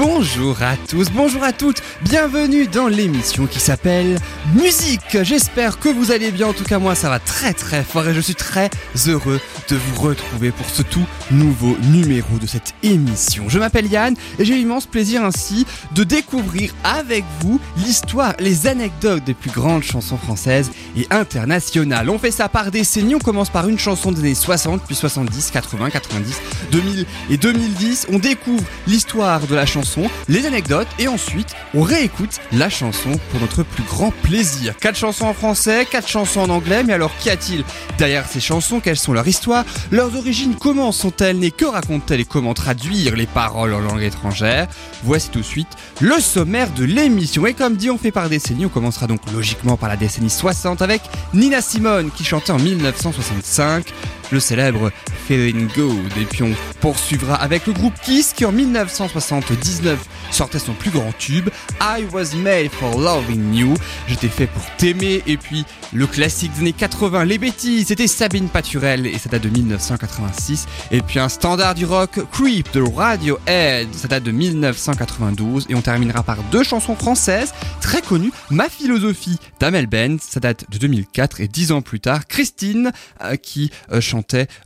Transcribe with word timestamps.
Bonjour 0.00 0.62
à 0.62 0.76
tous, 0.76 1.10
bonjour 1.10 1.42
à 1.42 1.52
toutes, 1.52 1.82
bienvenue 2.02 2.68
dans 2.68 2.86
l'émission 2.86 3.48
qui 3.48 3.58
s'appelle 3.58 4.16
Musique. 4.54 5.24
J'espère 5.24 5.80
que 5.80 5.88
vous 5.88 6.12
allez 6.12 6.30
bien, 6.30 6.46
en 6.46 6.52
tout 6.52 6.62
cas 6.62 6.78
moi 6.78 6.94
ça 6.94 7.08
va 7.08 7.18
très 7.18 7.52
très 7.52 7.82
fort 7.82 8.06
et 8.06 8.14
je 8.14 8.20
suis 8.20 8.36
très 8.36 8.70
heureux 9.08 9.40
de 9.68 9.74
vous 9.74 10.00
retrouver 10.00 10.52
pour 10.52 10.70
ce 10.70 10.82
tout 10.82 11.04
nouveau 11.32 11.76
numéro 11.90 12.38
de 12.38 12.46
cette 12.46 12.74
émission. 12.84 13.48
Je 13.48 13.58
m'appelle 13.58 13.86
Yann 13.86 14.14
et 14.38 14.44
j'ai 14.44 14.54
l'immense 14.54 14.86
plaisir 14.86 15.24
ainsi 15.24 15.66
de 15.96 16.04
découvrir 16.04 16.72
avec 16.84 17.24
vous 17.40 17.60
l'histoire, 17.78 18.34
les 18.38 18.68
anecdotes 18.68 19.24
des 19.24 19.34
plus 19.34 19.50
grandes 19.50 19.82
chansons 19.82 20.16
françaises 20.16 20.70
et 20.96 21.08
internationales. 21.10 22.08
On 22.08 22.20
fait 22.20 22.30
ça 22.30 22.48
par 22.48 22.70
décennies, 22.70 23.16
on 23.16 23.18
commence 23.18 23.50
par 23.50 23.68
une 23.68 23.80
chanson 23.80 24.12
des 24.12 24.20
années 24.20 24.34
60, 24.36 24.82
puis 24.86 24.94
70, 24.94 25.50
80, 25.50 25.90
90, 25.90 26.40
2000 26.70 27.06
et 27.30 27.36
2010. 27.36 28.06
On 28.12 28.20
découvre 28.20 28.64
l'histoire 28.86 29.44
de 29.48 29.56
la 29.56 29.66
chanson, 29.66 29.87
les 30.28 30.46
anecdotes 30.46 30.88
et 30.98 31.08
ensuite 31.08 31.54
on 31.74 31.82
réécoute 31.82 32.40
la 32.52 32.68
chanson 32.68 33.10
pour 33.30 33.40
notre 33.40 33.62
plus 33.62 33.82
grand 33.84 34.10
plaisir. 34.22 34.76
Quatre 34.76 34.98
chansons 34.98 35.26
en 35.26 35.34
français, 35.34 35.86
quatre 35.90 36.08
chansons 36.08 36.40
en 36.40 36.50
anglais, 36.50 36.82
mais 36.84 36.92
alors 36.92 37.14
qu'y 37.18 37.30
a-t-il 37.30 37.64
derrière 37.98 38.26
ces 38.26 38.40
chansons? 38.40 38.80
Quelles 38.80 38.98
sont 38.98 39.12
leurs 39.12 39.28
histoires? 39.28 39.64
Leurs 39.90 40.16
origines 40.16 40.56
Comment 40.60 40.92
sont-elles 40.92 41.38
nées? 41.38 41.50
Que 41.50 41.64
racontent-elles 41.64 42.20
et 42.20 42.24
comment 42.24 42.54
traduire 42.54 43.16
les 43.16 43.26
paroles 43.26 43.74
en 43.74 43.80
langue 43.80 44.02
étrangère? 44.02 44.68
Voici 45.04 45.30
tout 45.30 45.40
de 45.40 45.44
suite 45.44 45.68
le 46.00 46.20
sommaire 46.20 46.70
de 46.72 46.84
l'émission. 46.84 47.46
Et 47.46 47.54
comme 47.54 47.76
dit, 47.76 47.90
on 47.90 47.98
fait 47.98 48.10
par 48.10 48.28
décennie. 48.28 48.66
On 48.66 48.70
commencera 48.70 49.06
donc 49.06 49.20
logiquement 49.32 49.76
par 49.76 49.88
la 49.88 49.96
décennie 49.96 50.30
60 50.30 50.82
avec 50.82 51.02
Nina 51.34 51.60
Simone 51.60 52.10
qui 52.10 52.24
chantait 52.24 52.52
en 52.52 52.58
1965 52.58 53.86
le 54.30 54.40
célèbre 54.40 54.90
Feeling 55.26 55.68
Good. 55.74 56.16
Et 56.20 56.24
puis 56.24 56.42
on 56.42 56.52
poursuivra 56.80 57.34
avec 57.34 57.66
le 57.66 57.72
groupe 57.72 57.94
Kiss 58.02 58.32
qui 58.32 58.44
en 58.44 58.52
1979 58.52 59.98
sortait 60.30 60.58
son 60.58 60.74
plus 60.74 60.90
grand 60.90 61.12
tube, 61.18 61.48
I 61.80 62.04
Was 62.12 62.34
Made 62.36 62.70
for 62.70 62.98
Loving 62.98 63.54
You. 63.54 63.74
J'étais 64.06 64.28
fait 64.28 64.46
pour 64.46 64.62
t'aimer. 64.76 65.22
Et 65.26 65.36
puis 65.36 65.64
le 65.92 66.06
classique 66.06 66.52
des 66.52 66.60
années 66.60 66.72
80, 66.72 67.24
Les 67.24 67.38
Bêtises, 67.38 67.88
c'était 67.88 68.06
Sabine 68.06 68.48
Paturel 68.48 69.06
et 69.06 69.18
ça 69.18 69.28
date 69.28 69.42
de 69.42 69.48
1986. 69.48 70.66
Et 70.90 71.00
puis 71.02 71.18
un 71.18 71.28
standard 71.28 71.74
du 71.74 71.86
rock, 71.86 72.20
Creep 72.30 72.72
de 72.72 72.82
Radiohead, 72.82 73.88
ça 73.94 74.08
date 74.08 74.24
de 74.24 74.30
1992. 74.30 75.66
Et 75.68 75.74
on 75.74 75.80
terminera 75.80 76.22
par 76.22 76.42
deux 76.44 76.62
chansons 76.62 76.96
françaises 76.96 77.52
très 77.80 78.02
connues, 78.02 78.32
Ma 78.50 78.68
philosophie 78.68 79.38
d'Amel 79.60 79.86
Benz, 79.86 80.20
ça 80.22 80.40
date 80.40 80.64
de 80.70 80.78
2004 80.78 81.40
et 81.40 81.48
dix 81.48 81.72
ans 81.72 81.82
plus 81.82 82.00
tard, 82.00 82.26
Christine 82.26 82.92
euh, 83.22 83.36
qui 83.36 83.70
euh, 83.92 84.00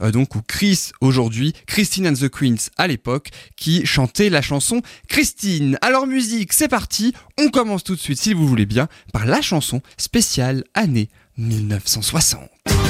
euh, 0.01 0.11
donc 0.11 0.35
ou 0.35 0.43
Chris 0.47 0.91
aujourd'hui, 1.01 1.53
Christine 1.67 2.09
and 2.09 2.15
the 2.15 2.29
Queens 2.29 2.71
à 2.77 2.87
l'époque, 2.87 3.31
qui 3.57 3.87
chantait 3.87 4.31
la 4.31 4.43
chanson 4.43 4.83
Christine. 5.09 5.79
Alors 5.81 6.07
musique, 6.07 6.53
c'est 6.53 6.69
parti, 6.69 7.15
on 7.39 7.49
commence 7.49 7.85
tout 7.85 7.95
de 7.95 8.01
suite 8.01 8.21
si 8.21 8.35
vous 8.35 8.47
voulez 8.47 8.67
bien 8.67 8.89
par 9.13 9.27
la 9.27 9.41
chanson 9.41 9.81
spéciale 9.97 10.65
année 10.75 11.09
1960. 11.39 12.82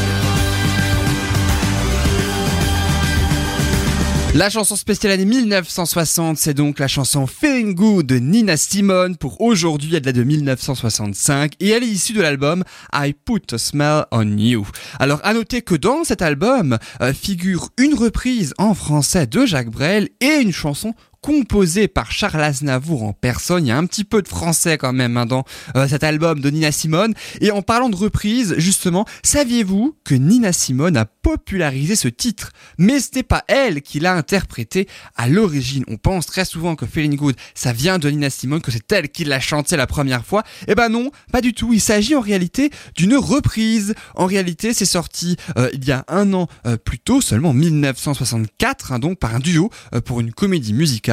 La 4.34 4.48
chanson 4.48 4.76
spéciale 4.76 5.12
année 5.12 5.26
1960, 5.26 6.38
c'est 6.38 6.54
donc 6.54 6.78
la 6.78 6.88
chanson 6.88 7.26
Feeling 7.26 7.74
Good 7.74 8.06
de 8.06 8.16
Nina 8.16 8.56
Simone. 8.56 9.18
Pour 9.18 9.42
aujourd'hui, 9.42 9.94
elle 9.94 10.00
date 10.00 10.14
de 10.14 10.22
1965 10.22 11.52
et 11.60 11.68
elle 11.68 11.82
est 11.82 11.88
issue 11.88 12.14
de 12.14 12.22
l'album 12.22 12.64
I 12.94 13.12
Put 13.12 13.52
a 13.52 13.58
Smell 13.58 14.06
on 14.10 14.38
You. 14.38 14.66
Alors, 14.98 15.20
à 15.22 15.34
noter 15.34 15.60
que 15.60 15.74
dans 15.74 16.04
cet 16.04 16.22
album 16.22 16.78
euh, 17.02 17.12
figure 17.12 17.68
une 17.76 17.92
reprise 17.92 18.54
en 18.56 18.72
français 18.72 19.26
de 19.26 19.44
Jacques 19.44 19.70
Brel 19.70 20.08
et 20.22 20.40
une 20.40 20.52
chanson 20.52 20.94
composé 21.22 21.86
par 21.86 22.10
Charles 22.10 22.42
Aznavour 22.42 23.04
en 23.04 23.12
personne. 23.12 23.64
Il 23.64 23.68
y 23.68 23.72
a 23.72 23.78
un 23.78 23.86
petit 23.86 24.04
peu 24.04 24.22
de 24.22 24.28
français 24.28 24.76
quand 24.76 24.92
même 24.92 25.16
hein, 25.16 25.24
dans 25.24 25.44
euh, 25.76 25.86
cet 25.86 26.02
album 26.02 26.40
de 26.40 26.50
Nina 26.50 26.72
Simone. 26.72 27.14
Et 27.40 27.52
en 27.52 27.62
parlant 27.62 27.88
de 27.88 27.96
reprise, 27.96 28.54
justement, 28.58 29.06
saviez-vous 29.22 29.96
que 30.04 30.16
Nina 30.16 30.52
Simone 30.52 30.96
a 30.96 31.04
popularisé 31.04 31.94
ce 31.94 32.08
titre? 32.08 32.50
Mais 32.76 32.98
ce 32.98 33.10
n'est 33.14 33.22
pas 33.22 33.44
elle 33.46 33.82
qui 33.82 34.00
l'a 34.00 34.14
interprété 34.14 34.88
à 35.16 35.28
l'origine. 35.28 35.84
On 35.86 35.96
pense 35.96 36.26
très 36.26 36.44
souvent 36.44 36.74
que 36.74 36.86
Feeling 36.86 37.16
Good, 37.16 37.36
ça 37.54 37.72
vient 37.72 38.00
de 38.00 38.10
Nina 38.10 38.28
Simone, 38.28 38.60
que 38.60 38.72
c'est 38.72 38.90
elle 38.90 39.08
qui 39.08 39.24
l'a 39.24 39.38
chanté 39.38 39.76
la 39.76 39.86
première 39.86 40.26
fois. 40.26 40.42
Eh 40.66 40.74
ben 40.74 40.88
non, 40.88 41.12
pas 41.30 41.40
du 41.40 41.54
tout. 41.54 41.72
Il 41.72 41.80
s'agit 41.80 42.16
en 42.16 42.20
réalité 42.20 42.70
d'une 42.96 43.16
reprise. 43.16 43.94
En 44.16 44.26
réalité, 44.26 44.74
c'est 44.74 44.84
sorti 44.84 45.36
euh, 45.56 45.70
il 45.72 45.84
y 45.84 45.92
a 45.92 46.04
un 46.08 46.32
an 46.34 46.48
euh, 46.66 46.76
plus 46.76 46.98
tôt, 46.98 47.20
seulement 47.20 47.50
en 47.50 47.54
1964, 47.54 48.90
hein, 48.90 48.98
donc 48.98 49.20
par 49.20 49.36
un 49.36 49.38
duo 49.38 49.70
euh, 49.94 50.00
pour 50.00 50.20
une 50.20 50.32
comédie 50.32 50.74
musicale. 50.74 51.11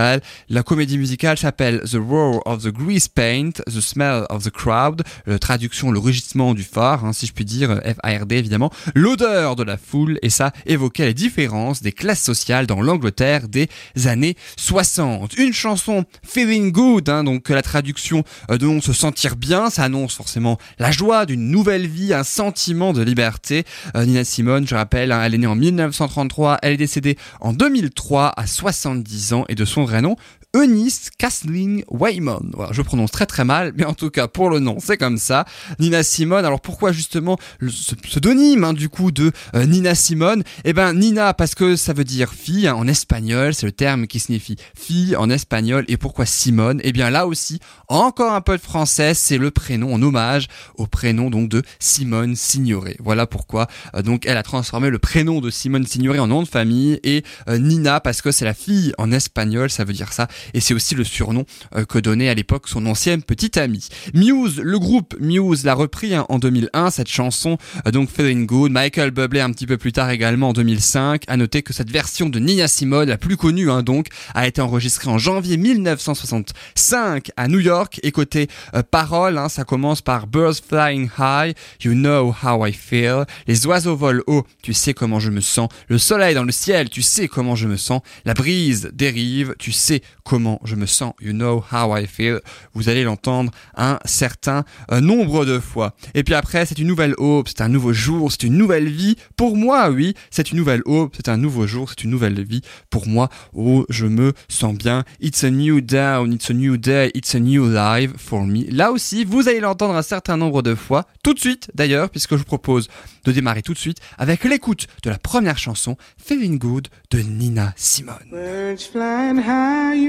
La 0.50 0.64
comédie 0.64 0.98
musicale 0.98 1.38
s'appelle 1.38 1.82
The 1.82 1.98
Roar 1.98 2.42
of 2.46 2.64
the 2.64 2.70
Grease 2.70 3.08
Paint, 3.08 3.52
The 3.68 3.82
Smell 3.82 4.26
of 4.30 4.44
the 4.44 4.50
Crowd, 4.50 5.04
la 5.26 5.40
traduction 5.40 5.92
le 5.92 6.00
rugissement 6.00 6.54
du 6.54 6.64
phare, 6.64 7.04
hein, 7.06 7.14
si 7.14 7.26
je 7.26 7.34
puis 7.34 7.46
dire, 7.46 7.82
F-A-R-D 7.84 8.36
évidemment, 8.36 8.72
l'odeur 8.96 9.56
de 9.56 9.64
la 9.64 9.78
foule, 9.78 10.18
et 10.22 10.30
ça 10.30 10.52
évoquait 10.66 11.06
les 11.06 11.14
différences 11.14 11.82
des 11.82 11.92
classes 11.92 12.22
sociales 12.22 12.66
dans 12.66 12.82
l'Angleterre 12.82 13.48
des 13.48 13.68
années 14.06 14.36
60. 14.58 15.38
Une 15.38 15.54
chanson 15.54 16.06
Feeling 16.24 16.72
Good, 16.72 17.10
hein, 17.10 17.24
donc 17.24 17.50
la 17.50 17.62
traduction 17.62 18.24
euh, 18.52 18.58
de 18.58 18.80
se 18.80 18.94
sentir 18.94 19.36
bien, 19.36 19.70
ça 19.70 19.84
annonce 19.84 20.16
forcément 20.16 20.58
la 20.78 20.92
joie 20.92 21.26
d'une 21.26 21.50
nouvelle 21.50 21.88
vie, 21.88 22.14
un 22.14 22.24
sentiment 22.24 22.94
de 22.94 23.02
liberté. 23.02 23.66
Euh, 23.96 24.06
Nina 24.06 24.24
Simone, 24.24 24.68
je 24.68 24.76
rappelle, 24.76 25.12
hein, 25.12 25.22
elle 25.24 25.36
est 25.36 25.40
née 25.40 25.48
en 25.48 25.56
1933, 25.56 26.60
elle 26.62 26.74
est 26.74 26.78
décédée 26.78 27.18
en 27.42 27.52
2003 27.52 28.34
à 28.38 28.48
70 28.48 29.34
ans 29.34 29.46
et 29.50 29.56
de 29.56 29.66
son 29.66 29.89
vrai 29.90 30.02
nom, 30.02 30.16
Eunice 30.56 31.10
Kathleen 31.18 31.84
Waymon. 31.90 32.42
Je 32.72 32.82
prononce 32.82 33.12
très 33.12 33.26
très 33.26 33.46
mal, 33.46 33.74
mais 33.76 33.86
en 33.86 33.94
tout 33.94 34.10
cas 34.10 34.28
pour 34.28 34.50
le 34.50 34.60
nom, 34.60 34.78
c'est 34.80 34.98
comme 34.98 35.18
ça. 35.18 35.46
Nina 35.80 36.02
Simone. 36.04 36.46
Alors 36.46 36.62
pourquoi 36.62 36.92
justement 36.92 37.38
ce 37.68 37.94
pseudonyme 37.96 38.64
hein, 38.64 38.74
du 38.74 38.90
coup 38.90 39.12
de 39.12 39.32
euh, 39.56 39.66
Nina 39.66 39.94
Simone? 39.94 40.44
Eh 40.66 40.74
ben 40.74 40.94
Nina 40.94 41.34
parce 41.34 41.54
que 41.54 41.76
ça 41.76 41.94
veut 41.94 42.04
dire 42.04 42.34
fille 42.34 42.68
hein, 42.68 42.76
en 42.76 42.88
espagnol, 42.88 43.54
c'est 43.54 43.66
le 43.66 43.72
terme 43.72 44.08
qui 44.08 44.20
signifie 44.20 44.56
fille 44.76 45.16
en 45.16 45.30
espagnol. 45.30 45.86
Et 45.88 45.98
pourquoi 45.98 46.26
Simone? 46.26 46.82
Eh 46.84 46.92
bien 46.92 47.10
là 47.10 47.28
aussi, 47.28 47.60
encore 47.88 48.34
un 48.34 48.42
peu 48.42 48.58
de 48.58 48.62
français, 48.62 49.14
c'est 49.14 49.38
le 49.38 49.52
prénom 49.52 49.94
en 49.94 50.02
hommage 50.02 50.48
au 50.76 50.88
prénom 50.88 51.30
donc 51.30 51.50
de 51.50 51.62
Simone 51.80 52.36
Signoret. 52.36 52.98
Voilà 53.00 53.28
pourquoi 53.28 53.68
euh, 53.96 54.02
donc 54.02 54.26
elle 54.26 54.38
a 54.38 54.44
transformé 54.44 54.90
le 54.90 55.00
prénom 55.00 55.42
de 55.42 55.50
Simone 55.52 55.86
Signoret 55.86 56.20
en 56.20 56.28
nom 56.28 56.42
de 56.42 56.48
famille 56.48 57.00
et 57.04 57.24
euh, 57.48 57.58
Nina 57.58 58.00
parce 58.00 58.22
que 58.22 58.32
c'est 58.32 58.46
la 58.46 58.56
fille 58.56 58.94
en 58.98 59.12
espagnol, 59.12 59.70
ça 59.80 59.86
veut 59.86 59.94
dire 59.94 60.12
ça 60.12 60.28
et 60.54 60.60
c'est 60.60 60.74
aussi 60.74 60.94
le 60.94 61.06
surnom 61.06 61.46
euh, 61.74 61.86
que 61.86 62.00
donnait 62.00 62.28
à 62.28 62.34
l'époque 62.34 62.68
son 62.68 62.86
ancienne 62.86 63.24
petite 63.24 63.56
amie. 63.56 63.88
Muse, 64.14 64.60
le 64.62 64.78
groupe 64.78 65.16
Muse 65.22 65.64
l'a 65.64 65.74
repris 65.74 66.14
hein, 66.14 66.26
en 66.28 66.38
2001, 66.38 66.92
cette 66.92 67.08
chanson, 67.08 67.58
euh, 67.88 67.92
donc 67.92 68.10
Feeling 68.10 68.46
Good. 68.46 68.74
Michael 68.74 69.12
Bublé 69.12 69.40
un 69.40 69.52
petit 69.52 69.66
peu 69.66 69.78
plus 69.78 69.94
tard 69.94 70.10
également 70.10 70.50
en 70.50 70.54
2005. 70.54 71.24
À 71.28 71.38
noter 71.38 71.62
que 71.62 71.72
cette 71.72 71.90
version 71.90 72.28
de 72.28 72.40
Nina 72.40 72.68
Simone, 72.68 73.08
la 73.08 73.18
plus 73.18 73.38
connue 73.38 73.72
hein, 73.72 73.84
donc, 73.84 74.08
a 74.34 74.48
été 74.48 74.60
enregistrée 74.60 75.10
en 75.10 75.18
janvier 75.18 75.56
1965 75.56 77.32
à 77.38 77.48
New 77.48 77.60
York. 77.60 78.02
Et 78.04 78.12
côté 78.12 78.50
euh, 78.74 78.84
parole, 78.84 79.38
hein, 79.38 79.48
ça 79.48 79.64
commence 79.64 80.02
par 80.02 80.28
Birds 80.28 80.56
Flying 80.68 81.10
High, 81.18 81.56
You 81.86 81.94
Know 81.94 82.36
How 82.44 82.66
I 82.68 82.74
Feel. 82.74 83.24
Les 83.48 83.66
oiseaux 83.66 83.96
volent 83.96 84.24
haut, 84.28 84.46
tu 84.62 84.74
sais 84.74 84.94
comment 84.94 85.22
je 85.22 85.32
me 85.32 85.40
sens. 85.40 85.70
Le 85.88 85.98
soleil 85.98 86.36
dans 86.36 86.44
le 86.44 86.52
ciel, 86.52 86.90
tu 86.90 87.02
sais 87.02 87.30
comment 87.30 87.56
je 87.56 87.68
me 87.68 87.78
sens. 87.78 88.02
La 88.26 88.34
brise 88.34 88.90
dérive, 88.94 89.56
tu 89.58 89.69
sais 89.72 90.02
comment 90.30 90.60
je 90.64 90.76
me 90.76 90.86
sens, 90.86 91.14
you 91.20 91.34
know 91.34 91.64
how 91.72 91.98
I 91.98 92.06
feel. 92.06 92.40
Vous 92.76 92.88
allez 92.88 93.04
l'entendre 93.04 93.52
un 93.76 93.98
certain 94.06 94.64
euh, 94.92 95.02
nombre 95.02 95.44
de 95.44 95.58
fois. 95.58 95.96
Et 96.14 96.24
puis 96.24 96.36
après, 96.36 96.68
c'est 96.68 96.78
une 96.78 96.88
nouvelle 96.88 97.16
aube, 97.18 97.48
c'est 97.48 97.62
un 97.62 97.68
nouveau 97.68 97.94
jour, 97.94 98.32
c'est 98.32 98.44
une 98.44 98.56
nouvelle 98.56 98.90
vie. 98.90 99.16
Pour 99.38 99.58
moi, 99.58 99.90
oui, 99.90 100.14
c'est 100.30 100.52
une 100.52 100.60
nouvelle 100.60 100.84
aube, 100.86 101.10
c'est 101.16 101.30
un 101.30 101.38
nouveau 101.38 101.66
jour, 101.66 101.90
c'est 101.90 102.04
une 102.04 102.12
nouvelle 102.12 102.44
vie. 102.44 102.62
Pour 102.92 103.08
moi, 103.08 103.30
oh, 103.56 103.88
je 103.90 104.06
me 104.06 104.34
sens 104.48 104.76
bien. 104.76 105.04
It's 105.20 105.44
a 105.44 105.50
new 105.50 105.82
down, 105.82 106.32
it's 106.32 106.52
a 106.52 106.54
new 106.54 106.78
day, 106.78 107.10
it's 107.16 107.34
a 107.34 107.40
new 107.40 107.66
life 107.68 108.12
for 108.18 108.46
me. 108.46 108.66
Là 108.70 108.92
aussi, 108.92 109.26
vous 109.26 109.50
allez 109.50 109.62
l'entendre 109.62 109.96
un 109.96 110.04
certain 110.04 110.38
nombre 110.38 110.62
de 110.62 110.76
fois, 110.76 111.08
tout 111.24 111.34
de 111.34 111.40
suite 111.40 111.72
d'ailleurs, 111.74 112.12
puisque 112.12 112.34
je 112.34 112.38
vous 112.38 112.44
propose 112.44 112.88
de 113.26 113.32
démarrer 113.32 113.64
tout 113.64 113.74
de 113.74 113.80
suite 113.80 113.98
avec 114.20 114.44
l'écoute 114.44 114.86
de 115.02 115.10
la 115.10 115.18
première 115.18 115.58
chanson, 115.58 115.98
Feeling 116.24 116.60
Good 116.60 116.88
de 117.10 117.20
Nina 117.20 117.74
Simone. 117.76 118.30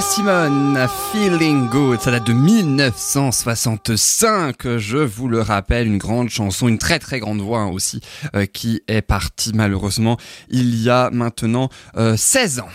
Simone, 0.00 0.88
Feeling 1.12 1.68
Good, 1.68 2.00
ça 2.00 2.10
date 2.10 2.26
de 2.26 2.32
1965, 2.32 4.78
je 4.78 4.98
vous 4.98 5.28
le 5.28 5.42
rappelle, 5.42 5.86
une 5.86 5.98
grande 5.98 6.30
chanson, 6.30 6.66
une 6.68 6.78
très 6.78 6.98
très 6.98 7.20
grande 7.20 7.40
voix 7.40 7.60
hein, 7.60 7.70
aussi, 7.70 8.00
euh, 8.34 8.46
qui 8.46 8.82
est 8.88 9.02
partie 9.02 9.52
malheureusement 9.54 10.16
il 10.48 10.82
y 10.82 10.88
a 10.88 11.10
maintenant 11.10 11.68
euh, 11.96 12.16
16 12.16 12.60
ans. 12.60 12.68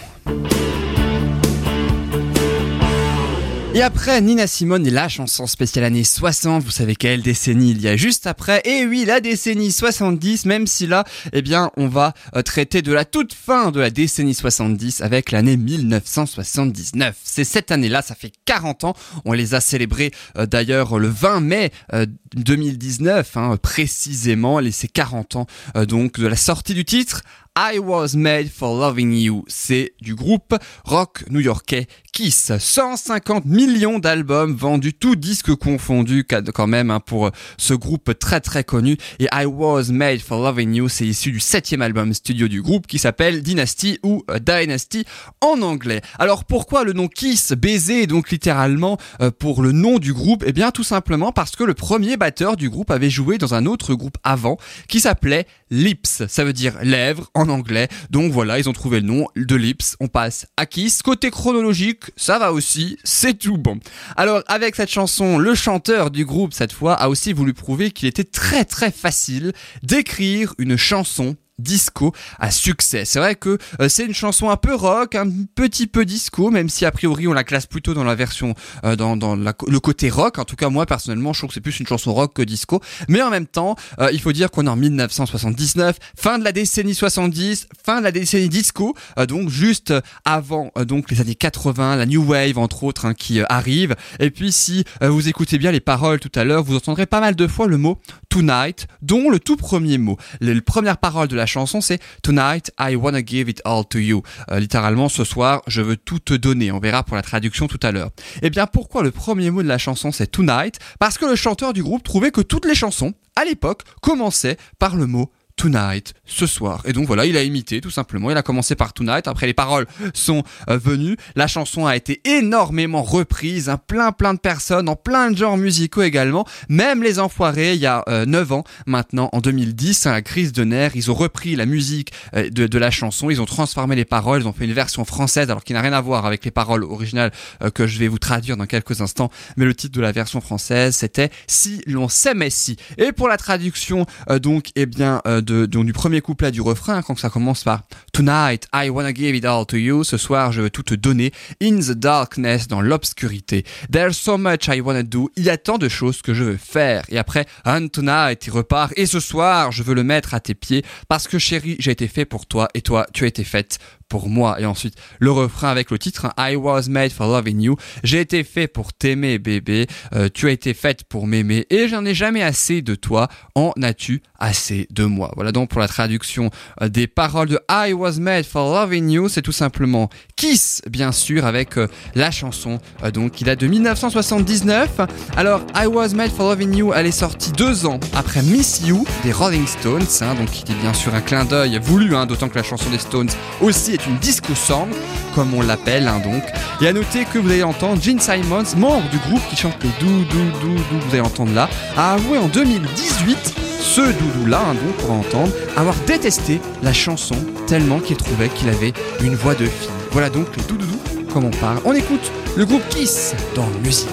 Et 3.75 3.81
après 3.81 4.21
Nina 4.21 4.47
Simone 4.47 4.87
et 4.87 4.89
la 4.89 5.09
chanson 5.09 5.47
spéciale 5.47 5.83
année 5.83 6.05
60, 6.05 6.63
vous 6.63 6.71
savez 6.71 6.95
quelle 6.95 7.21
décennie 7.21 7.71
il 7.71 7.81
y 7.81 7.89
a 7.89 7.97
juste 7.97 8.25
après. 8.25 8.61
Et 8.63 8.85
oui, 8.85 9.03
la 9.03 9.19
décennie 9.19 9.69
70, 9.69 10.45
même 10.45 10.65
si 10.65 10.87
là, 10.87 11.03
eh 11.33 11.41
bien, 11.41 11.71
on 11.75 11.89
va 11.89 12.13
euh, 12.37 12.41
traiter 12.41 12.81
de 12.81 12.93
la 12.93 13.03
toute 13.03 13.33
fin 13.33 13.71
de 13.71 13.81
la 13.81 13.89
décennie 13.89 14.33
70 14.33 15.01
avec 15.01 15.29
l'année 15.29 15.57
1979. 15.57 17.17
C'est 17.21 17.43
cette 17.43 17.69
année-là, 17.69 18.01
ça 18.01 18.15
fait 18.15 18.31
40 18.45 18.85
ans, 18.85 18.93
on 19.25 19.33
les 19.33 19.55
a 19.55 19.59
célébrés 19.59 20.11
euh, 20.37 20.45
d'ailleurs 20.45 20.97
le 20.97 21.09
20 21.09 21.41
mai 21.41 21.71
euh, 21.93 22.05
2019, 22.35 23.35
hein, 23.35 23.57
précisément, 23.61 24.59
les 24.59 24.71
ces 24.71 24.87
40 24.87 25.35
ans 25.35 25.47
euh, 25.75 25.85
donc 25.85 26.17
de 26.17 26.27
la 26.27 26.37
sortie 26.37 26.75
du 26.75 26.85
titre 26.85 27.23
I 27.57 27.79
Was 27.79 28.17
Made 28.17 28.49
for 28.49 28.77
Loving 28.77 29.13
You. 29.13 29.45
C'est 29.47 29.93
du 30.01 30.13
groupe 30.13 30.55
rock 30.83 31.23
new-yorkais 31.29 31.87
Kiss. 32.11 32.51
150 32.57 33.45
millions 33.45 33.99
d'albums 33.99 34.55
vendus, 34.55 34.93
tout 34.93 35.15
disque 35.15 35.53
confondu 35.55 36.25
quand 36.25 36.67
même 36.67 36.91
hein, 36.91 36.99
pour 36.99 37.31
ce 37.57 37.73
groupe 37.73 38.17
très 38.19 38.41
très 38.41 38.65
connu. 38.65 38.97
Et 39.19 39.27
I 39.33 39.45
Was 39.45 39.85
Made 39.89 40.19
for 40.19 40.41
Loving 40.41 40.73
You, 40.73 40.89
c'est 40.89 41.05
issu 41.05 41.31
du 41.31 41.39
septième 41.39 41.81
album 41.81 42.13
studio 42.13 42.49
du 42.49 42.61
groupe 42.61 42.87
qui 42.87 42.99
s'appelle 42.99 43.41
Dynasty 43.41 43.99
ou 44.03 44.23
Dynasty 44.41 45.05
en 45.39 45.61
anglais. 45.61 46.01
Alors 46.19 46.43
pourquoi 46.43 46.83
le 46.83 46.91
nom 46.91 47.07
Kiss, 47.07 47.53
baiser 47.53 48.05
donc 48.05 48.31
littéralement 48.31 48.97
euh, 49.21 49.31
pour 49.31 49.61
le 49.61 49.71
nom 49.71 49.97
du 49.97 50.13
groupe? 50.13 50.43
Eh 50.45 50.51
bien 50.51 50.71
tout 50.71 50.83
simplement 50.83 51.31
parce 51.31 51.55
que 51.55 51.63
le 51.63 51.73
premier 51.73 52.17
batteur 52.17 52.57
du 52.57 52.69
groupe 52.69 52.91
avait 52.91 53.09
joué 53.09 53.37
dans 53.37 53.53
un 53.53 53.65
autre 53.65 53.93
groupe 53.93 54.17
avant 54.23 54.57
qui 54.89 54.99
s'appelait 54.99 55.47
Lips. 55.69 56.23
Ça 56.27 56.43
veut 56.43 56.53
dire 56.53 56.77
lèvres 56.81 57.29
anglais. 57.49 57.87
Donc 58.09 58.31
voilà, 58.31 58.59
ils 58.59 58.69
ont 58.69 58.73
trouvé 58.73 58.99
le 58.99 59.07
nom 59.07 59.27
de 59.35 59.55
Lips. 59.55 59.95
On 59.99 60.07
passe 60.07 60.45
à 60.57 60.65
Kiss. 60.65 61.01
Côté 61.01 61.31
chronologique, 61.31 62.11
ça 62.15 62.39
va 62.39 62.51
aussi, 62.51 62.97
c'est 63.03 63.37
tout 63.37 63.57
bon. 63.57 63.79
Alors 64.15 64.41
avec 64.47 64.75
cette 64.75 64.91
chanson, 64.91 65.37
le 65.37 65.55
chanteur 65.55 66.11
du 66.11 66.25
groupe 66.25 66.53
cette 66.53 66.73
fois 66.73 66.93
a 66.93 67.09
aussi 67.09 67.33
voulu 67.33 67.53
prouver 67.53 67.91
qu'il 67.91 68.07
était 68.07 68.23
très 68.23 68.65
très 68.65 68.91
facile 68.91 69.53
d'écrire 69.83 70.53
une 70.57 70.77
chanson 70.77 71.35
disco 71.59 72.13
à 72.39 72.51
succès. 72.51 73.05
C'est 73.05 73.19
vrai 73.19 73.35
que 73.35 73.57
euh, 73.79 73.89
c'est 73.89 74.05
une 74.05 74.13
chanson 74.13 74.49
un 74.49 74.57
peu 74.57 74.75
rock, 74.75 75.15
un 75.15 75.29
petit 75.55 75.87
peu 75.87 76.05
disco, 76.05 76.51
même 76.51 76.69
si 76.69 76.85
a 76.85 76.91
priori 76.91 77.27
on 77.27 77.33
la 77.33 77.43
classe 77.43 77.65
plutôt 77.65 77.93
dans 77.93 78.03
la 78.03 78.15
version, 78.15 78.55
euh, 78.83 78.95
dans, 78.95 79.35
le 79.35 79.79
côté 79.79 80.09
rock. 80.09 80.39
En 80.39 80.45
tout 80.45 80.55
cas, 80.55 80.69
moi 80.69 80.85
personnellement, 80.85 81.33
je 81.33 81.39
trouve 81.39 81.49
que 81.49 81.53
c'est 81.53 81.61
plus 81.61 81.79
une 81.79 81.87
chanson 81.87 82.13
rock 82.13 82.33
que 82.33 82.41
disco. 82.41 82.81
Mais 83.07 83.21
en 83.21 83.29
même 83.29 83.47
temps, 83.47 83.75
euh, 83.99 84.09
il 84.11 84.19
faut 84.19 84.31
dire 84.31 84.51
qu'on 84.51 84.65
est 84.65 84.69
en 84.69 84.75
1979, 84.75 85.97
fin 86.17 86.39
de 86.39 86.43
la 86.43 86.51
décennie 86.51 86.95
70, 86.95 87.67
fin 87.85 87.99
de 87.99 88.03
la 88.03 88.11
décennie 88.11 88.49
disco, 88.49 88.95
euh, 89.17 89.25
donc 89.25 89.49
juste 89.49 89.93
avant 90.25 90.71
donc 90.87 91.11
les 91.11 91.21
années 91.21 91.35
80, 91.35 91.95
la 91.95 92.05
new 92.05 92.23
wave 92.23 92.57
entre 92.57 92.83
autres 92.83 93.05
hein, 93.05 93.13
qui 93.13 93.41
arrive. 93.49 93.95
Et 94.19 94.31
puis 94.31 94.51
si 94.51 94.83
vous 95.01 95.27
écoutez 95.27 95.57
bien 95.57 95.71
les 95.71 95.79
paroles 95.79 96.19
tout 96.19 96.31
à 96.35 96.43
l'heure, 96.43 96.63
vous 96.63 96.75
entendrez 96.75 97.05
pas 97.05 97.19
mal 97.19 97.35
de 97.35 97.47
fois 97.47 97.67
le 97.67 97.77
mot 97.77 97.99
tonight, 98.35 98.87
dont 99.01 99.29
le 99.29 99.39
tout 99.39 99.55
premier 99.55 99.97
mot. 99.97 100.17
Les, 100.41 100.59
premières 100.59 100.97
paroles 100.97 101.29
de 101.29 101.37
la 101.37 101.45
chanson, 101.45 101.79
c'est 101.79 102.01
Tonight, 102.21 102.69
I 102.77 102.97
wanna 102.97 103.23
give 103.23 103.47
it 103.47 103.61
all 103.63 103.85
to 103.85 103.97
you. 103.97 104.23
Euh, 104.51 104.59
littéralement, 104.59 105.07
ce 105.07 105.23
soir, 105.23 105.61
je 105.67 105.81
veux 105.81 105.95
tout 105.95 106.19
te 106.19 106.33
donner. 106.33 106.69
On 106.69 106.79
verra 106.79 107.03
pour 107.03 107.15
la 107.15 107.21
traduction 107.21 107.69
tout 107.69 107.79
à 107.81 107.93
l'heure. 107.93 108.09
Eh 108.41 108.49
bien, 108.49 108.67
pourquoi 108.67 109.03
le 109.03 109.11
premier 109.11 109.51
mot 109.51 109.63
de 109.63 109.69
la 109.69 109.77
chanson, 109.77 110.11
c'est 110.11 110.27
Tonight? 110.27 110.79
Parce 110.99 111.17
que 111.17 111.25
le 111.25 111.37
chanteur 111.37 111.71
du 111.71 111.81
groupe 111.81 112.03
trouvait 112.03 112.31
que 112.31 112.41
toutes 112.41 112.65
les 112.65 112.75
chansons, 112.75 113.13
à 113.37 113.45
l'époque, 113.45 113.83
commençaient 114.01 114.57
par 114.79 114.97
le 114.97 115.07
mot 115.07 115.31
Tonight, 115.55 116.13
ce 116.25 116.45
soir. 116.45 116.81
Et 116.85 116.93
donc 116.93 117.07
voilà, 117.07 117.25
il 117.25 117.37
a 117.37 117.43
imité 117.43 117.81
tout 117.81 117.89
simplement. 117.89 118.29
Il 118.29 118.37
a 118.37 118.43
commencé 118.43 118.75
par 118.75 118.93
Tonight. 118.93 119.27
Après, 119.27 119.47
les 119.47 119.53
paroles 119.53 119.87
sont 120.13 120.43
euh, 120.69 120.77
venues. 120.77 121.17
La 121.35 121.47
chanson 121.47 121.85
a 121.85 121.95
été 121.95 122.21
énormément 122.25 123.03
reprise. 123.03 123.69
Hein, 123.69 123.79
plein, 123.87 124.11
plein 124.11 124.33
de 124.33 124.39
personnes, 124.39 124.89
en 124.89 124.95
plein 124.95 125.31
de 125.31 125.37
genres 125.37 125.57
musicaux 125.57 126.01
également. 126.01 126.45
Même 126.69 127.03
les 127.03 127.19
Enfoirés, 127.19 127.73
il 127.73 127.79
y 127.79 127.85
a 127.85 128.03
euh, 128.07 128.25
9 128.25 128.51
ans 128.51 128.63
maintenant, 128.85 129.29
en 129.31 129.41
2010, 129.41 130.05
hein, 130.05 130.11
la 130.11 130.21
crise 130.21 130.51
de 130.51 130.63
nerfs, 130.63 130.91
ils 130.95 131.11
ont 131.11 131.13
repris 131.13 131.55
la 131.55 131.65
musique 131.65 132.11
euh, 132.35 132.49
de, 132.49 132.77
la 132.77 132.91
chanson. 132.91 133.29
Ils 133.29 133.41
ont 133.41 133.45
transformé 133.45 133.95
les 133.95 134.05
paroles. 134.05 134.41
Ils 134.41 134.47
ont 134.47 134.53
fait 134.53 134.65
une 134.65 134.73
version 134.73 135.05
française, 135.05 135.49
alors 135.49 135.63
qui 135.63 135.73
n'a 135.73 135.81
rien 135.81 135.93
à 135.93 136.01
voir 136.01 136.25
avec 136.25 136.43
les 136.45 136.51
paroles 136.51 136.83
originales 136.83 137.31
euh, 137.63 137.69
que 137.69 137.87
je 137.87 137.99
vais 137.99 138.07
vous 138.07 138.19
traduire 138.19 138.57
dans 138.57 138.65
quelques 138.65 139.01
instants. 139.01 139.31
Mais 139.57 139.65
le 139.65 139.73
titre 139.73 139.95
de 139.95 140.01
la 140.01 140.11
version 140.11 140.41
française, 140.41 140.95
c'était 140.95 141.29
Si 141.47 141.81
l'on 141.87 142.09
s'aimait 142.09 142.49
si. 142.49 142.77
Et 142.97 143.11
pour 143.11 143.27
la 143.27 143.37
traduction, 143.37 144.05
donc, 144.41 144.71
eh 144.75 144.85
bien, 144.85 145.21
de, 145.45 145.65
du 145.65 145.93
premier 145.93 146.21
couplet 146.21 146.51
du 146.51 146.61
refrain, 146.61 147.01
quand 147.01 147.17
ça 147.17 147.29
commence 147.29 147.63
par 147.63 147.83
Tonight, 148.15 148.65
I 148.71 148.89
wanna 148.91 149.11
give 149.11 149.35
it 149.35 149.43
all 149.43 149.65
to 149.65 149.75
you. 149.75 150.05
Ce 150.05 150.15
soir, 150.15 150.53
je 150.53 150.61
veux 150.61 150.69
tout 150.69 150.83
te 150.83 150.95
donner. 150.95 151.33
In 151.61 151.81
the 151.81 151.91
darkness, 151.91 152.69
dans 152.69 152.79
l'obscurité. 152.79 153.65
There's 153.91 154.17
so 154.17 154.37
much 154.37 154.69
I 154.69 154.79
wanna 154.79 155.03
do. 155.03 155.29
Il 155.35 155.43
y 155.43 155.49
a 155.49 155.57
tant 155.57 155.77
de 155.77 155.89
choses 155.89 156.21
que 156.21 156.33
je 156.33 156.45
veux 156.45 156.55
faire. 156.55 157.03
Et 157.09 157.17
après, 157.17 157.45
And 157.65 157.89
tonight, 157.89 158.47
il 158.47 158.51
repart. 158.51 158.93
Et 158.95 159.05
ce 159.05 159.19
soir, 159.19 159.73
je 159.73 159.83
veux 159.83 159.93
le 159.93 160.05
mettre 160.05 160.33
à 160.33 160.39
tes 160.39 160.55
pieds. 160.55 160.85
Parce 161.09 161.27
que 161.27 161.37
chérie, 161.37 161.75
j'ai 161.79 161.91
été 161.91 162.07
fait 162.07 162.23
pour 162.23 162.45
toi. 162.45 162.69
Et 162.73 162.81
toi, 162.81 163.05
tu 163.13 163.25
as 163.25 163.27
été 163.27 163.43
faite 163.43 163.79
pour 164.07 164.29
moi. 164.29 164.61
Et 164.61 164.65
ensuite, 164.65 164.95
le 165.19 165.31
refrain 165.31 165.69
avec 165.69 165.91
le 165.91 165.99
titre 165.99 166.27
I 166.37 166.55
was 166.55 166.83
made 166.87 167.11
for 167.11 167.27
loving 167.27 167.59
you. 167.59 167.75
J'ai 168.03 168.21
été 168.21 168.43
fait 168.43 168.67
pour 168.67 168.93
t'aimer, 168.93 169.39
bébé. 169.39 169.87
Euh, 170.13 170.29
tu 170.33 170.47
as 170.47 170.51
été 170.51 170.73
faite 170.73 171.03
pour 171.03 171.27
m'aimer. 171.27 171.65
Et 171.69 171.87
j'en 171.89 172.05
ai 172.05 172.13
jamais 172.13 172.43
assez 172.43 172.81
de 172.81 172.95
toi. 172.95 173.27
En 173.55 173.73
as-tu 173.81 174.21
assez 174.39 174.87
de 174.91 175.05
moi? 175.05 175.31
Voilà 175.35 175.51
donc 175.51 175.69
pour 175.69 175.81
la 175.81 175.87
traduction 175.87 176.49
euh, 176.81 176.87
des 176.87 177.07
paroles 177.07 177.49
de 177.49 177.59
I 177.69 177.93
was 177.93 178.04
made 178.19 178.45
for 178.45 178.73
loving 178.73 179.09
you. 179.09 179.29
C'est 179.29 179.41
tout 179.41 179.51
simplement 179.51 180.09
Kiss, 180.35 180.81
bien 180.89 181.11
sûr, 181.11 181.45
avec 181.45 181.77
euh, 181.77 181.87
la 182.13 182.31
chanson 182.31 182.79
euh, 183.03 183.11
donc 183.11 183.31
qui 183.31 183.43
date 183.43 183.59
de 183.59 183.67
1979. 183.67 185.01
Alors, 185.37 185.61
I 185.75 185.87
was 185.87 186.09
made 186.09 186.31
for 186.31 186.49
loving 186.49 186.75
you, 186.75 186.93
elle 186.93 187.05
est 187.05 187.11
sortie 187.11 187.51
deux 187.51 187.85
ans 187.85 187.99
après 188.13 188.41
Miss 188.41 188.81
You 188.85 189.05
des 189.23 189.31
Rolling 189.31 189.67
Stones, 189.67 190.07
hein, 190.21 190.35
donc 190.35 190.51
qui 190.51 190.71
est 190.71 190.81
bien 190.81 190.93
sûr 190.93 191.13
un 191.13 191.21
clin 191.21 191.45
d'œil 191.45 191.79
voulu, 191.81 192.15
hein, 192.15 192.25
d'autant 192.25 192.49
que 192.49 192.55
la 192.55 192.63
chanson 192.63 192.89
des 192.89 192.99
Stones 192.99 193.29
aussi 193.61 193.93
est 193.93 194.05
une 194.05 194.17
disco 194.17 194.53
song, 194.55 194.89
comme 195.33 195.53
on 195.53 195.61
l'appelle, 195.61 196.07
hein, 196.07 196.21
donc. 196.23 196.43
Et 196.81 196.87
à 196.87 196.93
noter 196.93 197.25
que 197.25 197.39
vous 197.39 197.49
allez 197.49 197.63
entendre 197.63 198.01
Gene 198.01 198.19
Simons, 198.19 198.75
membre 198.77 199.09
du 199.09 199.17
groupe 199.17 199.41
qui 199.49 199.55
chante 199.55 199.81
les 199.83 199.89
dou 199.99 200.25
dou 200.25 200.43
dou 200.61 200.75
dou, 200.75 200.99
vous 201.07 201.11
allez 201.11 201.21
entendre 201.21 201.53
là, 201.53 201.69
a 201.97 202.13
avoué 202.13 202.37
en 202.37 202.47
2018 202.47 203.65
ce 203.85 204.01
doudou-là, 204.01 204.61
hein, 204.67 204.73
donc 204.73 204.95
pour 204.97 205.11
entendre, 205.11 205.51
avoir 205.77 205.95
détesté 206.07 206.59
la 206.83 206.91
chanson 206.91 207.35
tellement 207.67 207.94
qu'il 207.99 208.17
trouvait 208.17 208.49
qu'il 208.49 208.69
avait 208.69 208.93
une 209.21 209.35
voix 209.35 209.55
de 209.55 209.65
fille. 209.65 209.89
Voilà 210.11 210.29
donc 210.29 210.47
les 210.55 210.63
doudoudous, 210.63 210.99
comme 211.33 211.45
on 211.45 211.51
parle. 211.51 211.79
On 211.85 211.93
écoute 211.93 212.31
le 212.55 212.65
groupe 212.65 212.87
Kiss 212.89 213.33
dans 213.55 213.67
Musique. 213.83 214.09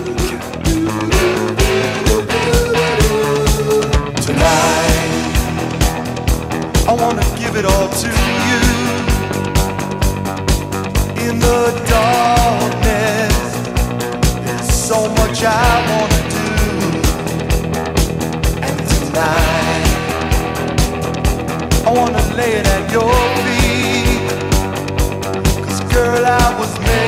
Tonight, 4.27 5.03
I 6.87 6.93
wanna 6.93 7.23
give 7.39 7.57
it 7.57 7.65
all 7.65 7.89
to 7.89 8.09
you. 8.09 8.61
In 11.29 11.39
the 11.39 11.73
darkness, 11.89 13.35
there's 14.45 14.73
so 14.73 15.09
much 15.09 15.43
I 15.45 15.83
wanna 15.89 16.23
do. 16.31 16.47
And 18.62 18.79
tonight, 18.89 19.87
I 21.87 21.91
wanna 21.91 22.23
lay 22.37 22.53
it 22.61 22.67
at 22.67 22.91
your 22.93 23.12
feet. 23.37 23.62
Girl, 25.93 26.25
I 26.25 26.59
was 26.59 26.79
made 26.81 27.02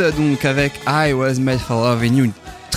donc 0.00 0.44
avec 0.44 0.72
I 0.86 1.12
Was 1.12 1.34
Made 1.38 1.60
for 1.60 1.76
Loving 1.76 2.16
You, 2.16 2.32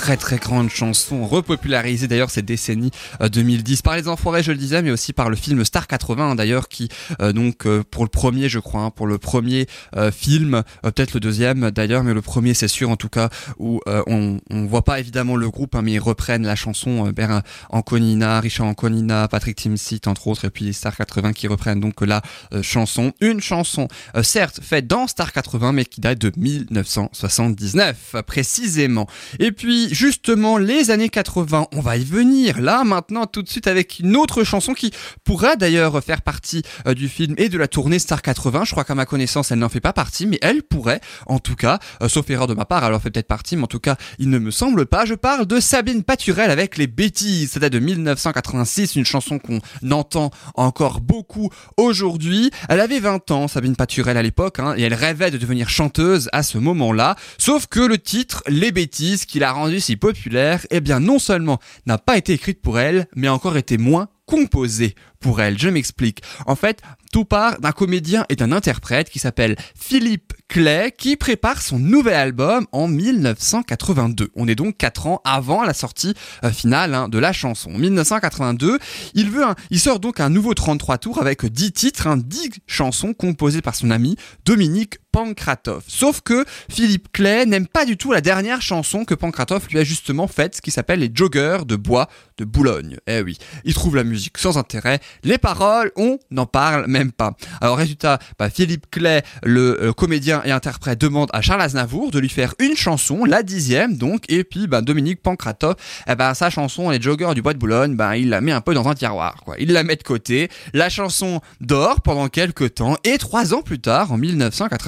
très 0.08 0.16
très 0.16 0.38
grande 0.38 0.70
chanson, 0.70 1.28
repopularisée 1.28 2.08
d'ailleurs 2.08 2.30
cette 2.30 2.46
décennie 2.46 2.92
euh, 3.20 3.28
2010 3.28 3.82
par 3.82 3.98
les 3.98 4.08
Enfoirés, 4.08 4.42
je 4.42 4.54
le 4.54 4.58
disais, 4.58 4.82
mais 4.82 4.90
aussi 4.90 5.12
par 5.12 5.30
le 5.30 5.36
film 5.36 5.66
Star 5.66 5.86
80 5.86 6.30
hein, 6.30 6.36
d'ailleurs, 6.36 6.70
qui 6.70 6.88
euh, 7.22 7.34
donc 7.34 7.66
euh, 7.66 7.84
pour 7.92 8.06
le 8.06 8.10
premier, 8.10 8.48
je 8.48 8.60
crois, 8.60 8.84
hein, 8.84 8.90
pour 8.90 9.06
le 9.06 9.18
premier 9.18 9.68
euh, 9.98 10.10
film, 10.10 10.54
euh, 10.56 10.92
peut-être 10.92 11.14
le 11.14 11.20
deuxième 11.20 11.72
d'ailleurs, 11.72 12.06
mais 12.06 12.14
le 12.14 12.22
premier 12.22 12.54
c'est 12.54 12.70
sûr 12.70 12.90
en 12.90 12.96
tout 12.96 13.10
cas 13.10 13.28
où 13.60 13.82
euh, 13.90 14.02
on 14.08 14.40
on 14.50 14.66
voit 14.66 14.86
pas 14.86 14.98
évidemment 15.02 15.36
le 15.36 15.50
groupe, 15.50 15.76
hein, 15.76 15.82
mais 15.82 15.92
ils 15.92 16.00
reprennent 16.00 16.46
la 16.46 16.56
chanson 16.56 17.08
euh, 17.08 17.12
Bernard 17.12 17.44
Anconina, 17.70 18.40
Richard 18.40 18.68
Anconina, 18.68 19.28
Patrick 19.28 19.58
Timsit 19.58 20.08
entre 20.08 20.28
autres, 20.28 20.46
et 20.46 20.50
puis 20.50 20.64
les 20.64 20.72
Star 20.72 20.96
80 20.96 21.34
qui 21.34 21.48
reprennent 21.48 21.82
donc 21.82 22.00
la 22.00 22.22
euh, 22.54 22.64
chanson, 22.64 23.12
une 23.20 23.42
chanson 23.42 23.90
euh, 24.16 24.24
certes 24.24 24.62
faite 24.64 24.88
dans 24.88 25.08
Star 25.08 25.34
80, 25.34 25.74
mais 25.74 25.84
qui 25.84 26.00
date 26.00 26.20
de 26.20 26.32
1979 26.38 27.98
euh, 28.16 28.22
précisément. 28.22 29.06
Et 29.40 29.52
puis 29.52 29.97
justement 29.98 30.60
les 30.60 30.92
années 30.92 31.10
80, 31.10 31.70
on 31.74 31.82
va 31.82 31.98
y 31.98 32.06
venir 32.06 32.62
là 32.62 32.84
maintenant 32.84 33.26
tout 33.26 33.42
de 33.42 33.50
suite 33.50 33.66
avec 33.66 33.98
une 34.00 34.16
autre 34.16 34.44
chanson 34.44 34.76
qui 34.76 34.92
pourrait 35.24 35.58
d'ailleurs 35.58 36.04
faire 36.04 36.22
partie 36.22 36.62
euh, 36.86 36.94
du 36.94 37.10
film 37.10 37.34
et 37.40 37.50
de 37.50 37.58
la 37.58 37.68
tournée 37.68 37.98
Star 37.98 38.22
80. 38.22 38.66
Je 38.66 38.72
crois 38.74 38.84
qu'à 38.84 38.94
ma 38.94 39.08
connaissance 39.08 39.52
elle 39.52 39.58
n'en 39.58 39.70
fait 39.70 39.80
pas 39.80 39.94
partie, 39.94 40.28
mais 40.28 40.38
elle 40.44 40.62
pourrait 40.62 41.02
en 41.26 41.40
tout 41.40 41.56
cas, 41.56 41.80
euh, 42.04 42.10
sauf 42.10 42.30
erreur 42.30 42.46
de 42.46 42.54
ma 42.54 42.66
part, 42.66 42.86
elle 42.86 42.94
en 42.94 43.00
fait 43.00 43.10
peut-être 43.10 43.28
partie, 43.28 43.56
mais 43.56 43.64
en 43.64 43.68
tout 43.68 43.80
cas 43.80 43.96
il 44.20 44.30
ne 44.30 44.38
me 44.38 44.52
semble 44.52 44.86
pas. 44.86 45.06
Je 45.06 45.16
parle 45.16 45.48
de 45.48 45.60
Sabine 45.60 46.04
Paturel 46.04 46.52
avec 46.52 46.78
les 46.78 46.86
bêtises. 46.86 47.54
Ça 47.54 47.60
date 47.60 47.74
de 47.74 47.80
1986, 47.80 48.98
une 48.98 49.06
chanson 49.06 49.40
qu'on 49.40 49.62
entend 49.90 50.30
encore 50.54 51.02
beaucoup 51.02 51.50
aujourd'hui. 51.76 52.52
Elle 52.70 52.82
avait 52.82 53.00
20 53.00 53.32
ans, 53.32 53.48
Sabine 53.48 53.76
Paturel 53.76 54.16
à 54.16 54.22
l'époque, 54.22 54.60
hein, 54.60 54.76
et 54.78 54.84
elle 54.84 54.94
rêvait 54.94 55.32
de 55.32 55.40
devenir 55.40 55.70
chanteuse 55.70 56.30
à 56.34 56.44
ce 56.44 56.60
moment-là. 56.60 57.16
Sauf 57.40 57.66
que 57.66 57.80
le 57.80 57.98
titre, 57.98 58.44
Les 58.48 58.72
bêtises, 58.72 59.26
qui 59.26 59.40
l'a 59.40 59.52
rendu 59.52 59.80
populaire, 59.96 60.66
eh 60.72 60.82
bien 60.82 61.00
non 61.00 61.20
seulement 61.20 61.60
n'a 61.86 61.98
pas 61.98 62.18
été 62.18 62.34
écrite 62.34 62.62
pour 62.62 62.80
elle, 62.80 63.08
mais 63.16 63.28
a 63.28 63.34
encore 63.34 63.56
été 63.58 63.78
moins 63.78 64.10
composée 64.26 64.94
pour 65.22 65.40
elle. 65.40 65.58
Je 65.58 65.70
m'explique. 65.70 66.22
En 66.48 66.56
fait, 66.58 66.82
tout 67.14 67.24
part 67.24 67.60
d'un 67.62 67.72
comédien 67.72 68.26
et 68.28 68.36
d'un 68.36 68.52
interprète 68.52 69.10
qui 69.10 69.20
s'appelle 69.20 69.56
Philippe 69.80 70.34
Clay, 70.50 70.92
qui 70.98 71.16
prépare 71.16 71.62
son 71.62 71.80
nouvel 71.80 72.14
album 72.16 72.68
en 72.74 72.90
1982. 72.90 74.30
On 74.36 74.48
est 74.48 74.56
donc 74.56 74.78
quatre 74.78 75.08
ans 75.08 75.22
avant 75.24 75.64
la 75.64 75.74
sortie 75.74 76.14
euh, 76.44 76.52
finale 76.52 76.94
hein, 76.94 77.08
de 77.10 77.18
la 77.18 77.32
chanson. 77.34 77.72
En 77.74 77.78
1982, 77.78 78.80
il 79.14 79.30
veut 79.30 79.46
un- 79.46 79.56
il 79.70 79.80
sort 79.80 80.00
donc 80.00 80.20
un 80.20 80.30
nouveau 80.30 80.54
33 80.54 80.98
tours 80.98 81.22
avec 81.22 81.46
10 81.46 81.72
titres, 81.72 82.08
hein, 82.08 82.18
10 82.18 82.50
chansons 82.68 83.14
composées 83.14 83.62
par 83.62 83.76
son 83.76 83.92
ami 83.92 84.18
Dominique 84.46 84.98
Pankratov. 85.12 85.84
Sauf 85.88 86.22
que 86.22 86.46
Philippe 86.70 87.12
Clay 87.12 87.46
n'aime 87.46 87.68
pas 87.68 87.86
du 87.86 87.98
tout 87.98 88.12
la 88.12 88.22
dernière 88.22 88.62
chanson 88.62 89.06
que 89.06 89.14
Pankratov 89.14 89.68
lui 89.72 89.80
a 89.80 89.84
justement 89.84 90.28
faite, 90.28 90.56
ce 90.56 90.62
qui 90.62 90.72
s'appelle 90.72 91.00
Les 91.00 91.12
Joggers 91.14 91.60
de 91.66 91.76
bois 91.76 92.08
de 92.38 92.46
Boulogne. 92.46 92.98
Eh 93.08 93.22
oui, 93.22 93.38
il 93.64 93.74
trouve 93.74 93.96
la 93.96 94.04
musique 94.04 94.38
sans 94.38 94.58
intérêt, 94.58 95.00
les 95.24 95.38
paroles, 95.38 95.92
on 95.96 96.20
n'en 96.30 96.46
parle 96.46 96.86
même 96.88 97.12
pas. 97.12 97.36
Alors 97.62 97.78
résultat, 97.78 98.20
bah, 98.38 98.50
Philippe 98.50 98.92
Clay, 98.92 99.24
le 99.44 99.82
euh, 99.82 99.94
comédien 99.94 100.42
et 100.46 100.52
interprète, 100.52 101.00
demande 101.00 101.30
à 101.34 101.42
Charles 101.42 101.62
Aznavour 101.62 102.12
de 102.12 102.20
lui 102.20 102.30
faire 102.30 102.54
une 102.60 102.76
chanson, 102.76 103.26
la 103.26 103.44
dixième 103.44 103.98
donc, 103.98 104.24
et 104.30 104.44
puis 104.44 104.68
bah, 104.68 104.82
Dominique 104.82 105.22
Pankratov, 105.22 105.76
eh 106.08 106.16
ben, 106.16 106.34
sa 106.34 106.50
chanson 106.50 106.90
Les 106.90 107.02
Joggers 107.02 107.34
du 107.34 107.42
bois 107.42 107.54
de 107.54 107.60
Boulogne, 107.60 107.96
bah, 107.96 108.18
il 108.18 108.30
la 108.30 108.42
met 108.42 108.52
un 108.52 108.62
peu 108.62 108.74
dans 108.74 108.88
un 108.88 108.94
tiroir. 108.94 109.44
Il 109.60 109.74
la 109.74 109.84
met 109.84 109.96
de 109.96 110.04
côté, 110.04 110.50
la 110.74 110.90
chanson 110.90 111.42
dort 111.62 112.02
pendant 112.02 112.28
quelques 112.28 112.76
temps, 112.76 112.98
et 113.04 113.18
trois 113.18 113.54
ans 113.54 113.62
plus 113.62 113.80
tard, 113.80 114.12
en 114.12 114.18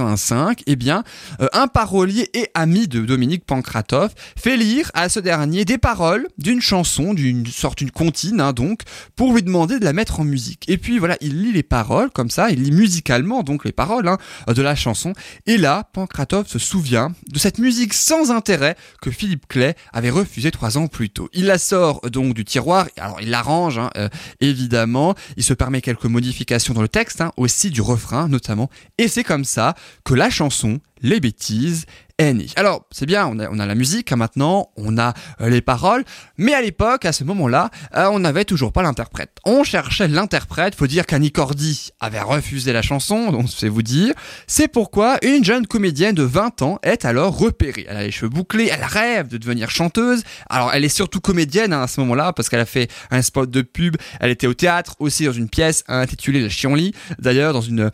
1985, 0.10 0.64
eh 0.66 0.76
bien, 0.76 1.04
euh, 1.42 1.48
un 1.54 1.68
parolier 1.68 2.30
et 2.34 2.50
ami 2.54 2.88
de 2.88 3.02
Dominique 3.02 3.46
Pankratov 3.46 4.12
fait 4.38 4.58
lire 4.58 4.92
à 4.94 5.10
ce 5.10 5.20
dernier 5.20 5.66
des 5.66 5.78
paroles 5.78 6.28
d'une 6.38 6.62
chanson, 6.62 7.14
d'une 7.14 7.46
sorte 7.46 7.80
d'une 7.80 7.92
comptine, 7.92 8.42
hein, 8.42 8.54
donc, 8.54 8.82
pour 9.16 9.34
lui 9.34 9.44
demander 9.44 9.80
de 9.80 9.86
la 9.86 9.94
mettre 9.94 10.20
en 10.20 10.24
musique. 10.24 10.70
Et 10.70 10.78
puis 10.78 11.00
voilà, 11.00 11.18
il 11.22 11.42
lit 11.42 11.52
les 11.52 11.64
paroles 11.64 12.10
comme 12.12 12.30
ça, 12.30 12.50
il 12.50 12.64
lit 12.64 12.72
musicalement 12.72 13.44
donc 13.44 13.66
les 13.66 13.72
paroles 13.72 14.08
hein, 14.08 14.18
de 14.48 14.62
la 14.62 14.76
chanson. 14.76 15.14
Et 15.46 15.58
là, 15.58 15.90
Pankratov 15.94 16.48
se 16.48 16.60
souvient 16.60 17.12
de 17.28 17.40
cette 17.40 17.60
musique 17.60 17.94
sans 17.94 18.32
intérêt 18.32 18.76
que 19.02 19.12
Philippe 19.12 19.48
Clay 19.48 19.76
avait 19.94 20.10
refusé 20.10 20.52
trois 20.52 20.78
ans 20.78 20.88
plus 20.88 21.10
tôt. 21.10 21.30
Il 21.34 21.46
la 21.46 21.58
sort 21.58 22.02
donc 22.10 22.34
du 22.34 22.46
tiroir, 22.46 22.88
alors 22.98 23.20
il 23.22 23.30
l'arrange 23.30 23.78
hein, 23.78 23.90
euh, 23.98 24.10
évidemment, 24.40 25.16
il 25.38 25.44
se 25.44 25.54
permet 25.54 25.82
quelques 25.82 26.06
modifications 26.06 26.74
dans 26.74 26.82
le 26.82 26.88
texte, 26.88 27.24
aussi 27.38 27.70
du 27.70 27.82
refrain 27.82 28.28
notamment, 28.28 28.70
et 28.98 29.08
c'est 29.08 29.24
comme 29.24 29.46
ça 29.46 29.76
que 30.10 30.16
la 30.16 30.32
chanson 30.32 30.82
Les 31.02 31.20
bêtises 31.20 31.86
née. 32.20 32.48
Alors 32.56 32.86
c'est 32.92 33.06
bien, 33.06 33.28
on 33.28 33.40
a, 33.40 33.50
on 33.50 33.60
a 33.60 33.66
la 33.66 33.76
musique 33.76 34.12
hein, 34.12 34.18
maintenant, 34.18 34.70
on 34.76 34.98
a 34.98 35.14
euh, 35.42 35.50
les 35.50 35.62
paroles, 35.62 36.04
mais 36.38 36.54
à 36.54 36.62
l'époque, 36.62 37.06
à 37.06 37.14
ce 37.14 37.24
moment-là, 37.24 37.70
euh, 37.96 38.10
on 38.12 38.20
n'avait 38.20 38.46
toujours 38.46 38.74
pas 38.74 38.82
l'interprète. 38.84 39.32
On 39.46 39.64
cherchait 39.64 40.08
l'interprète, 40.08 40.76
faut 40.76 40.88
dire 40.88 41.06
qu'Annie 41.06 41.32
Cordy 41.32 41.92
avait 42.00 42.20
refusé 42.20 42.74
la 42.74 42.82
chanson, 42.82 43.32
donc 43.32 43.48
c'est 43.50 43.70
vous 43.70 43.82
dire. 43.82 44.14
C'est 44.48 44.68
pourquoi 44.68 45.18
une 45.24 45.44
jeune 45.46 45.66
comédienne 45.66 46.14
de 46.14 46.24
20 46.24 46.62
ans 46.62 46.80
est 46.84 47.06
alors 47.06 47.38
repérée. 47.38 47.86
Elle 47.88 47.98
a 47.98 48.04
les 48.04 48.12
cheveux 48.12 48.30
bouclés, 48.30 48.70
elle 48.72 48.84
rêve 48.84 49.30
de 49.30 49.38
devenir 49.38 49.70
chanteuse. 49.70 50.24
Alors 50.50 50.72
elle 50.74 50.84
est 50.84 50.90
surtout 50.90 51.22
comédienne 51.22 51.72
hein, 51.72 51.84
à 51.84 51.88
ce 51.88 52.02
moment-là, 52.02 52.34
parce 52.34 52.50
qu'elle 52.50 52.60
a 52.60 52.66
fait 52.66 52.92
un 53.12 53.22
spot 53.22 53.50
de 53.50 53.62
pub, 53.62 53.96
elle 54.20 54.32
était 54.32 54.48
au 54.48 54.54
théâtre, 54.54 54.96
aussi 55.00 55.26
dans 55.26 55.32
une 55.32 55.50
pièce 55.50 55.84
intitulée 55.88 56.42
La 56.42 56.50
Chionly, 56.50 56.94
d'ailleurs 57.18 57.54
dans, 57.54 57.64
euh, 57.70 57.90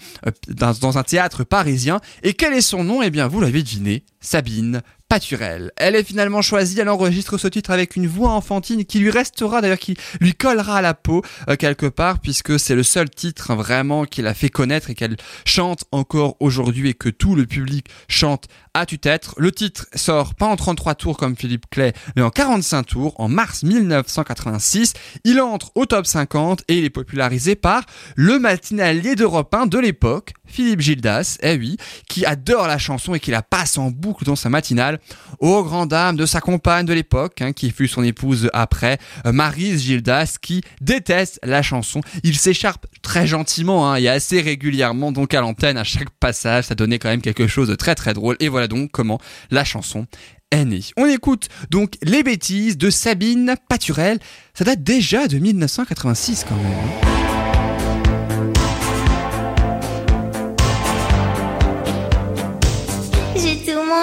dans, 0.48 0.74
dans 0.74 0.98
un 0.98 1.04
théâtre 1.04 1.44
parisien. 1.44 2.00
Et 2.24 2.34
quel 2.34 2.54
est 2.54 2.62
son 2.62 2.84
nom 2.84 2.95
Eh 3.04 3.10
bien 3.10 3.28
vous 3.28 3.42
l'avez 3.42 3.62
deviné, 3.62 4.04
Sabine 4.20 4.82
Paturel. 5.08 5.72
Elle 5.78 5.96
est 5.96 6.04
finalement 6.04 6.41
choisie, 6.41 6.80
elle 6.80 6.89
enregistre 6.89 7.38
ce 7.38 7.48
titre 7.48 7.70
avec 7.70 7.96
une 7.96 8.08
voix 8.08 8.32
enfantine 8.32 8.86
qui 8.86 9.00
lui 9.00 9.12
restera 9.12 9.62
d'ailleurs, 9.62 9.78
qui 9.78 9.96
lui 10.20 10.34
collera 10.34 10.78
à 10.78 10.82
la 10.82 10.96
peau 10.96 11.22
euh, 11.48 11.56
quelque 11.56 11.86
part, 11.86 12.20
puisque 12.20 12.60
c'est 12.60 12.76
le 12.76 12.84
seul 12.84 13.10
titre 13.10 13.52
hein, 13.52 13.56
vraiment 13.56 14.06
qui 14.06 14.24
l'a 14.24 14.34
fait 14.34 14.50
connaître 14.50 14.89
et 14.89 14.96
qu'elle 14.96 15.18
chante 15.46 15.84
encore 15.91 16.38
aujourd'hui 16.39 16.89
et 16.89 16.94
que 16.96 17.10
tout 17.10 17.36
le 17.36 17.46
public 17.46 17.88
chante 18.08 18.48
à 18.74 18.86
tue-tête. 18.86 19.30
Le 19.38 19.52
titre 19.52 19.88
sort 19.96 20.36
pas 20.36 20.48
en 20.48 20.56
33 20.56 20.96
tours 20.96 21.18
comme 21.18 21.36
Philippe 21.36 21.70
Clay, 21.70 21.94
mais 22.15 22.22
en 22.22 22.30
45 22.30 22.84
tours 22.84 23.20
en 23.20 23.30
mars 23.30 23.63
1986. 23.63 24.94
Il 25.24 25.39
entre 25.39 25.72
au 25.76 25.86
top 25.86 26.06
50 26.06 26.63
et 26.68 26.80
il 26.80 26.84
est 26.84 26.89
popularisé 26.89 27.56
par 27.56 27.84
le 28.15 28.38
matinalier 28.38 29.15
d'Europe 29.15 29.54
1 29.54 29.68
de 29.68 29.80
l'époque, 29.80 30.34
Philippe 30.46 30.82
Gildas, 30.82 31.38
eh 31.41 31.58
oui, 31.58 31.78
qui 32.10 32.26
adore 32.26 32.68
la 32.68 32.78
chanson 32.78 33.15
et 33.15 33.20
qui 33.20 33.32
la 33.32 33.41
passe 33.41 33.78
en 33.78 33.91
boucle 33.91 34.26
dans 34.26 34.36
sa 34.36 34.50
matinale, 34.50 34.95
aux 35.40 35.64
grand 35.64 35.86
dames 35.86 36.16
de 36.16 36.26
sa 36.26 36.42
compagne 36.42 36.86
de 36.86 36.94
l'époque, 36.94 37.42
hein, 37.42 37.54
qui 37.54 37.72
fut 37.72 37.88
son 37.88 38.04
épouse 38.04 38.50
après, 38.54 38.98
euh, 39.26 39.32
Marise 39.32 39.84
Gildas, 39.84 40.38
qui 40.42 40.62
déteste 40.82 41.40
la 41.44 41.62
chanson. 41.62 42.02
Il 42.24 42.38
s'écharpe 42.38 42.86
très 43.02 43.28
gentiment 43.28 43.90
hein, 43.90 43.96
et 43.96 44.08
assez 44.08 44.42
régulièrement 44.42 45.12
donc 45.12 45.34
à 45.34 45.42
l'antenne 45.42 45.78
à 45.78 45.84
chaque 45.84 46.10
passage, 46.10 46.66
ça 46.66 46.76
donnait 46.76 47.00
quand 47.00 47.10
même 47.10 47.22
quelque 47.22 47.48
chose 47.48 47.68
de 47.68 47.76
très 47.76 47.96
très 47.96 48.14
drôle. 48.14 48.36
Et 48.40 48.50
voilà 48.50 48.68
donc 48.68 48.92
comment 48.92 49.20
la 49.52 49.64
chanson 49.64 50.06
est 50.52 50.66
née. 50.66 50.82
On 50.98 51.06
écoute 51.06 51.50
donc 51.70 51.96
Les 52.02 52.24
bêtises 52.24 52.78
de 52.78 52.90
Sabine 52.90 53.56
Paturel. 53.70 54.20
Ça 54.54 54.64
date 54.64 54.84
déjà 54.84 55.28
de 55.28 55.38
1986 55.38 56.46
quand 56.48 56.56
même. 56.56 57.14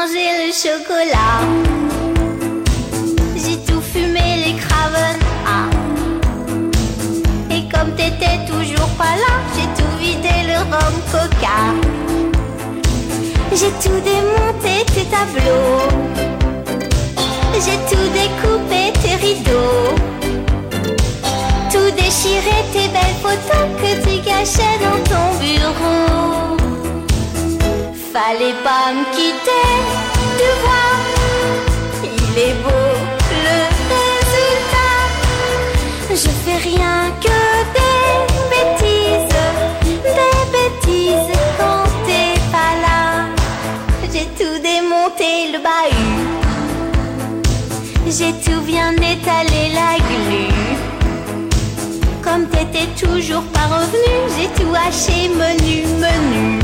Mangé 0.02 0.46
le 0.46 0.52
chocolat. 0.52 1.38
J'ai 3.36 3.56
tout 3.58 3.80
fumé 3.80 4.44
les 4.44 4.54
craven. 4.54 5.18
Ah. 5.46 5.68
Et 7.50 7.62
comme 7.72 7.94
t'étais 7.94 8.38
toujours 8.46 8.88
pas 8.98 9.14
là, 9.24 9.34
j'ai 9.54 9.68
tout 9.78 9.96
vidé 9.98 10.34
le 10.46 10.58
rhum 10.70 10.94
coca. 11.12 11.58
J'ai 13.52 13.72
tout 13.82 14.00
démonté 14.10 14.84
tes 14.94 15.06
tableaux. 15.16 15.88
J'ai 17.64 17.78
tout 17.90 18.08
découpé 18.18 18.92
tes 19.02 19.16
rideaux. 19.26 19.94
Tout 21.70 21.90
déchiré 21.96 22.56
tes 22.72 22.88
belles 22.88 23.18
photos 23.22 23.66
que 23.80 23.90
tu 24.04 24.20
cachais 24.22 24.78
dans 24.84 25.00
ton 25.10 25.38
bureau. 25.38 26.51
Fallait 28.12 28.58
pas 28.62 28.92
me 28.92 29.04
quitter, 29.14 29.68
tu 30.36 30.48
vois. 30.62 30.92
Il 32.04 32.38
est 32.38 32.56
beau 32.62 32.88
le 33.46 33.58
résultat. 33.92 35.00
Je 36.10 36.30
fais 36.44 36.58
rien 36.58 36.96
que 37.22 37.38
des 37.76 38.04
bêtises, 38.52 39.36
des 40.04 40.40
bêtises 40.52 41.32
quand 41.58 41.86
t'es 42.04 42.34
pas 42.52 42.74
là. 42.84 43.00
J'ai 44.12 44.26
tout 44.38 44.58
démonté 44.60 45.30
le 45.50 45.58
bahut. 45.66 46.22
J'ai 48.06 48.32
tout 48.44 48.60
bien 48.60 48.92
étalé 48.92 49.62
la 49.72 49.96
glu. 50.08 50.44
Comme 52.22 52.44
t'étais 52.46 52.88
toujours 52.94 53.44
pas 53.54 53.68
revenu, 53.74 54.14
j'ai 54.36 54.48
tout 54.62 54.74
haché 54.74 55.30
menu, 55.30 55.86
menu. 55.98 56.62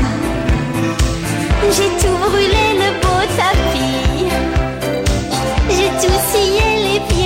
J'ai 1.71 1.89
tout 2.01 2.17
brûlé 2.17 2.65
le 2.81 2.89
beau 3.01 3.21
tapis. 3.37 4.25
J'ai 5.69 5.89
tout 6.01 6.19
scié 6.31 6.67
les 6.85 6.99
pieds 7.07 7.18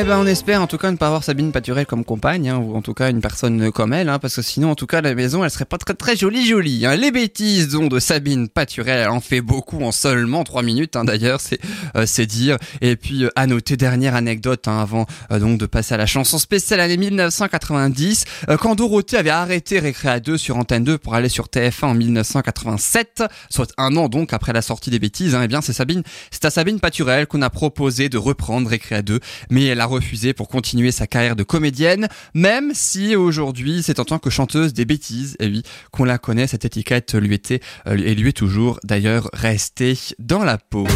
Eh 0.00 0.04
ben 0.04 0.16
on 0.16 0.26
espère 0.28 0.62
en 0.62 0.68
tout 0.68 0.78
cas 0.78 0.92
ne 0.92 0.96
pas 0.96 1.08
avoir 1.08 1.24
Sabine 1.24 1.50
Paturel 1.50 1.84
comme 1.84 2.04
compagne, 2.04 2.48
hein, 2.48 2.58
ou 2.58 2.76
en 2.76 2.82
tout 2.82 2.94
cas 2.94 3.10
une 3.10 3.20
personne 3.20 3.72
comme 3.72 3.92
elle, 3.92 4.08
hein, 4.08 4.20
parce 4.20 4.36
que 4.36 4.42
sinon 4.42 4.70
en 4.70 4.74
tout 4.76 4.86
cas 4.86 5.00
la 5.00 5.12
maison 5.12 5.42
elle 5.42 5.50
serait 5.50 5.64
pas 5.64 5.76
très 5.76 5.94
très 5.94 6.14
jolie 6.14 6.46
jolie. 6.46 6.86
Hein. 6.86 6.94
Les 6.94 7.10
bêtises 7.10 7.70
donc 7.70 7.90
de 7.90 7.98
Sabine 7.98 8.48
Paturel, 8.48 9.00
elle 9.00 9.08
en 9.08 9.20
fait 9.20 9.40
beaucoup 9.40 9.82
en 9.82 9.90
seulement 9.90 10.44
3 10.44 10.62
minutes 10.62 10.94
hein, 10.94 11.02
d'ailleurs, 11.02 11.40
c'est 11.40 11.58
euh, 11.96 12.06
dire. 12.26 12.58
Et 12.80 12.94
puis 12.94 13.24
euh, 13.24 13.30
à 13.34 13.48
noter 13.48 13.76
dernière 13.76 14.14
anecdote 14.14 14.68
hein, 14.68 14.78
avant 14.78 15.06
euh, 15.32 15.40
donc 15.40 15.58
de 15.58 15.66
passer 15.66 15.94
à 15.94 15.96
la 15.96 16.06
chanson 16.06 16.38
spéciale 16.38 16.78
année 16.78 16.96
1990, 16.96 18.24
euh, 18.50 18.56
quand 18.56 18.76
Dorothée 18.76 19.16
avait 19.16 19.30
arrêté 19.30 19.80
Récréa 19.80 20.20
2 20.20 20.38
sur 20.38 20.58
Antenne 20.58 20.84
2 20.84 20.98
pour 20.98 21.16
aller 21.16 21.28
sur 21.28 21.46
TF1 21.46 21.86
en 21.86 21.94
1987, 21.94 23.24
soit 23.50 23.72
un 23.76 23.96
an 23.96 24.08
donc 24.08 24.32
après 24.32 24.52
la 24.52 24.62
sortie 24.62 24.90
des 24.90 25.00
bêtises, 25.00 25.34
hein, 25.34 25.40
eh 25.42 25.48
bien 25.48 25.60
c'est 25.60 25.72
Sabine, 25.72 26.04
c'est 26.30 26.44
à 26.44 26.50
Sabine 26.50 26.78
Paturel 26.78 27.26
qu'on 27.26 27.42
a 27.42 27.50
proposé 27.50 28.08
de 28.08 28.16
reprendre 28.16 28.70
Récréa 28.70 29.02
2, 29.02 29.18
mais 29.50 29.64
elle 29.64 29.80
a 29.80 29.87
refusé 29.88 30.32
pour 30.32 30.48
continuer 30.48 30.92
sa 30.92 31.06
carrière 31.06 31.36
de 31.36 31.42
comédienne, 31.42 32.08
même 32.34 32.72
si 32.74 33.16
aujourd'hui 33.16 33.82
c'est 33.82 33.98
en 33.98 34.04
tant 34.04 34.18
que 34.18 34.30
chanteuse 34.30 34.72
des 34.72 34.84
bêtises, 34.84 35.36
et 35.40 35.46
oui, 35.46 35.62
qu'on 35.90 36.04
la 36.04 36.18
connaît, 36.18 36.46
cette 36.46 36.64
étiquette 36.64 37.14
lui 37.14 37.34
était 37.34 37.60
euh, 37.86 37.96
et 37.96 38.14
lui 38.14 38.30
est 38.30 38.32
toujours 38.32 38.78
d'ailleurs 38.84 39.28
restée 39.32 39.98
dans 40.18 40.44
la 40.44 40.58
peau. 40.58 40.86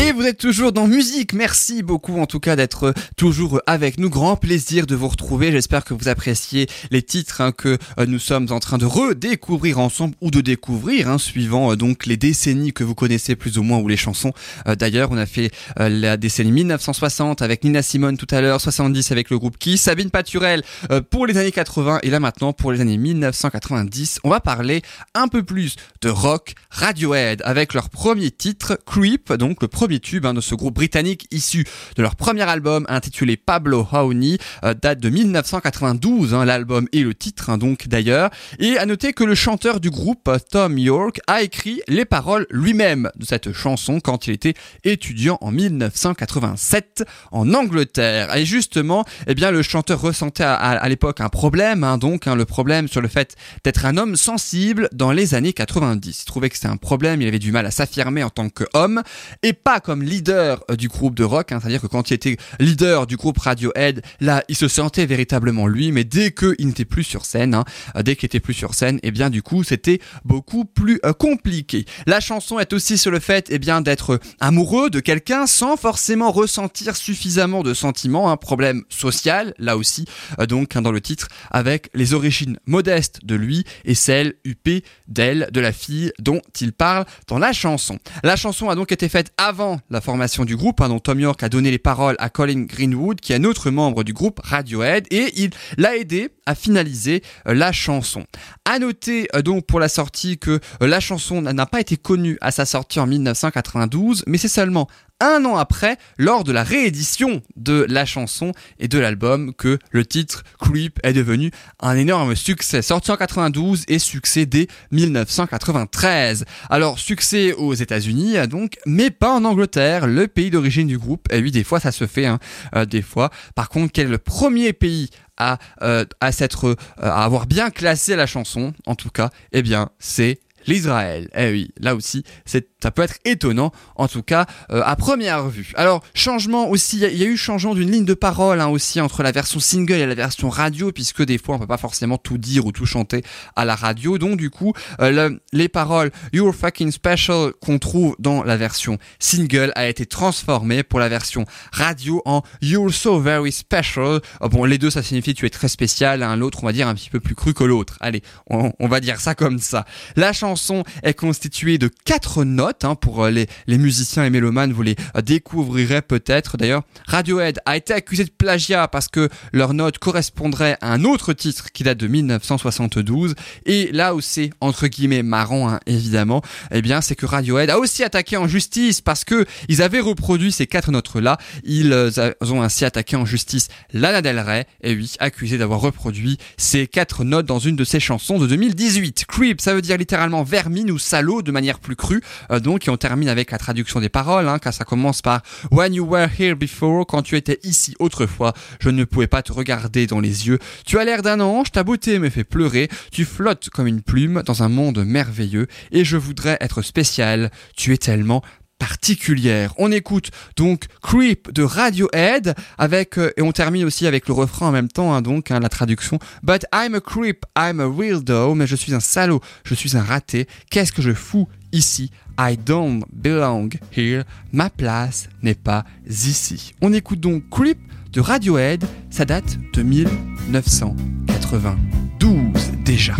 Et 0.00 0.12
vous 0.12 0.22
êtes 0.22 0.38
toujours 0.38 0.70
dans 0.70 0.86
musique. 0.86 1.32
Merci 1.32 1.82
beaucoup 1.82 2.20
en 2.20 2.26
tout 2.26 2.38
cas 2.38 2.54
d'être 2.54 2.94
toujours 3.16 3.60
avec 3.66 3.98
nous. 3.98 4.08
Grand 4.08 4.36
plaisir 4.36 4.86
de 4.86 4.94
vous 4.94 5.08
retrouver. 5.08 5.50
J'espère 5.50 5.84
que 5.84 5.92
vous 5.92 6.06
appréciez 6.06 6.68
les 6.92 7.02
titres 7.02 7.40
hein, 7.40 7.50
que 7.50 7.78
euh, 7.98 8.06
nous 8.06 8.20
sommes 8.20 8.46
en 8.50 8.60
train 8.60 8.78
de 8.78 8.86
redécouvrir 8.86 9.80
ensemble 9.80 10.14
ou 10.20 10.30
de 10.30 10.40
découvrir, 10.40 11.08
hein, 11.08 11.18
suivant 11.18 11.72
euh, 11.72 11.76
donc 11.76 12.06
les 12.06 12.16
décennies 12.16 12.72
que 12.72 12.84
vous 12.84 12.94
connaissez 12.94 13.34
plus 13.34 13.58
ou 13.58 13.64
moins 13.64 13.78
ou 13.78 13.88
les 13.88 13.96
chansons. 13.96 14.32
Euh, 14.68 14.76
D'ailleurs, 14.76 15.08
on 15.10 15.16
a 15.16 15.26
fait 15.26 15.50
la 15.76 16.16
décennie 16.16 16.52
1960 16.52 17.42
avec 17.42 17.64
Nina 17.64 17.82
Simone 17.82 18.16
tout 18.16 18.28
à 18.30 18.40
l'heure, 18.40 18.60
70 18.60 19.10
avec 19.10 19.30
le 19.30 19.38
groupe 19.38 19.58
Kiss, 19.58 19.82
Sabine 19.82 20.10
Paturel 20.10 20.62
pour 21.10 21.26
les 21.26 21.36
années 21.36 21.50
80 21.50 22.00
et 22.02 22.10
là 22.10 22.20
maintenant 22.20 22.52
pour 22.52 22.70
les 22.70 22.80
années 22.80 22.96
1990. 22.96 24.20
On 24.22 24.30
va 24.30 24.38
parler 24.38 24.82
un 25.14 25.26
peu 25.26 25.42
plus 25.42 25.74
de 26.02 26.08
rock 26.08 26.54
Radiohead 26.70 27.42
avec 27.44 27.74
leur 27.74 27.90
premier 27.90 28.30
titre 28.30 28.78
Creep, 28.86 29.32
donc 29.32 29.60
le 29.62 29.68
premier 29.68 29.87
tube 29.96 30.26
hein, 30.26 30.34
de 30.34 30.40
ce 30.40 30.54
groupe 30.54 30.74
britannique 30.74 31.26
issu 31.30 31.64
de 31.96 32.02
leur 32.02 32.14
premier 32.16 32.42
album 32.42 32.84
intitulé 32.88 33.36
Pablo 33.36 33.86
Honey, 33.92 34.38
euh, 34.64 34.74
date 34.74 35.00
de 35.00 35.08
1992, 35.08 36.34
hein, 36.34 36.44
l'album 36.44 36.86
et 36.92 37.00
le 37.02 37.14
titre 37.14 37.50
hein, 37.50 37.58
donc 37.58 37.88
d'ailleurs. 37.88 38.30
Et 38.58 38.76
à 38.78 38.86
noter 38.86 39.12
que 39.12 39.24
le 39.24 39.34
chanteur 39.34 39.80
du 39.80 39.90
groupe, 39.90 40.30
Tom 40.50 40.78
York, 40.78 41.20
a 41.26 41.42
écrit 41.42 41.80
les 41.88 42.04
paroles 42.04 42.46
lui-même 42.50 43.10
de 43.16 43.24
cette 43.24 43.52
chanson 43.52 44.00
quand 44.00 44.26
il 44.26 44.34
était 44.34 44.54
étudiant 44.84 45.38
en 45.40 45.50
1987 45.50 47.04
en 47.32 47.52
Angleterre. 47.54 48.34
Et 48.36 48.44
justement, 48.44 49.04
eh 49.26 49.34
bien 49.34 49.50
le 49.50 49.62
chanteur 49.62 50.00
ressentait 50.00 50.44
à, 50.44 50.54
à- 50.54 50.88
l'époque 50.88 51.20
un 51.20 51.28
problème, 51.28 51.84
hein, 51.84 51.98
donc 51.98 52.26
le 52.26 52.44
problème 52.44 52.88
sur 52.88 53.00
le 53.00 53.08
fait 53.08 53.36
d'être 53.64 53.84
un 53.84 53.96
homme 53.96 54.16
sensible 54.16 54.88
dans 54.92 55.12
les 55.12 55.34
années 55.34 55.52
90. 55.52 56.22
Il 56.22 56.24
trouvait 56.24 56.48
que 56.48 56.56
c'était 56.56 56.68
un 56.68 56.76
problème, 56.76 57.20
il 57.22 57.28
avait 57.28 57.38
du 57.38 57.52
mal 57.52 57.66
à 57.66 57.70
s'affirmer 57.70 58.22
en 58.22 58.30
tant 58.30 58.48
qu'homme 58.48 59.02
et 59.42 59.52
pas 59.52 59.77
comme 59.80 60.02
leader 60.02 60.64
euh, 60.70 60.76
du 60.76 60.88
groupe 60.88 61.14
de 61.14 61.24
rock, 61.24 61.52
hein, 61.52 61.58
c'est-à-dire 61.60 61.80
que 61.80 61.86
quand 61.86 62.10
il 62.10 62.14
était 62.14 62.36
leader 62.58 63.06
du 63.06 63.16
groupe 63.16 63.38
Radiohead, 63.38 64.02
là 64.20 64.44
il 64.48 64.56
se 64.56 64.68
sentait 64.68 65.06
véritablement 65.06 65.66
lui, 65.66 65.92
mais 65.92 66.04
dès 66.04 66.32
qu'il 66.32 66.66
n'était 66.66 66.84
plus 66.84 67.04
sur 67.04 67.24
scène, 67.24 67.54
hein, 67.54 67.64
euh, 67.96 68.02
dès 68.02 68.16
qu'il 68.16 68.26
était 68.26 68.40
plus 68.40 68.54
sur 68.54 68.74
scène, 68.74 68.98
et 69.02 69.10
bien 69.10 69.30
du 69.30 69.42
coup 69.42 69.64
c'était 69.64 70.00
beaucoup 70.24 70.64
plus 70.64 71.00
euh, 71.04 71.12
compliqué. 71.12 71.84
La 72.06 72.20
chanson 72.20 72.58
est 72.58 72.72
aussi 72.72 72.98
sur 72.98 73.10
le 73.10 73.20
fait 73.20 73.46
eh 73.50 73.58
bien 73.58 73.80
d'être 73.80 74.20
amoureux 74.40 74.90
de 74.90 75.00
quelqu'un 75.00 75.46
sans 75.46 75.76
forcément 75.76 76.30
ressentir 76.30 76.96
suffisamment 76.96 77.62
de 77.62 77.74
sentiments, 77.74 78.30
un 78.30 78.36
problème 78.36 78.84
social 78.88 79.54
là 79.58 79.76
aussi 79.76 80.06
donc 80.48 80.74
hein, 80.74 80.82
dans 80.82 80.92
le 80.92 81.00
titre 81.00 81.28
avec 81.50 81.90
les 81.94 82.14
origines 82.14 82.58
modestes 82.66 83.24
de 83.24 83.34
lui 83.34 83.64
et 83.84 83.94
celles 83.94 84.34
huppées 84.44 84.84
d'elle, 85.06 85.48
de 85.52 85.60
la 85.60 85.72
fille 85.72 86.12
dont 86.18 86.40
il 86.60 86.72
parle 86.72 87.04
dans 87.28 87.38
la 87.38 87.52
chanson. 87.52 87.98
La 88.22 88.36
chanson 88.36 88.68
a 88.68 88.74
donc 88.74 88.92
été 88.92 89.08
faite 89.08 89.32
avant 89.36 89.67
la 89.90 90.00
formation 90.00 90.44
du 90.44 90.56
groupe, 90.56 90.80
hein, 90.80 90.88
dont 90.88 90.98
Tom 90.98 91.20
York 91.20 91.42
a 91.42 91.48
donné 91.48 91.70
les 91.70 91.78
paroles 91.78 92.16
à 92.18 92.28
Colin 92.28 92.62
Greenwood, 92.62 93.20
qui 93.20 93.32
est 93.32 93.36
un 93.36 93.44
autre 93.44 93.70
membre 93.70 94.04
du 94.04 94.12
groupe 94.12 94.40
Radiohead, 94.42 95.06
et 95.10 95.32
il 95.36 95.50
l'a 95.76 95.96
aidé 95.96 96.30
à 96.46 96.54
finaliser 96.54 97.22
euh, 97.46 97.54
la 97.54 97.72
chanson. 97.72 98.24
À 98.64 98.78
noter 98.78 99.28
euh, 99.34 99.42
donc 99.42 99.66
pour 99.66 99.80
la 99.80 99.88
sortie 99.88 100.38
que 100.38 100.60
euh, 100.82 100.86
la 100.86 101.00
chanson 101.00 101.42
n'a 101.42 101.66
pas 101.66 101.80
été 101.80 101.96
connue 101.96 102.38
à 102.40 102.50
sa 102.50 102.64
sortie 102.64 103.00
en 103.00 103.06
1992, 103.06 104.24
mais 104.26 104.38
c'est 104.38 104.48
seulement 104.48 104.88
un 105.20 105.44
an 105.44 105.56
après, 105.56 105.96
lors 106.16 106.44
de 106.44 106.52
la 106.52 106.62
réédition 106.62 107.42
de 107.56 107.84
la 107.88 108.06
chanson 108.06 108.52
et 108.78 108.88
de 108.88 108.98
l'album, 108.98 109.52
que 109.54 109.78
le 109.90 110.06
titre 110.06 110.44
Creep 110.60 110.98
est 111.02 111.12
devenu 111.12 111.50
un 111.80 111.96
énorme 111.96 112.36
succès. 112.36 112.82
Sorti 112.82 113.10
en 113.10 113.16
92 113.16 113.84
et 113.88 113.98
succès 113.98 114.46
dès 114.46 114.68
1993. 114.92 116.44
Alors, 116.70 116.98
succès 116.98 117.52
aux 117.52 117.74
États-Unis, 117.74 118.36
donc, 118.48 118.78
mais 118.86 119.10
pas 119.10 119.32
en 119.32 119.44
Angleterre, 119.44 120.06
le 120.06 120.28
pays 120.28 120.50
d'origine 120.50 120.86
du 120.86 120.98
groupe. 120.98 121.26
Et 121.32 121.40
oui, 121.40 121.50
des 121.50 121.64
fois, 121.64 121.80
ça 121.80 121.92
se 121.92 122.06
fait, 122.06 122.26
hein, 122.26 122.38
euh, 122.74 122.84
des 122.84 123.02
fois. 123.02 123.30
Par 123.54 123.68
contre, 123.68 123.92
quel 123.92 124.06
est 124.06 124.10
le 124.10 124.18
premier 124.18 124.72
pays 124.72 125.10
à, 125.36 125.58
euh, 125.82 126.04
à 126.20 126.32
s'être, 126.32 126.68
euh, 126.68 126.76
à 126.98 127.24
avoir 127.24 127.46
bien 127.46 127.70
classé 127.70 128.16
la 128.16 128.26
chanson, 128.26 128.72
en 128.86 128.94
tout 128.94 129.10
cas, 129.10 129.30
eh 129.52 129.62
bien, 129.62 129.90
c'est 129.98 130.40
l'Israël. 130.68 131.28
Eh 131.36 131.50
oui, 131.50 131.70
là 131.80 131.94
aussi, 131.94 132.24
ça 132.44 132.90
peut 132.90 133.02
être 133.02 133.16
étonnant, 133.24 133.72
en 133.96 134.06
tout 134.08 134.22
cas, 134.22 134.46
euh, 134.70 134.82
à 134.84 134.94
première 134.96 135.48
vue. 135.48 135.72
Alors, 135.76 136.02
changement 136.14 136.68
aussi, 136.68 136.96
il 136.98 137.16
y, 137.16 137.24
a- 137.24 137.26
eu 137.26 137.36
changement 137.36 137.74
d'une 137.74 137.90
ligne 137.90 138.04
de 138.04 138.14
parole 138.14 138.60
hein, 138.60 138.68
aussi 138.68 139.00
entre 139.00 139.22
la 139.22 139.32
version 139.32 139.58
single 139.60 139.94
et 139.94 140.06
la 140.06 140.14
version 140.14 140.48
radio, 140.48 140.92
puisque 140.92 141.22
des 141.24 141.38
fois, 141.38 141.56
on 141.56 141.58
peut 141.58 141.66
pas 141.66 141.76
forcément 141.78 142.18
tout 142.18 142.38
dire 142.38 142.66
ou 142.66 142.72
tout 142.72 142.86
chanter 142.86 143.22
à 143.56 143.64
la 143.64 143.74
radio. 143.74 144.18
Donc, 144.18 144.36
du 144.38 144.50
coup, 144.50 144.72
euh, 145.00 145.10
le- 145.10 145.40
les 145.52 145.68
paroles 145.68 146.10
You're 146.32 146.54
fucking 146.54 146.92
special 146.92 147.52
qu'on 147.60 147.78
trouve 147.78 148.14
dans 148.18 148.42
la 148.44 148.56
version 148.56 148.98
single 149.18 149.72
a 149.74 149.88
été 149.88 150.06
transformé 150.06 150.82
pour 150.82 151.00
la 151.00 151.08
version 151.08 151.44
radio 151.72 152.22
en 152.26 152.42
You're 152.62 152.92
so 152.92 153.18
very 153.20 153.52
special. 153.52 154.20
Euh, 154.42 154.48
bon, 154.48 154.64
les 154.64 154.78
deux, 154.78 154.90
ça 154.90 155.02
signifie 155.02 155.34
tu 155.34 155.46
es 155.46 155.50
très 155.50 155.68
spécial. 155.68 156.20
L'un 156.20 156.36
l'autre, 156.36 156.60
on 156.62 156.66
va 156.66 156.72
dire 156.72 156.88
un 156.88 156.94
petit 156.94 157.10
peu 157.10 157.20
plus 157.20 157.34
cru 157.34 157.54
que 157.54 157.64
l'autre. 157.64 157.96
Allez, 158.00 158.22
on, 158.50 158.72
on 158.78 158.88
va 158.88 159.00
dire 159.00 159.20
ça 159.20 159.34
comme 159.34 159.58
ça. 159.58 159.84
La 160.16 160.32
chanson 160.32 160.57
est 161.02 161.14
constituée 161.14 161.78
de 161.78 161.88
quatre 162.04 162.44
notes. 162.44 162.84
hein, 162.84 162.94
pour 162.94 163.24
euh, 163.24 163.30
les, 163.30 163.78
musiciens 163.78 164.24
et 164.24 164.30
mélomanes, 164.30 164.72
vous 164.72 164.82
les 164.82 164.96
euh, 165.16 165.22
découvrirez 165.22 166.02
peut-être. 166.02 166.56
D'ailleurs, 166.56 166.82
Radiohead 167.06 167.60
a 167.64 167.76
été 167.76 167.92
accusé 167.92 168.24
de 168.24 168.30
plagiat 168.30 168.88
parce 168.88 169.08
que 169.08 169.28
leur 169.52 169.74
note 169.74 169.98
correspondrait 169.98 170.76
à 170.80 170.92
un 170.92 171.04
autre 171.04 171.32
titre 171.32 171.72
qui 171.72 171.82
date 171.82 171.98
de 171.98 172.06
1972. 172.06 173.34
Et 173.66 173.90
là 173.92 174.14
où 174.14 174.20
c'est 174.20 174.50
entre 174.60 174.86
guillemets 174.88 175.22
marrant, 175.22 175.68
hein, 175.70 175.80
évidemment, 175.86 176.42
eh 176.70 176.82
bien, 176.82 177.00
c'est 177.00 177.14
que 177.14 177.26
Radiohead 177.26 177.70
a 177.70 177.78
aussi 177.78 178.04
attaqué 178.04 178.36
en 178.36 178.48
justice 178.48 179.00
parce 179.00 179.24
que 179.24 179.46
ils 179.68 179.82
avaient 179.82 180.00
reproduit 180.00 180.52
ces 180.52 180.66
quatre 180.66 180.90
notes-là. 180.90 181.38
Ils 181.64 181.92
euh, 181.92 182.10
ont 182.40 182.62
ainsi 182.62 182.84
attaqué 182.84 183.16
en 183.16 183.24
justice 183.24 183.68
Lana 183.92 184.22
Del 184.22 184.38
Rey, 184.38 184.66
et 184.82 184.94
oui, 184.94 185.14
accusé 185.18 185.58
d'avoir 185.58 185.80
reproduit 185.80 186.38
ces 186.56 186.86
quatre 186.86 187.24
notes 187.24 187.46
dans 187.46 187.58
une 187.58 187.76
de 187.76 187.84
ses 187.84 188.00
chansons 188.00 188.38
de 188.38 188.46
2018. 188.46 189.24
Creep, 189.26 189.60
ça 189.60 189.74
veut 189.74 189.82
dire 189.82 189.96
littéralement 189.96 190.42
vermine 190.48 190.90
ou 190.90 190.98
salaud 190.98 191.42
de 191.42 191.52
manière 191.52 191.78
plus 191.78 191.96
crue. 191.96 192.22
Euh, 192.50 192.60
donc, 192.60 192.88
et 192.88 192.90
on 192.90 192.96
termine 192.96 193.28
avec 193.28 193.50
la 193.50 193.58
traduction 193.58 194.00
des 194.00 194.08
paroles, 194.08 194.48
hein, 194.48 194.58
car 194.58 194.72
ça 194.72 194.84
commence 194.84 195.22
par 195.22 195.42
When 195.70 195.94
you 195.94 196.06
were 196.06 196.28
here 196.38 196.54
before, 196.54 197.06
quand 197.06 197.22
tu 197.22 197.36
étais 197.36 197.60
ici 197.62 197.94
autrefois, 197.98 198.54
je 198.80 198.90
ne 198.90 199.04
pouvais 199.04 199.26
pas 199.26 199.42
te 199.42 199.52
regarder 199.52 200.06
dans 200.06 200.20
les 200.20 200.48
yeux. 200.48 200.58
Tu 200.84 200.98
as 200.98 201.04
l'air 201.04 201.22
d'un 201.22 201.40
ange, 201.40 201.70
ta 201.70 201.84
beauté 201.84 202.18
me 202.18 202.30
fait 202.30 202.44
pleurer, 202.44 202.88
tu 203.12 203.24
flottes 203.24 203.68
comme 203.70 203.86
une 203.86 204.02
plume 204.02 204.42
dans 204.44 204.62
un 204.62 204.68
monde 204.68 205.04
merveilleux, 205.04 205.66
et 205.92 206.04
je 206.04 206.16
voudrais 206.16 206.56
être 206.60 206.82
spécial, 206.82 207.50
tu 207.76 207.92
es 207.92 207.98
tellement 207.98 208.42
particulière. 208.78 209.74
On 209.78 209.90
écoute 209.92 210.30
donc 210.56 210.86
Creep 211.02 211.52
de 211.52 211.62
Radiohead 211.62 212.54
avec 212.78 213.18
euh, 213.18 213.32
et 213.36 213.42
on 213.42 213.52
termine 213.52 213.84
aussi 213.84 214.06
avec 214.06 214.26
le 214.28 214.34
refrain 214.34 214.68
en 214.68 214.72
même 214.72 214.88
temps 214.88 215.14
hein, 215.14 215.22
donc 215.22 215.50
hein, 215.50 215.60
la 215.60 215.68
traduction 215.68 216.18
But 216.42 216.64
I'm 216.72 216.94
a 216.94 217.00
creep, 217.00 217.44
I'm 217.56 217.80
a 217.80 217.88
weirdo, 217.88 218.54
mais 218.54 218.66
je 218.66 218.76
suis 218.76 218.94
un 218.94 219.00
salaud, 219.00 219.40
je 219.64 219.74
suis 219.74 219.96
un 219.96 220.02
raté. 220.02 220.46
Qu'est-ce 220.70 220.92
que 220.92 221.02
je 221.02 221.12
fous 221.12 221.48
ici? 221.72 222.10
I 222.38 222.56
don't 222.56 223.02
belong 223.12 223.70
here. 223.96 224.22
Ma 224.52 224.70
place 224.70 225.28
n'est 225.42 225.54
pas 225.54 225.84
ici. 226.08 226.74
On 226.80 226.92
écoute 226.92 227.18
donc 227.20 227.48
Creep 227.50 227.78
de 228.12 228.20
Radiohead, 228.20 228.84
ça 229.10 229.24
date 229.24 229.58
de 229.74 229.82
1992 229.82 232.52
déjà. 232.84 233.16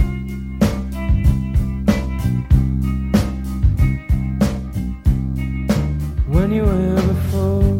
When 6.38 6.53
you 6.53 6.62
were 6.62 7.03
before. 7.14 7.74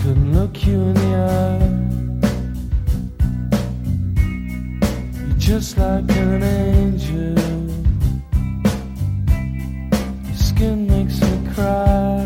Couldn't 0.00 0.30
look 0.38 0.54
you 0.66 0.78
in 0.90 0.94
the 1.02 1.12
eye. 1.32 1.70
You're 5.20 5.38
just 5.38 5.78
like 5.78 6.10
an 6.24 6.42
angel. 6.42 7.36
Your 10.26 10.40
skin 10.48 10.78
makes 10.94 11.16
me 11.22 11.34
cry. 11.54 12.18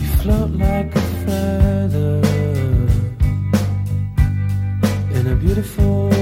You 0.00 0.08
float 0.20 0.50
like 0.66 0.90
a 0.96 1.04
feather 1.24 2.20
in 5.16 5.26
a 5.32 5.36
beautiful 5.36 6.19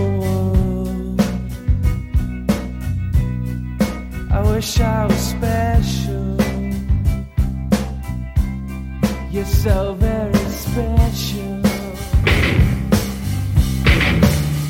wish 4.59 4.81
I 4.81 5.07
was 5.07 5.21
special. 5.35 6.37
You're 9.31 9.45
so 9.45 9.95
very 9.95 10.35
special. 10.35 11.63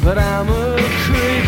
But 0.05 0.19
I'm 0.19 0.49
a 0.51 0.77
creep. 1.05 1.48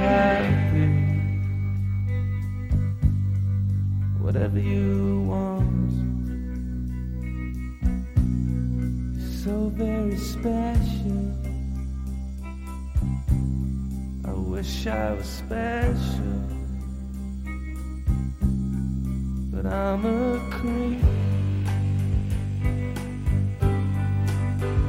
Happy, 0.00 0.88
whatever 4.18 4.58
you 4.58 5.22
want. 5.28 5.92
So 9.42 9.70
very 9.74 10.16
special. 10.16 11.22
I 14.24 14.32
wish 14.32 14.86
I 14.86 15.12
was 15.12 15.26
special, 15.26 16.36
but 19.52 19.66
I'm 19.66 20.04
a 20.04 20.38
creep. 20.50 21.04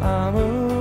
I'm 0.02 0.36
a 0.36 0.81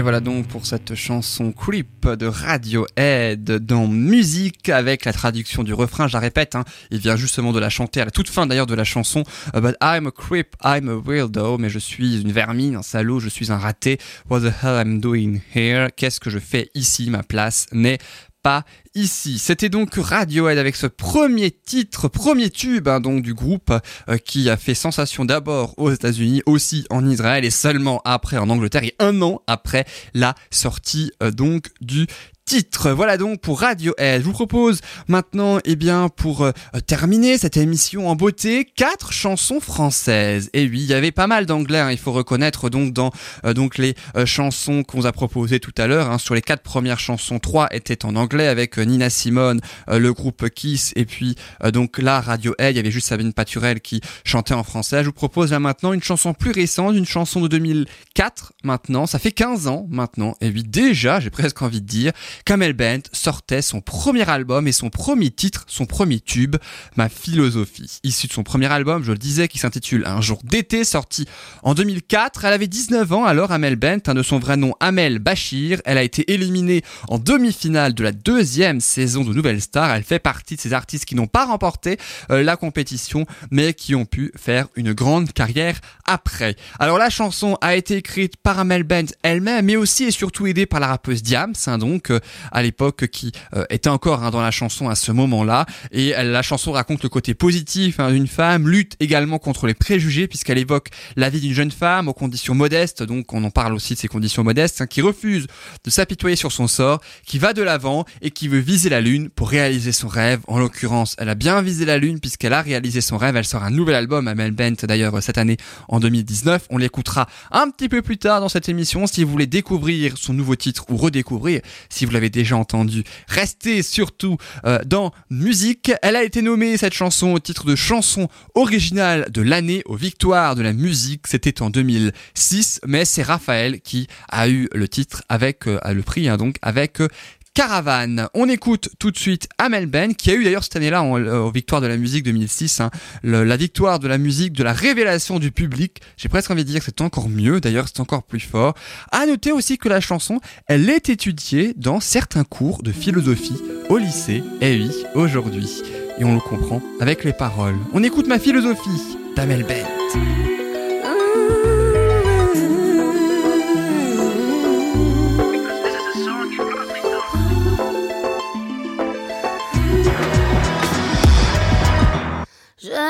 Et 0.00 0.02
voilà 0.02 0.20
donc 0.20 0.46
pour 0.46 0.64
cette 0.64 0.94
chanson 0.94 1.52
Creep 1.52 2.08
de 2.08 2.24
Radiohead 2.24 3.44
dans 3.44 3.86
musique 3.86 4.70
avec 4.70 5.04
la 5.04 5.12
traduction 5.12 5.62
du 5.62 5.74
refrain, 5.74 6.08
je 6.08 6.14
la 6.14 6.20
répète, 6.20 6.54
hein, 6.54 6.64
il 6.90 7.00
vient 7.00 7.16
justement 7.16 7.52
de 7.52 7.58
la 7.58 7.68
chanter 7.68 8.00
à 8.00 8.06
la 8.06 8.10
toute 8.10 8.30
fin 8.30 8.46
d'ailleurs 8.46 8.64
de 8.64 8.74
la 8.74 8.84
chanson 8.84 9.24
euh, 9.54 9.60
But 9.60 9.76
I'm 9.82 10.06
a 10.06 10.10
creep, 10.10 10.56
I'm 10.64 10.88
a 10.88 10.94
weirdo, 10.94 11.58
mais 11.58 11.68
je 11.68 11.78
suis 11.78 12.22
une 12.22 12.32
vermine, 12.32 12.76
un 12.76 12.82
salaud, 12.82 13.20
je 13.20 13.28
suis 13.28 13.52
un 13.52 13.58
raté, 13.58 13.98
What 14.30 14.40
the 14.40 14.54
hell 14.62 14.80
I'm 14.82 15.02
doing 15.02 15.40
here, 15.54 15.88
qu'est-ce 15.94 16.18
que 16.18 16.30
je 16.30 16.38
fais 16.38 16.70
ici, 16.74 17.10
ma 17.10 17.22
place 17.22 17.66
n'est 17.70 17.98
pas 18.42 18.64
ici. 18.94 19.38
C'était 19.38 19.68
donc 19.68 19.94
Radiohead 19.94 20.58
avec 20.58 20.76
ce 20.76 20.86
premier 20.86 21.50
titre, 21.50 22.08
premier 22.08 22.50
tube 22.50 22.88
hein, 22.88 23.00
donc 23.00 23.22
du 23.22 23.34
groupe 23.34 23.72
euh, 24.08 24.16
qui 24.18 24.50
a 24.50 24.56
fait 24.56 24.74
sensation 24.74 25.24
d'abord 25.24 25.74
aux 25.78 25.92
États-Unis, 25.92 26.42
aussi 26.46 26.86
en 26.90 27.08
Israël 27.08 27.44
et 27.44 27.50
seulement 27.50 28.00
après 28.04 28.36
en 28.36 28.50
Angleterre 28.50 28.84
et 28.84 28.94
un 28.98 29.22
an 29.22 29.42
après 29.46 29.84
la 30.14 30.34
sortie 30.50 31.12
euh, 31.22 31.30
donc 31.30 31.68
du 31.80 32.06
titre. 32.44 32.90
Voilà 32.90 33.16
donc 33.16 33.40
pour 33.40 33.60
Radiohead. 33.60 34.20
Je 34.22 34.26
vous 34.26 34.32
propose 34.32 34.80
maintenant, 35.08 35.58
eh 35.64 35.76
bien, 35.76 36.08
pour 36.08 36.42
euh, 36.42 36.52
terminer 36.86 37.38
cette 37.38 37.56
émission 37.56 38.08
en 38.08 38.16
beauté, 38.16 38.64
quatre 38.64 39.12
chansons 39.12 39.60
françaises. 39.60 40.50
Et 40.52 40.64
oui, 40.66 40.80
il 40.80 40.86
y 40.86 40.94
avait 40.94 41.12
pas 41.12 41.26
mal 41.26 41.46
d'anglais, 41.46 41.78
hein, 41.78 41.90
il 41.92 41.98
faut 41.98 42.12
reconnaître 42.12 42.70
donc 42.70 42.92
dans 42.92 43.12
euh, 43.44 43.54
donc 43.54 43.78
les 43.78 43.94
euh, 44.16 44.26
chansons 44.26 44.82
qu'on 44.82 45.00
vous 45.00 45.06
a 45.06 45.12
proposées 45.12 45.60
tout 45.60 45.74
à 45.78 45.86
l'heure. 45.86 46.10
hein. 46.10 46.18
sur 46.18 46.34
les 46.34 46.42
quatre 46.42 46.62
premières 46.62 46.98
chansons, 46.98 47.38
trois 47.38 47.68
étaient 47.70 48.04
en 48.04 48.16
anglais 48.16 48.48
avec 48.48 48.78
Nina 48.78 49.10
Simone, 49.10 49.60
le 49.88 50.12
groupe 50.12 50.48
Kiss 50.50 50.92
et 50.96 51.04
puis 51.04 51.36
donc 51.72 51.98
là 51.98 52.20
Radiohead. 52.20 52.74
Il 52.74 52.76
y 52.76 52.80
avait 52.80 52.90
juste 52.90 53.08
Sabine 53.08 53.32
Paturel 53.32 53.80
qui 53.80 54.00
chantait 54.24 54.54
en 54.54 54.64
français. 54.64 55.00
Je 55.02 55.06
vous 55.06 55.12
propose 55.12 55.52
là 55.52 55.60
maintenant 55.60 55.92
une 55.92 56.02
chanson 56.02 56.34
plus 56.34 56.50
récente, 56.50 56.96
une 56.96 57.06
chanson 57.06 57.40
de 57.40 57.48
2004 57.48 58.52
maintenant. 58.64 59.06
Ça 59.06 59.18
fait 59.18 59.32
15 59.32 59.66
ans 59.68 59.86
maintenant. 59.88 60.34
Et 60.40 60.48
oui, 60.48 60.62
déjà, 60.64 61.20
j'ai 61.20 61.30
presque 61.30 61.62
envie 61.62 61.80
de 61.80 61.86
dire, 61.86 62.12
Kamel 62.44 62.72
Bent 62.72 63.02
sortait 63.12 63.62
son 63.62 63.80
premier 63.80 64.28
album 64.28 64.66
et 64.66 64.72
son 64.72 64.90
premier 64.90 65.30
titre, 65.30 65.64
son 65.66 65.86
premier 65.86 66.20
tube, 66.20 66.56
Ma 66.96 67.08
philosophie. 67.08 68.00
Issu 68.02 68.26
de 68.26 68.32
son 68.32 68.42
premier 68.42 68.66
album, 68.66 69.04
je 69.04 69.12
le 69.12 69.18
disais, 69.18 69.48
qui 69.48 69.58
s'intitule 69.58 70.04
Un 70.06 70.20
jour 70.20 70.40
d'été, 70.44 70.84
sorti 70.84 71.26
en 71.62 71.74
2004. 71.74 72.44
Elle 72.44 72.52
avait 72.52 72.66
19 72.66 73.12
ans 73.12 73.24
alors, 73.24 73.52
Amel 73.52 73.76
Bent, 73.76 74.00
hein, 74.06 74.14
de 74.14 74.22
son 74.22 74.38
vrai 74.38 74.56
nom 74.56 74.74
Amel 74.80 75.18
Bachir. 75.18 75.80
Elle 75.84 75.98
a 75.98 76.02
été 76.02 76.32
éliminée 76.32 76.82
en 77.08 77.18
demi-finale 77.18 77.94
de 77.94 78.02
la 78.02 78.12
deuxième 78.12 78.80
saison 78.80 79.24
de 79.24 79.32
Nouvelle 79.32 79.60
Star. 79.60 79.90
Elle 79.90 80.02
fait 80.04 80.18
partie 80.18 80.56
de 80.56 80.60
ces 80.60 80.72
artistes 80.72 81.04
qui 81.04 81.14
n'ont 81.14 81.26
pas 81.26 81.46
remporté 81.46 81.98
euh, 82.30 82.42
la 82.42 82.56
compétition, 82.56 83.26
mais 83.50 83.74
qui 83.74 83.94
ont 83.94 84.04
pu 84.04 84.32
faire 84.36 84.68
une 84.76 84.92
grande 84.92 85.32
carrière 85.32 85.80
après. 86.04 86.56
Alors 86.78 86.98
la 86.98 87.10
chanson 87.10 87.56
a 87.60 87.76
été 87.76 87.96
écrite 87.96 88.36
par 88.36 88.58
Amel 88.58 88.82
Bent 88.82 89.12
elle-même, 89.22 89.66
mais 89.66 89.76
aussi 89.76 90.04
et 90.04 90.10
surtout 90.10 90.46
aidée 90.46 90.66
par 90.66 90.80
la 90.80 90.88
rappeuse 90.88 91.22
Diams, 91.22 91.54
hein, 91.66 91.78
donc 91.78 92.10
euh, 92.10 92.19
à 92.52 92.62
l'époque 92.62 93.06
qui 93.08 93.32
euh, 93.54 93.64
était 93.70 93.88
encore 93.88 94.22
hein, 94.22 94.30
dans 94.30 94.40
la 94.42 94.50
chanson 94.50 94.88
à 94.88 94.94
ce 94.94 95.12
moment-là. 95.12 95.66
Et 95.92 96.08
elle- 96.08 96.30
la 96.30 96.42
chanson 96.42 96.72
raconte 96.72 97.02
le 97.02 97.08
côté 97.08 97.34
positif 97.34 97.98
hein, 98.00 98.12
d'une 98.12 98.26
femme, 98.28 98.68
lutte 98.68 98.94
également 99.00 99.38
contre 99.38 99.66
les 99.66 99.74
préjugés 99.74 100.28
puisqu'elle 100.28 100.58
évoque 100.58 100.88
la 101.16 101.28
vie 101.30 101.40
d'une 101.40 101.54
jeune 101.54 101.70
femme 101.70 102.08
aux 102.08 102.12
conditions 102.14 102.54
modestes, 102.54 103.02
donc 103.02 103.32
on 103.32 103.42
en 103.44 103.50
parle 103.50 103.72
aussi 103.74 103.94
de 103.94 103.98
ces 103.98 104.08
conditions 104.08 104.44
modestes, 104.44 104.80
hein, 104.80 104.86
qui 104.86 105.00
refuse 105.02 105.46
de 105.84 105.90
s'apitoyer 105.90 106.36
sur 106.36 106.52
son 106.52 106.68
sort, 106.68 107.00
qui 107.26 107.38
va 107.38 107.52
de 107.52 107.62
l'avant 107.62 108.04
et 108.22 108.30
qui 108.30 108.48
veut 108.48 108.58
viser 108.58 108.88
la 108.88 109.00
lune 109.00 109.28
pour 109.30 109.48
réaliser 109.50 109.92
son 109.92 110.08
rêve. 110.08 110.40
En 110.46 110.58
l'occurrence, 110.58 111.14
elle 111.18 111.28
a 111.28 111.34
bien 111.34 111.60
visé 111.62 111.84
la 111.84 111.98
lune 111.98 112.20
puisqu'elle 112.20 112.52
a 112.52 112.62
réalisé 112.62 113.00
son 113.00 113.16
rêve. 113.18 113.36
Elle 113.36 113.44
sort 113.44 113.62
un 113.64 113.70
nouvel 113.70 113.94
album, 113.94 114.28
Amel 114.28 114.52
Bent 114.52 114.84
d'ailleurs 114.84 115.22
cette 115.22 115.38
année 115.38 115.56
en 115.88 116.00
2019. 116.00 116.66
On 116.70 116.78
l'écoutera 116.78 117.28
un 117.50 117.70
petit 117.70 117.88
peu 117.88 118.02
plus 118.02 118.18
tard 118.18 118.40
dans 118.40 118.48
cette 118.48 118.68
émission. 118.68 119.06
Si 119.06 119.24
vous 119.24 119.30
voulez 119.30 119.46
découvrir 119.46 120.14
son 120.16 120.32
nouveau 120.32 120.56
titre 120.56 120.84
ou 120.90 120.96
redécouvrir, 120.96 121.60
si 121.88 122.04
l'avez 122.14 122.30
déjà 122.30 122.56
entendu, 122.56 123.04
restez 123.28 123.82
surtout 123.82 124.36
euh, 124.64 124.78
dans 124.86 125.12
musique. 125.30 125.92
Elle 126.02 126.16
a 126.16 126.24
été 126.24 126.42
nommée 126.42 126.76
cette 126.76 126.94
chanson 126.94 127.32
au 127.32 127.38
titre 127.38 127.66
de 127.66 127.76
chanson 127.76 128.28
originale 128.54 129.26
de 129.30 129.42
l'année 129.42 129.82
aux 129.86 129.96
victoires 129.96 130.54
de 130.54 130.62
la 130.62 130.72
musique. 130.72 131.26
C'était 131.26 131.62
en 131.62 131.70
2006, 131.70 132.80
mais 132.86 133.04
c'est 133.04 133.22
Raphaël 133.22 133.80
qui 133.80 134.06
a 134.28 134.48
eu 134.48 134.68
le 134.72 134.88
titre 134.88 135.22
avec 135.28 135.66
euh, 135.66 135.78
le 135.92 136.02
prix 136.02 136.28
hein, 136.28 136.36
donc 136.36 136.56
avec 136.62 137.00
euh, 137.00 137.08
Caravane. 137.54 138.28
On 138.34 138.48
écoute 138.48 138.90
tout 138.98 139.10
de 139.10 139.18
suite 139.18 139.48
Amel 139.58 139.86
Ben, 139.86 140.14
qui 140.14 140.30
a 140.30 140.34
eu 140.34 140.44
d'ailleurs 140.44 140.62
cette 140.64 140.76
année-là, 140.76 141.02
en- 141.02 141.18
euh, 141.18 141.40
aux 141.40 141.50
Victoires 141.50 141.80
de 141.80 141.86
la 141.86 141.96
musique 141.96 142.24
2006, 142.24 142.80
hein, 142.80 142.90
la 143.22 143.56
victoire 143.56 143.98
de 143.98 144.08
la 144.08 144.18
musique, 144.18 144.52
de 144.52 144.62
la 144.62 144.72
révélation 144.72 145.38
du 145.38 145.50
public. 145.50 146.00
J'ai 146.16 146.28
presque 146.28 146.50
envie 146.50 146.64
de 146.64 146.70
dire 146.70 146.78
que 146.80 146.86
c'est 146.86 147.00
encore 147.00 147.28
mieux, 147.28 147.60
d'ailleurs 147.60 147.86
c'est 147.88 148.00
encore 148.00 148.22
plus 148.22 148.40
fort. 148.40 148.74
À 149.12 149.26
noter 149.26 149.52
aussi 149.52 149.78
que 149.78 149.88
la 149.88 150.00
chanson, 150.00 150.40
elle 150.66 150.88
est 150.88 151.08
étudiée 151.08 151.74
dans 151.76 152.00
certains 152.00 152.44
cours 152.44 152.82
de 152.82 152.92
philosophie 152.92 153.60
au 153.88 153.98
lycée, 153.98 154.42
et 154.60 154.78
oui, 154.78 154.90
aujourd'hui. 155.14 155.82
Et 156.18 156.24
on 156.24 156.34
le 156.34 156.40
comprend 156.40 156.82
avec 157.00 157.24
les 157.24 157.32
paroles. 157.32 157.76
On 157.92 158.02
écoute 158.02 158.26
ma 158.26 158.38
philosophie 158.38 159.16
d'Amel 159.36 159.64
Ben. 159.64 159.84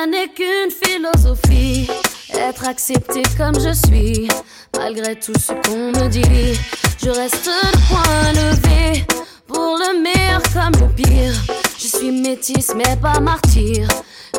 N'ai 0.08 0.28
qu'une 0.28 0.70
philosophie, 0.70 1.86
être 2.32 2.66
accepté 2.66 3.22
comme 3.36 3.54
je 3.60 3.74
suis, 3.86 4.28
malgré 4.76 5.14
tout 5.14 5.34
ce 5.38 5.52
qu'on 5.52 5.92
me 5.92 6.08
dit. 6.08 6.58
Je 7.04 7.10
reste 7.10 7.46
le 7.46 7.78
point 7.86 8.32
levé, 8.32 9.04
pour 9.46 9.76
le 9.78 10.00
meilleur 10.00 10.40
comme 10.54 10.72
le 10.80 10.94
pire. 10.94 11.34
Je 11.78 11.86
suis 11.86 12.10
métisse 12.10 12.72
mais 12.74 12.96
pas 12.96 13.20
martyr, 13.20 13.86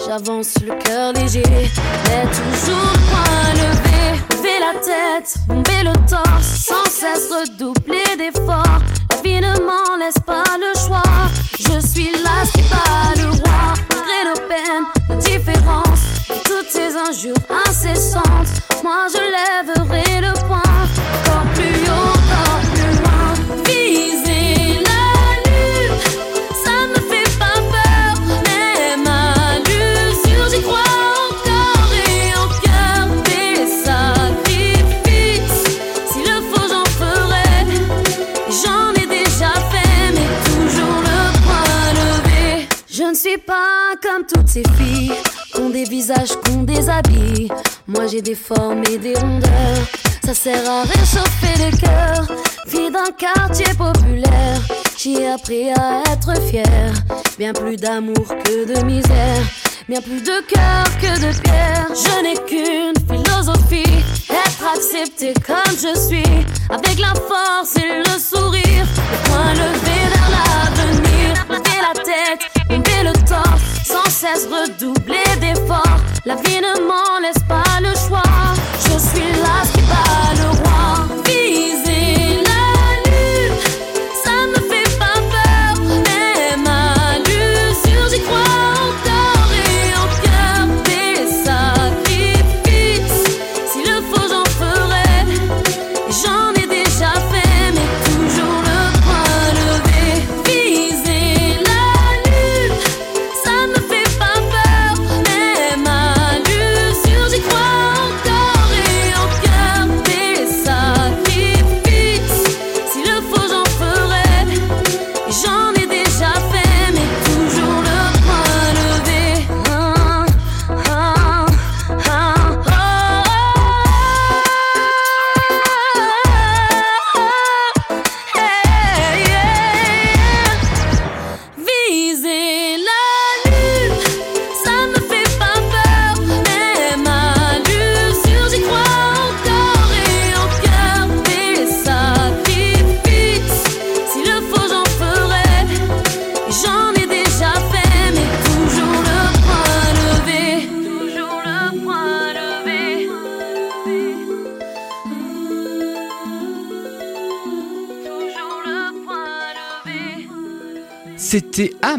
j'avance 0.04 0.56
le 0.65 0.74
cœur 0.84 1.13
léger, 1.13 1.43
mais 1.45 2.24
toujours 2.26 2.93
point 3.12 3.54
levé. 3.54 4.19
Lever 4.32 4.60
la 4.60 4.80
tête, 4.80 5.36
bomber 5.47 5.84
le 5.84 5.93
torse, 6.10 6.65
sans 6.65 6.89
cesse 6.89 7.30
redoubler 7.32 8.17
d'efforts. 8.17 8.82
La 9.12 9.21
vie 9.21 9.39
ne 9.39 9.60
m'en 9.60 9.95
laisse 10.00 10.19
pas 10.26 10.43
le 10.60 10.80
choix, 10.88 11.04
je 11.60 11.88
suis 11.88 12.12
là, 12.24 12.43
c'est 12.52 12.67
pas 12.67 13.13
le 13.21 13.30
roi. 13.30 13.74
Malgré 13.93 14.26
nos 14.26 14.47
peines, 14.47 15.00
et 15.12 16.41
toutes 16.43 16.69
ces 16.69 16.95
injures 16.95 17.36
incessantes, 17.67 18.47
moi 18.84 19.08
je 19.12 19.19
lèverai 19.19 20.21
le 20.21 20.34
poing. 20.47 20.62
Encore 21.26 21.45
plus 21.54 21.84
haut, 21.89 22.20
visages, 46.01 46.35
des 46.63 46.89
habits. 46.89 47.47
Moi 47.87 48.08
j'ai 48.08 48.21
des 48.23 48.33
formes 48.33 48.83
et 48.89 48.97
des 48.97 49.13
rondeurs. 49.13 49.85
Ça 50.25 50.33
sert 50.33 50.67
à 50.67 50.81
réchauffer 50.81 51.56
le 51.63 51.77
cœur. 51.77 52.37
Fille 52.67 52.89
d'un 52.89 53.12
quartier 53.17 53.71
populaire, 53.75 54.62
j'ai 54.97 55.27
appris 55.27 55.69
à 55.69 56.02
être 56.12 56.41
fière. 56.49 56.93
Bien 57.37 57.54
plus 57.54 57.75
d'amour 57.75 58.25
que 58.43 58.65
de 58.65 58.83
misère. 58.83 59.43
Bien 59.87 60.02
plus 60.02 60.21
de 60.21 60.37
cœur 60.54 60.85
que 61.02 61.13
de 61.19 61.39
pierre. 61.41 61.87
Je 61.89 62.15
n'ai 62.23 62.37
qu'une 62.49 62.97
philosophie. 63.08 64.04
Être 64.29 64.63
accepté 64.75 65.33
comme 65.45 65.75
je 65.75 65.93
suis. 66.08 66.45
Avec 66.69 66.99
la 66.99 67.13
force 67.13 67.75
et 67.75 67.99
le 67.99 68.17
sourire. 68.17 68.87
Le 69.12 69.29
point 69.29 69.54
levé 69.54 69.97
vers 70.13 70.29
l'avenir. 70.35 71.45
Lever 71.49 71.79
la 71.87 71.93
tête, 72.04 72.41
bomber 72.69 73.04
le 73.04 73.13
torse. 73.27 73.71
Sans 73.84 74.10
cesse 74.10 74.48
redoubler 74.48 75.23
d'efforts. 75.40 76.00
La 76.25 76.36
vie 76.36 76.62
ne 76.62 76.79
m'en 76.88 77.19
laisse 77.21 77.44
pas 77.48 77.79
le 77.82 77.94
choix. 78.08 78.21
Je 78.84 78.98
suis 79.00 79.32
là, 79.42 79.63
qui 79.73 79.82
bat 79.82 80.34
le 80.36 80.50
roi. 80.58 80.71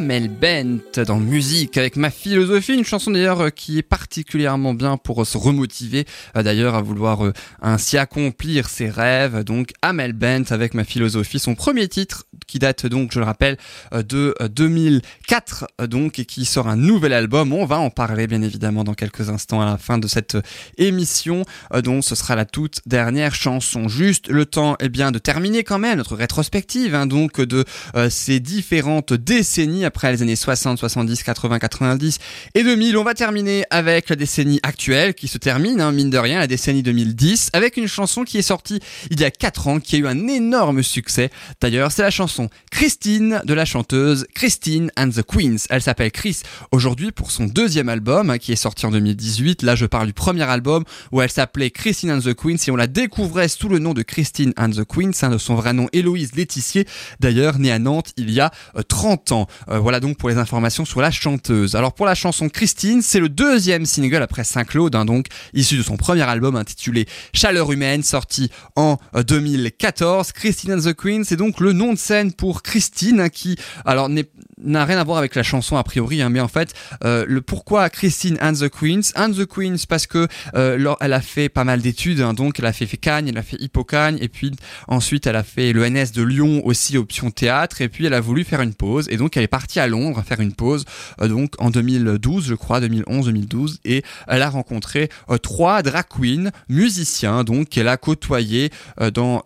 Amel 0.03 0.29
Bent 0.29 1.01
dans 1.07 1.21
Musique 1.21 1.79
avec 1.79 1.95
ma 1.95 2.11
philosophie, 2.11 2.75
une 2.75 2.85
chanson 2.85 3.13
d'ailleurs 3.13 3.41
euh, 3.41 3.51
qui 3.51 3.79
est 3.79 3.83
particulièrement 3.83 4.75
bien 4.75 4.97
pour 4.97 5.23
euh, 5.23 5.25
se 5.25 5.39
remotiver 5.39 6.07
euh, 6.37 6.43
d'ailleurs 6.43 6.75
à 6.75 6.83
vouloir 6.83 7.33
ainsi 7.61 7.99
accomplir 7.99 8.69
ses 8.69 8.91
rêves. 8.91 9.45
Donc 9.45 9.71
Amel 9.81 10.13
Bent 10.13 10.51
avec 10.51 10.75
ma 10.75 10.83
philosophie, 10.83 11.39
son 11.39 11.55
premier 11.55 11.87
titre 11.87 12.25
qui 12.53 12.59
date 12.59 12.87
donc, 12.87 13.13
je 13.13 13.19
le 13.19 13.25
rappelle, 13.25 13.57
de 13.93 14.35
euh, 14.43 14.49
2004 14.49 15.67
euh, 15.81 15.87
donc 15.87 16.19
et 16.19 16.27
qui 16.27 16.45
sort 16.45 16.69
un 16.69 16.77
nouvel 16.77 17.15
album. 17.15 17.53
On 17.55 17.65
va 17.65 17.79
en 17.79 17.89
parler 17.89 18.27
bien 18.27 18.43
évidemment 18.43 18.85
dans 18.85 18.93
quelques 18.93 19.31
instants 19.31 19.63
à 19.63 19.65
la 19.65 19.79
fin 19.79 19.97
de 19.97 20.07
cette 20.07 20.37
émission 20.77 21.45
dont 21.83 22.03
ce 22.03 22.15
sera 22.15 22.37
la 22.37 22.45
toute 22.45 22.81
dernière 22.87 23.35
chanson. 23.35 23.89
Juste 23.89 24.29
le 24.29 24.45
temps 24.45 24.77
eh 24.81 24.91
bien 24.91 25.13
de 25.13 25.19
terminer 25.19 25.65
quand 25.65 25.79
même 25.79 25.97
notre 25.97 26.15
rétrospective 26.15 26.95
hein, 26.95 27.07
donc 27.07 27.41
de 27.41 27.65
ces 28.11 28.41
différentes 28.41 29.13
décennies 29.13 29.85
après 29.93 30.11
les 30.11 30.23
années 30.23 30.37
60, 30.37 30.79
70, 30.79 31.23
80, 31.23 31.59
90 31.59 32.19
et 32.55 32.65
2000. 32.65 32.97
On 32.97 33.05
va 33.05 33.13
terminer 33.13 33.67
avec 33.69 34.09
la 34.09 34.17
décennie 34.17 34.59
actuelle 34.63 35.13
qui 35.13 35.29
se 35.29 35.37
termine, 35.37 35.83
hein, 35.83 35.93
mine 35.93 36.09
de 36.09 36.17
rien, 36.17 36.39
la 36.39 36.47
décennie 36.47 36.83
2010, 36.83 37.51
avec 37.53 37.77
une 37.77 37.87
chanson 37.87 38.25
qui 38.25 38.39
est 38.39 38.43
sortie 38.43 38.81
il 39.11 39.21
y 39.21 39.25
a 39.25 39.31
4 39.31 39.69
ans, 39.69 39.81
qui 39.81 39.97
a 39.97 39.99
eu 39.99 40.07
un 40.07 40.29
énorme 40.29 40.83
succès. 40.83 41.31
D'ailleurs, 41.61 41.93
c'est 41.93 42.01
la 42.01 42.11
chanson 42.11 42.49
Christine 42.71 43.43
de 43.45 43.53
la 43.53 43.67
chanteuse 43.67 44.27
Christine 44.35 44.91
and 44.97 45.11
the 45.11 45.23
Queens. 45.23 45.67
Elle 45.69 45.83
s'appelle 45.83 46.11
Chris 46.11 46.41
aujourd'hui 46.71 47.13
pour 47.13 47.31
son 47.31 47.45
deuxième 47.45 47.91
album 47.91 48.31
hein, 48.31 48.39
qui 48.39 48.53
est 48.53 48.57
sorti 48.57 48.87
en 48.87 48.91
2018. 48.93 49.61
Là, 49.61 49.75
je 49.75 49.85
parle 49.85 50.07
du 50.07 50.15
premier 50.15 50.45
album 50.45 50.85
où 51.11 51.21
elle 51.21 51.31
s'appelait 51.31 51.71
Christine 51.71 52.13
and 52.13 52.21
the 52.21 52.33
Queens 52.33 52.57
et 52.67 52.71
on 52.71 52.77
la 52.77 52.87
découvrait 52.87 53.49
sous 53.49 53.69
le 53.69 53.79
nom 53.79 53.93
de 53.93 54.01
Christine 54.01 54.55
and 54.57 54.71
the 54.71 54.85
Queens, 54.85 55.13
hein, 55.21 55.29
de 55.29 55.37
son 55.37 55.55
vrai 55.55 55.75
nom 55.75 55.87
Héloïse 55.93 56.35
Laetissier, 56.35 56.87
d'ailleurs 57.21 57.59
née 57.59 57.71
à 57.71 57.79
Nantes 57.79 58.15
il 58.17 58.31
y 58.31 58.41
a 58.41 58.51
euh, 58.77 58.83
30 58.83 59.33
ans. 59.33 59.47
Euh, 59.69 59.79
voilà 59.83 60.01
donc 60.01 60.17
pour 60.17 60.29
les 60.29 60.39
informations 60.39 60.85
sur 60.85 61.01
la 61.01 61.11
chanteuse. 61.11 61.75
Alors 61.75 61.93
pour 61.93 62.07
la 62.07 62.15
chanson 62.15 62.49
Christine, 62.49 63.03
c'est 63.03 63.21
le 63.21 63.29
deuxième 63.29 63.85
single 63.87 64.23
après 64.23 64.45
Saint-Claude, 64.45 64.95
hein, 64.95 65.05
donc 65.05 65.27
issu 65.55 65.77
de 65.77 65.83
son 65.83 65.97
premier 65.97 66.23
album 66.23 66.57
intitulé 66.57 67.07
Chaleur 67.33 67.73
humaine, 67.73 68.03
sorti 68.03 68.51
en 68.77 68.99
euh, 69.17 69.23
2014. 69.23 70.33
Christine 70.33 70.75
and 70.75 70.81
the 70.81 70.95
Queens, 70.95 71.25
c'est 71.25 71.37
donc 71.37 71.61
le 71.61 71.73
nom 71.73 71.93
de 71.93 71.99
scène 71.99 72.33
pour 72.33 72.63
Christine, 72.63 73.21
hein, 73.21 73.29
qui 73.29 73.57
alors 73.85 74.09
n'est 74.09 74.29
n'a 74.65 74.85
rien 74.85 74.99
à 74.99 75.05
voir 75.05 75.19
avec 75.19 75.35
la 75.35 75.43
chanson 75.43 75.77
a 75.77 75.83
priori, 75.83 76.23
hein, 76.23 76.29
mais 76.29 76.41
en 76.41 76.49
fait, 76.49 76.75
euh, 77.05 77.25
le 77.29 77.41
pourquoi 77.41 77.89
Christine 77.91 78.39
and 78.41 78.55
the 78.55 78.69
Queens, 78.69 79.13
and 79.17 79.33
the 79.33 79.47
Queens 79.47 79.85
parce 79.89 80.07
que 80.07 80.29
euh, 80.55 80.95
elle 81.01 81.13
a 81.13 81.21
fait 81.21 81.49
pas 81.49 81.65
mal 81.65 81.81
d'études, 81.81 82.21
hein, 82.21 82.35
donc 82.35 82.59
elle 82.59 82.67
a 82.67 82.73
fait 82.73 82.87
FECAgne, 82.87 83.29
elle 83.29 83.39
a 83.39 83.43
fait 83.43 83.57
Hippocagne, 83.61 84.19
et 84.21 84.29
puis 84.29 84.53
ensuite 84.89 85.27
elle 85.27 85.37
a 85.37 85.43
fait 85.43 85.73
le 85.73 85.89
NS 85.89 86.13
de 86.13 86.23
Lyon 86.23 86.63
aussi 86.65 86.97
option 86.97 87.31
théâtre, 87.31 87.81
et 87.81 87.89
puis 87.89 88.07
elle 88.07 88.15
a 88.15 88.21
voulu 88.21 88.45
faire 88.45 88.61
une 88.61 88.75
pause, 88.75 89.07
et 89.11 89.17
donc 89.17 89.37
elle 89.37 89.43
est 89.43 89.49
partie 89.49 89.81
à 89.81 89.87
Londres 89.87 90.23
faire 90.27 90.41
une 90.41 90.55
pause, 90.55 90.85
euh, 91.21 91.29
donc 91.29 91.55
en 91.59 91.71
2012 91.71 92.47
je 92.47 92.55
crois, 92.55 92.81
2011-2012, 92.81 93.79
et 93.85 94.03
elle 94.29 94.43
a 94.43 94.51
rencontré 94.51 95.09
trois 95.43 95.83
drag 95.83 96.05
queens 96.09 96.51
musiciens, 96.69 97.45
donc 97.45 97.69
qu'elle 97.69 97.89
a 97.89 97.97
côtoyé 97.97 98.71
dans 99.15 99.43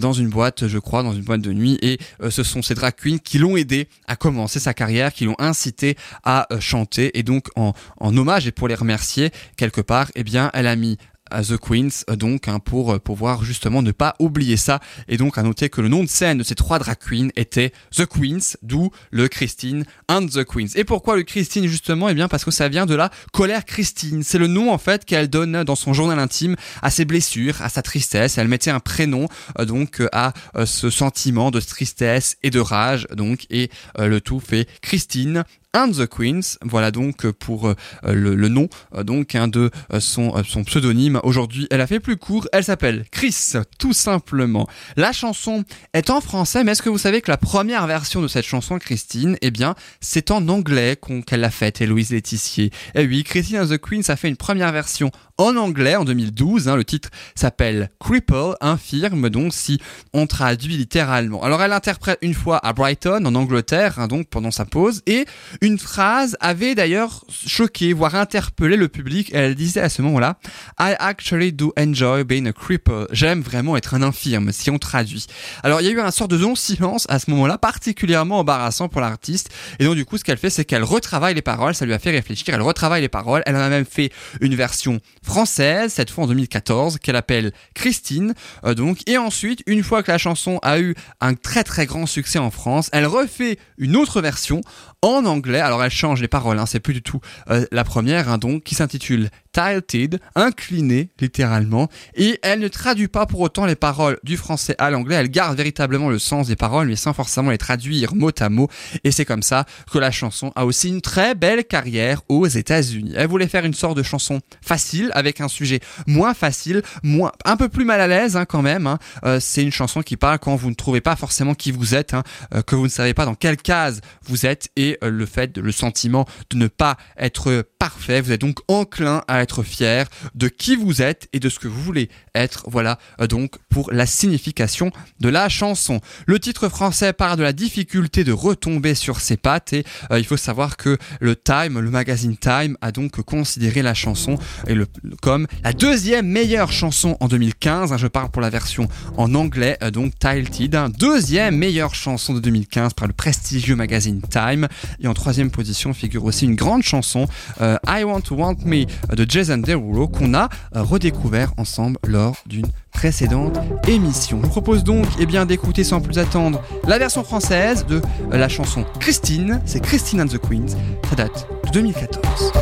dans 0.00 0.12
une 0.12 0.28
boîte, 0.28 0.66
je 0.66 0.78
crois, 0.78 1.02
dans 1.02 1.12
une 1.12 1.22
boîte 1.22 1.40
de 1.40 1.52
nuit, 1.52 1.78
et 1.82 1.98
ce 2.30 2.42
sont 2.42 2.62
ces 2.62 2.74
drag 2.74 2.94
queens 2.94 3.18
qui 3.18 3.38
l'ont 3.38 3.56
aidé 3.56 3.88
à 4.06 4.16
commencer 4.16 4.47
sa 4.48 4.74
carrière, 4.74 5.12
qui 5.12 5.24
l'ont 5.24 5.36
incité 5.38 5.96
à 6.24 6.46
euh, 6.52 6.60
chanter, 6.60 7.18
et 7.18 7.22
donc 7.22 7.48
en, 7.56 7.72
en 7.98 8.16
hommage 8.16 8.46
et 8.46 8.52
pour 8.52 8.68
les 8.68 8.74
remercier 8.74 9.30
quelque 9.56 9.80
part, 9.80 10.10
eh 10.14 10.24
bien, 10.24 10.50
elle 10.54 10.66
a 10.66 10.76
mis 10.76 10.98
The 11.30 11.56
Queens, 11.56 12.04
euh, 12.10 12.16
donc 12.16 12.48
hein, 12.48 12.58
pour 12.58 12.92
euh, 12.92 12.98
pouvoir 12.98 13.44
justement 13.44 13.82
ne 13.82 13.92
pas 13.92 14.14
oublier 14.18 14.56
ça 14.56 14.80
et 15.08 15.16
donc 15.16 15.38
à 15.38 15.42
noter 15.42 15.68
que 15.68 15.80
le 15.80 15.88
nom 15.88 16.02
de 16.02 16.08
scène 16.08 16.38
de 16.38 16.42
ces 16.42 16.54
trois 16.54 16.78
drag 16.78 16.96
queens 16.98 17.28
était 17.36 17.72
The 17.94 18.06
Queens, 18.06 18.56
d'où 18.62 18.90
le 19.10 19.28
Christine 19.28 19.84
and 20.08 20.26
the 20.26 20.44
Queens. 20.44 20.68
Et 20.74 20.84
pourquoi 20.84 21.16
le 21.16 21.22
Christine 21.22 21.66
justement? 21.66 22.08
Eh 22.08 22.14
bien 22.14 22.28
parce 22.28 22.44
que 22.44 22.50
ça 22.50 22.68
vient 22.68 22.86
de 22.86 22.94
la 22.94 23.10
colère 23.32 23.64
Christine. 23.64 24.22
C'est 24.22 24.38
le 24.38 24.46
nom 24.46 24.72
en 24.72 24.78
fait 24.78 25.04
qu'elle 25.04 25.28
donne 25.28 25.64
dans 25.64 25.76
son 25.76 25.92
journal 25.92 26.18
intime 26.18 26.56
à 26.82 26.90
ses 26.90 27.04
blessures, 27.04 27.60
à 27.62 27.68
sa 27.68 27.82
tristesse. 27.82 28.38
Elle 28.38 28.48
mettait 28.48 28.70
un 28.70 28.80
prénom 28.80 29.28
euh, 29.58 29.64
donc 29.64 30.02
à 30.12 30.32
ce 30.64 30.90
sentiment 30.90 31.50
de 31.50 31.60
tristesse 31.60 32.36
et 32.42 32.50
de 32.50 32.60
rage 32.60 33.06
donc 33.14 33.46
et 33.50 33.70
le 33.98 34.20
tout 34.20 34.40
fait 34.40 34.68
Christine 34.80 35.44
and 35.74 35.92
the 35.92 36.06
Queens. 36.06 36.58
Voilà 36.62 36.90
donc 36.90 37.24
euh, 37.24 37.32
pour 37.32 37.68
euh, 37.68 37.74
le, 38.04 38.48
nom 38.48 38.68
euh, 38.94 39.04
donc 39.04 39.34
hein, 39.34 39.48
de 39.48 39.70
son, 40.00 40.32
pseudonyme. 40.64 41.20
Aujourd'hui, 41.22 41.66
elle 41.70 41.80
a 41.80 41.86
fait 41.86 42.00
plus 42.00 42.16
court. 42.16 42.48
Elle 42.52 42.64
s'appelle 42.64 43.04
Chris, 43.10 43.52
tout 43.78 43.92
simplement. 43.92 44.68
La 44.96 45.12
chanson 45.12 45.64
est 45.92 46.10
en 46.10 46.20
français, 46.20 46.64
mais 46.64 46.72
est-ce 46.72 46.82
que 46.82 46.88
vous 46.88 46.98
savez 46.98 47.20
que 47.20 47.30
la 47.30 47.36
première 47.36 47.86
version 47.86 48.22
de 48.22 48.28
cette 48.28 48.46
chanson, 48.46 48.78
Christine, 48.78 49.36
eh 49.42 49.50
bien, 49.50 49.74
c'est 50.00 50.30
en 50.30 50.48
anglais 50.48 50.98
qu'elle 51.26 51.40
l'a 51.40 51.50
faite, 51.50 51.80
Héloïse 51.80 52.10
Laetissier. 52.10 52.70
Eh 52.94 53.06
oui, 53.06 53.24
Christine 53.24 53.58
and 53.58 53.66
the 53.66 53.78
Queens 53.78 54.02
a 54.08 54.16
fait 54.16 54.28
une 54.28 54.36
première 54.36 54.72
version 54.72 55.10
en 55.38 55.56
anglais 55.56 55.96
en 55.96 56.04
2012. 56.04 56.68
hein. 56.68 56.76
le 56.76 56.84
titre 56.84 57.10
s'appelle 57.34 57.90
Cripple, 58.00 58.54
infirme, 58.60 59.30
donc 59.30 59.54
si 59.54 59.80
on 60.12 60.26
traduit 60.26 60.76
littéralement. 60.76 61.42
Alors 61.42 61.62
elle 61.62 61.72
interprète 61.72 62.18
une 62.22 62.34
fois 62.34 62.58
à 62.64 62.72
Brighton, 62.72 63.24
en 63.24 63.34
Angleterre, 63.34 63.98
hein, 63.98 64.08
donc 64.08 64.28
pendant 64.28 64.50
sa 64.50 64.64
pause, 64.64 65.02
et 65.06 65.24
une 65.60 65.78
phrase 65.78 66.36
avait 66.40 66.74
d'ailleurs 66.74 67.24
choqué, 67.46 67.92
voire 67.92 68.16
interpellé 68.16 68.76
le 68.76 68.88
public. 68.88 69.30
Elle 69.32 69.54
disait 69.54 69.80
à 69.80 69.88
ce 69.88 70.02
moment-là, 70.02 70.38
I 70.78 70.94
actually 70.98 71.52
do 71.52 71.72
enjoy 71.78 72.24
being 72.24 72.46
a 72.48 72.52
cripple. 72.52 73.06
J'aime 73.12 73.40
vraiment 73.40 73.76
être 73.76 73.94
un 73.94 74.02
infirme, 74.02 74.52
si 74.52 74.70
on 74.70 74.78
traduit. 74.78 75.26
Alors 75.62 75.80
il 75.80 75.86
y 75.86 75.88
a 75.88 75.92
eu 75.92 76.00
un 76.00 76.10
sort 76.10 76.28
de 76.28 76.36
non-silence 76.36 77.06
à 77.08 77.18
ce 77.18 77.30
moment-là, 77.30 77.58
particulièrement 77.58 78.40
embarrassant 78.40 78.88
pour 78.88 79.00
l'artiste. 79.00 79.50
Et 79.78 79.84
donc 79.84 79.94
du 79.94 80.04
coup, 80.04 80.18
ce 80.18 80.24
qu'elle 80.24 80.38
fait, 80.38 80.50
c'est 80.50 80.64
qu'elle 80.64 80.82
retravaille 80.84 81.34
les 81.34 81.42
paroles. 81.42 81.74
Ça 81.74 81.86
lui 81.86 81.92
a 81.94 81.98
fait 81.98 82.10
réfléchir. 82.10 82.54
Elle 82.54 82.62
retravaille 82.62 83.02
les 83.02 83.08
paroles. 83.08 83.42
Elle 83.46 83.56
en 83.56 83.60
a 83.60 83.68
même 83.68 83.84
fait 83.84 84.10
une 84.40 84.54
version 84.54 85.00
française, 85.28 85.92
cette 85.92 86.10
fois 86.10 86.24
en 86.24 86.26
2014, 86.26 86.98
qu'elle 86.98 87.14
appelle 87.14 87.52
Christine. 87.74 88.32
Euh, 88.64 88.74
donc 88.74 89.06
et 89.06 89.18
ensuite, 89.18 89.62
une 89.66 89.82
fois 89.82 90.02
que 90.02 90.10
la 90.10 90.16
chanson 90.16 90.58
a 90.62 90.80
eu 90.80 90.94
un 91.20 91.34
très 91.34 91.64
très 91.64 91.84
grand 91.84 92.06
succès 92.06 92.38
en 92.38 92.50
France, 92.50 92.88
elle 92.92 93.06
refait 93.06 93.58
une 93.76 93.94
autre 93.94 94.22
version 94.22 94.62
en 95.02 95.26
anglais. 95.26 95.60
Alors 95.60 95.84
elle 95.84 95.90
change 95.90 96.22
les 96.22 96.28
paroles, 96.28 96.58
hein, 96.58 96.64
c'est 96.64 96.80
plus 96.80 96.94
du 96.94 97.02
tout 97.02 97.20
euh, 97.50 97.66
la 97.70 97.84
première, 97.84 98.30
hein, 98.30 98.38
donc 98.38 98.64
qui 98.64 98.74
s'intitule 98.74 99.28
Tilted, 99.58 100.20
incliné 100.36 101.10
littéralement, 101.20 101.88
et 102.14 102.38
elle 102.44 102.60
ne 102.60 102.68
traduit 102.68 103.08
pas 103.08 103.26
pour 103.26 103.40
autant 103.40 103.66
les 103.66 103.74
paroles 103.74 104.20
du 104.22 104.36
français 104.36 104.76
à 104.78 104.90
l'anglais. 104.90 105.16
Elle 105.16 105.30
garde 105.30 105.56
véritablement 105.56 106.10
le 106.10 106.20
sens 106.20 106.46
des 106.46 106.54
paroles, 106.54 106.86
mais 106.86 106.94
sans 106.94 107.12
forcément 107.12 107.50
les 107.50 107.58
traduire 107.58 108.14
mot 108.14 108.30
à 108.38 108.48
mot. 108.50 108.68
Et 109.02 109.10
c'est 109.10 109.24
comme 109.24 109.42
ça 109.42 109.64
que 109.90 109.98
la 109.98 110.12
chanson 110.12 110.52
a 110.54 110.64
aussi 110.64 110.90
une 110.90 111.00
très 111.00 111.34
belle 111.34 111.64
carrière 111.64 112.22
aux 112.28 112.46
États-Unis. 112.46 113.14
Elle 113.16 113.26
voulait 113.26 113.48
faire 113.48 113.64
une 113.64 113.74
sorte 113.74 113.96
de 113.96 114.04
chanson 114.04 114.40
facile 114.62 115.10
avec 115.12 115.40
un 115.40 115.48
sujet 115.48 115.80
moins 116.06 116.34
facile, 116.34 116.82
moins 117.02 117.32
un 117.44 117.56
peu 117.56 117.68
plus 117.68 117.84
mal 117.84 118.00
à 118.00 118.06
l'aise 118.06 118.36
hein, 118.36 118.44
quand 118.44 118.62
même. 118.62 118.86
hein. 118.86 119.00
Euh, 119.24 119.40
c'est 119.40 119.64
une 119.64 119.72
chanson 119.72 120.02
qui 120.02 120.16
parle 120.16 120.38
quand 120.38 120.54
vous 120.54 120.70
ne 120.70 120.74
trouvez 120.76 121.00
pas 121.00 121.16
forcément 121.16 121.54
qui 121.54 121.72
vous 121.72 121.96
êtes, 121.96 122.14
hein, 122.14 122.22
euh, 122.54 122.62
que 122.62 122.76
vous 122.76 122.84
ne 122.84 122.88
savez 122.88 123.12
pas 123.12 123.24
dans 123.24 123.34
quelle 123.34 123.56
case 123.56 124.02
vous 124.22 124.46
êtes 124.46 124.68
et 124.76 124.98
euh, 125.02 125.10
le 125.10 125.26
fait, 125.26 125.58
le 125.58 125.72
sentiment 125.72 126.26
de 126.50 126.56
ne 126.58 126.68
pas 126.68 126.96
être 127.16 127.64
parfait. 127.80 128.20
Vous 128.20 128.30
êtes 128.30 128.40
donc 128.40 128.58
enclin 128.68 129.24
à 129.26 129.42
être 129.42 129.47
fier 129.62 130.06
de 130.34 130.48
qui 130.48 130.76
vous 130.76 131.02
êtes 131.02 131.28
et 131.32 131.40
de 131.40 131.48
ce 131.48 131.58
que 131.58 131.68
vous 131.68 131.82
voulez 131.82 132.08
être. 132.34 132.64
Voilà 132.68 132.98
euh, 133.20 133.26
donc 133.26 133.58
pour 133.68 133.90
la 133.92 134.06
signification 134.06 134.90
de 135.20 135.28
la 135.28 135.48
chanson. 135.48 136.00
Le 136.26 136.38
titre 136.38 136.68
français 136.68 137.12
parle 137.12 137.38
de 137.38 137.42
la 137.42 137.52
difficulté 137.52 138.24
de 138.24 138.32
retomber 138.32 138.94
sur 138.94 139.20
ses 139.20 139.36
pattes 139.36 139.72
et 139.72 139.84
euh, 140.10 140.18
il 140.18 140.24
faut 140.24 140.36
savoir 140.36 140.76
que 140.76 140.98
le 141.20 141.36
Time, 141.36 141.78
le 141.78 141.90
magazine 141.90 142.36
Time, 142.36 142.76
a 142.80 142.92
donc 142.92 143.20
considéré 143.22 143.82
la 143.82 143.94
chanson 143.94 144.38
et 144.66 144.74
le, 144.74 144.86
comme 145.22 145.46
la 145.64 145.72
deuxième 145.72 146.26
meilleure 146.26 146.72
chanson 146.72 147.16
en 147.20 147.28
2015. 147.28 147.92
hein, 147.92 147.96
je 147.96 148.06
parle 148.06 148.30
pour 148.30 148.42
la 148.42 148.50
version 148.50 148.88
en 149.16 149.34
anglais, 149.34 149.76
euh, 149.82 149.90
donc 149.90 150.18
Tilted. 150.18 150.74
hein, 150.74 150.88
deuxième 150.90 151.56
meilleure 151.56 151.94
chanson 151.94 152.34
de 152.34 152.40
2015 152.40 152.94
par 152.94 153.06
le 153.06 153.12
prestigieux 153.12 153.76
magazine 153.76 154.20
Time. 154.30 154.68
Et 155.00 155.06
en 155.06 155.14
troisième 155.14 155.50
position 155.50 155.92
figure 155.94 156.24
aussi 156.24 156.44
une 156.44 156.54
grande 156.54 156.82
chanson, 156.82 157.26
I 157.60 158.04
Want 158.04 158.22
to 158.22 158.34
Want 158.34 158.56
Me 158.64 158.84
de 159.14 159.24
Jason 159.28 159.58
Derulo, 159.58 160.08
qu'on 160.08 160.34
a 160.34 160.48
euh, 160.74 160.82
redécouvert 160.82 161.52
ensemble 161.58 161.98
lors 162.06 162.36
d'une 162.46 162.66
précédente 162.92 163.58
émission. 163.86 164.38
Je 164.40 164.46
vous 164.46 164.50
propose 164.50 164.82
donc 164.82 165.06
eh 165.20 165.26
bien, 165.26 165.46
d'écouter 165.46 165.84
sans 165.84 166.00
plus 166.00 166.18
attendre 166.18 166.62
la 166.86 166.98
version 166.98 167.22
française 167.22 167.86
de 167.86 167.96
euh, 168.32 168.36
la 168.36 168.48
chanson 168.48 168.84
Christine. 168.98 169.60
C'est 169.66 169.80
Christine 169.80 170.22
and 170.22 170.26
the 170.26 170.38
Queens. 170.38 170.76
Ça 171.08 171.14
date 171.16 171.46
de 171.66 171.70
2014. 171.70 172.52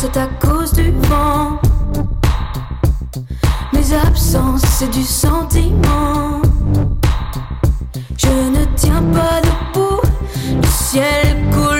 C'est 0.00 0.16
à 0.16 0.28
cause 0.40 0.72
du 0.74 0.92
vent. 1.08 1.58
Mes 3.72 3.82
l'absence, 3.90 4.62
c'est 4.78 4.90
du 4.92 5.02
sentiment. 5.02 6.40
Je 8.16 8.28
ne 8.28 8.64
tiens 8.76 9.02
pas 9.12 9.40
debout, 9.40 10.00
le 10.54 10.68
ciel 10.68 11.36
coule 11.50 11.77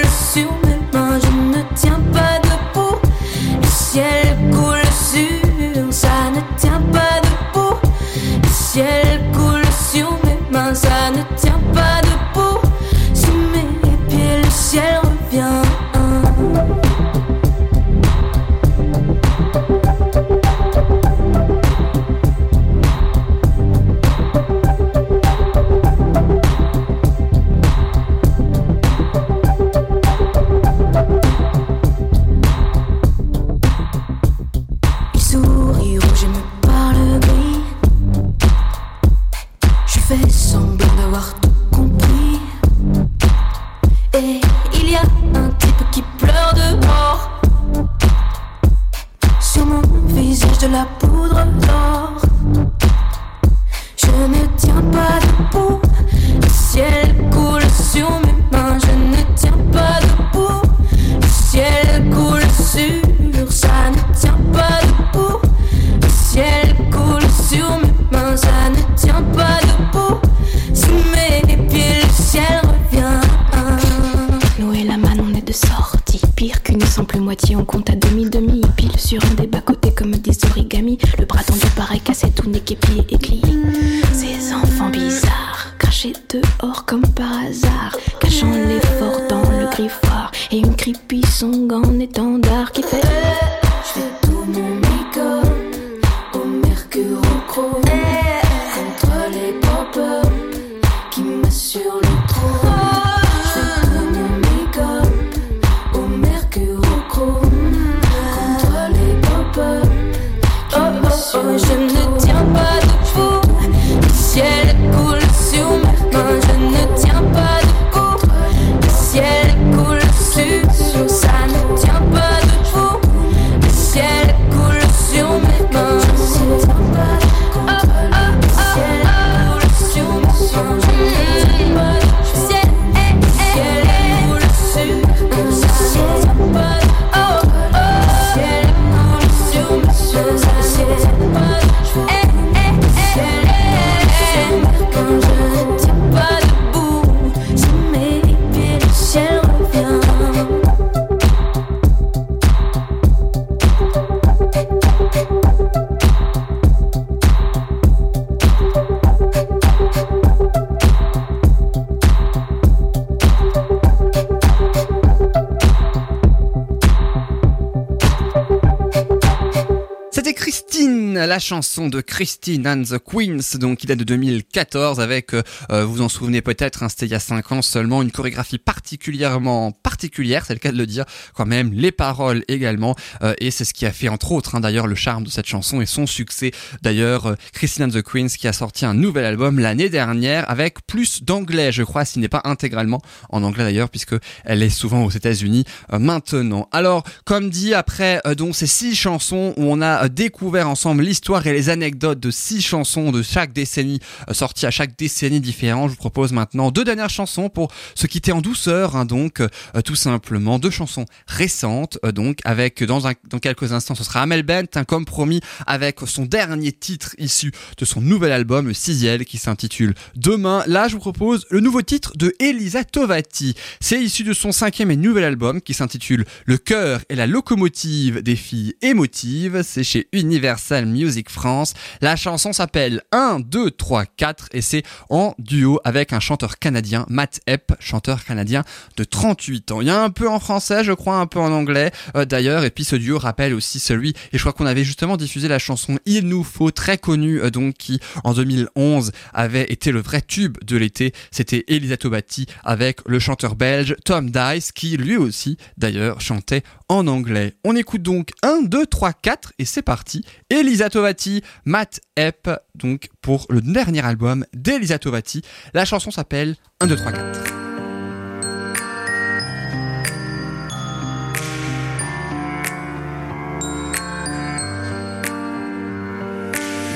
chanson 171.48 171.88
de 171.88 172.02
Christine 172.02 172.68
and 172.68 172.82
the 172.82 172.98
Queens, 172.98 173.58
donc 173.58 173.78
qui 173.78 173.86
date 173.86 173.98
de 173.98 174.04
2014 174.04 175.00
avec, 175.00 175.32
euh, 175.32 175.42
euh, 175.70 175.86
vous 175.86 176.02
en 176.02 176.10
souvenez 176.10 176.42
peut-être, 176.42 176.82
hein, 176.82 176.90
c'était 176.90 177.06
il 177.06 177.12
y 177.12 177.14
a 177.14 177.20
5 177.20 177.52
ans 177.52 177.62
seulement, 177.62 178.02
une 178.02 178.10
chorégraphie 178.10 178.58
particulièrement 178.58 179.72
particulière, 179.72 180.44
c'est 180.46 180.52
le 180.52 180.58
cas 180.58 180.72
de 180.72 180.76
le 180.76 180.84
dire, 180.84 181.06
quand 181.34 181.46
même, 181.46 181.72
les 181.72 181.90
paroles 181.90 182.44
également, 182.48 182.96
euh, 183.22 183.32
et 183.38 183.50
c'est 183.50 183.64
ce 183.64 183.72
qui 183.72 183.86
a 183.86 183.92
fait 183.92 184.10
entre 184.10 184.32
autres 184.32 184.56
hein, 184.56 184.60
d'ailleurs 184.60 184.86
le 184.86 184.94
charme 184.94 185.24
de 185.24 185.30
cette 185.30 185.46
chanson 185.46 185.80
et 185.80 185.86
son 185.86 186.06
succès. 186.06 186.50
D'ailleurs, 186.82 187.24
euh, 187.24 187.34
Christine 187.54 187.84
and 187.84 187.88
the 187.88 188.02
Queens 188.02 188.28
qui 188.38 188.46
a 188.46 188.52
sorti 188.52 188.84
un 188.84 188.92
nouvel 188.92 189.24
album 189.24 189.58
l'année 189.58 189.88
dernière 189.88 190.50
avec 190.50 190.86
plus 190.86 191.22
d'anglais, 191.22 191.72
je 191.72 191.82
crois, 191.82 192.04
s'il 192.04 192.20
n'est 192.20 192.28
pas 192.28 192.42
intégralement 192.44 193.00
en 193.30 193.42
anglais 193.42 193.64
d'ailleurs, 193.64 193.88
puisque 193.88 194.16
elle 194.44 194.62
est 194.62 194.68
souvent 194.68 195.02
aux 195.02 195.10
États-Unis 195.10 195.64
euh, 195.94 195.98
maintenant. 195.98 196.68
Alors, 196.72 197.04
comme 197.24 197.48
dit 197.48 197.72
après 197.72 198.20
donc 198.36 198.54
ces 198.54 198.66
six 198.66 198.94
chansons 198.94 199.54
où 199.56 199.64
on 199.64 199.80
a 199.80 200.10
découvert 200.10 200.68
ensemble 200.68 201.04
l'histoire 201.04 201.37
et 201.46 201.52
les 201.52 201.70
anecdotes 201.70 202.20
de 202.20 202.30
six 202.30 202.62
chansons 202.62 203.10
de 203.10 203.22
chaque 203.22 203.52
décennie 203.52 204.00
euh, 204.28 204.34
sorties 204.34 204.66
à 204.66 204.70
chaque 204.70 204.96
décennie 204.96 205.40
différente, 205.40 205.90
je 205.90 205.94
vous 205.94 205.98
propose 205.98 206.32
maintenant 206.32 206.70
deux 206.70 206.84
dernières 206.84 207.10
chansons 207.10 207.48
pour 207.48 207.72
se 207.94 208.06
quitter 208.06 208.32
en 208.32 208.40
douceur. 208.40 208.96
hein, 208.96 209.04
donc, 209.04 209.40
euh, 209.40 209.48
tout 209.84 209.96
simplement 209.96 210.58
deux 210.58 210.70
chansons 210.70 211.06
récentes. 211.26 211.98
euh, 212.04 212.12
donc, 212.12 212.38
avec 212.44 212.84
dans 212.84 213.00
quelques 213.40 213.72
instants, 213.72 213.94
ce 213.94 214.04
sera 214.04 214.22
Amel 214.22 214.42
Bent, 214.42 214.76
un 214.76 214.84
comme 214.84 215.04
promis 215.04 215.40
avec 215.66 215.98
son 216.06 216.24
dernier 216.24 216.72
titre 216.72 217.14
issu 217.18 217.52
de 217.76 217.84
son 217.84 218.00
nouvel 218.00 218.32
album, 218.32 218.68
le 218.68 218.74
sixième, 218.74 219.08
qui 219.24 219.38
s'intitule 219.38 219.94
Demain. 220.16 220.62
Là, 220.66 220.88
je 220.88 220.94
vous 220.94 221.00
propose 221.00 221.46
le 221.50 221.60
nouveau 221.60 221.82
titre 221.82 222.12
de 222.16 222.34
Elisa 222.40 222.84
Tovati. 222.84 223.54
C'est 223.80 224.02
issu 224.02 224.24
de 224.24 224.32
son 224.32 224.52
cinquième 224.52 224.90
et 224.90 224.96
nouvel 224.96 225.24
album 225.24 225.60
qui 225.60 225.74
s'intitule 225.74 226.24
Le 226.46 226.58
cœur 226.58 227.00
et 227.08 227.14
la 227.14 227.26
locomotive 227.26 228.22
des 228.22 228.36
filles 228.36 228.74
émotives. 228.82 229.62
C'est 229.62 229.84
chez 229.84 230.08
Universal 230.12 230.86
Music 230.86 231.27
France. 231.30 231.74
La 232.00 232.16
chanson 232.16 232.52
s'appelle 232.52 233.02
1, 233.12 233.40
2, 233.40 233.70
3, 233.70 234.04
4 234.06 234.48
et 234.52 234.62
c'est 234.62 234.82
en 235.10 235.34
duo 235.38 235.80
avec 235.84 236.12
un 236.12 236.20
chanteur 236.20 236.58
canadien, 236.58 237.06
Matt 237.08 237.40
Epp, 237.46 237.72
chanteur 237.80 238.24
canadien 238.24 238.64
de 238.96 239.04
38 239.04 239.72
ans. 239.72 239.80
Il 239.80 239.86
y 239.86 239.90
a 239.90 240.02
un 240.02 240.10
peu 240.10 240.28
en 240.28 240.40
français, 240.40 240.84
je 240.84 240.92
crois, 240.92 241.16
un 241.16 241.26
peu 241.26 241.40
en 241.40 241.52
anglais 241.52 241.90
euh, 242.16 242.24
d'ailleurs. 242.24 242.64
Et 242.64 242.70
puis 242.70 242.84
ce 242.84 242.96
duo 242.96 243.18
rappelle 243.18 243.54
aussi 243.54 243.80
celui, 243.80 244.10
et 244.32 244.38
je 244.38 244.38
crois 244.38 244.52
qu'on 244.52 244.66
avait 244.66 244.84
justement 244.84 245.16
diffusé 245.16 245.48
la 245.48 245.58
chanson 245.58 245.98
Il 246.06 246.26
nous 246.26 246.44
faut, 246.44 246.70
très 246.70 246.98
connue 246.98 247.40
euh, 247.40 247.50
donc, 247.50 247.74
qui 247.74 248.00
en 248.24 248.34
2011 248.34 249.12
avait 249.32 249.64
été 249.72 249.92
le 249.92 250.00
vrai 250.00 250.20
tube 250.20 250.58
de 250.64 250.76
l'été. 250.76 251.12
C'était 251.30 251.64
Elisa 251.68 251.96
Tobati 251.96 252.46
avec 252.64 253.00
le 253.06 253.18
chanteur 253.18 253.56
belge 253.56 253.96
Tom 254.04 254.30
Dice 254.30 254.72
qui 254.72 254.96
lui 254.96 255.16
aussi 255.16 255.56
d'ailleurs 255.76 256.20
chantait 256.20 256.62
en 256.88 257.06
anglais. 257.06 257.54
On 257.64 257.76
écoute 257.76 258.02
donc 258.02 258.30
1, 258.42 258.62
2, 258.62 258.86
3, 258.86 259.12
4 259.12 259.52
et 259.58 259.64
c'est 259.64 259.82
parti. 259.82 260.24
Elisa 260.50 260.90
Tovati, 260.90 261.42
Matt 261.64 262.00
Epp, 262.16 262.50
donc 262.74 263.08
pour 263.20 263.46
le 263.50 263.60
dernier 263.60 264.04
album 264.04 264.44
d'Elisa 264.54 264.98
Tovati. 264.98 265.42
La 265.74 265.84
chanson 265.84 266.10
s'appelle 266.10 266.56
1, 266.80 266.86
2, 266.86 266.96
3, 266.96 267.12
4. 267.12 267.58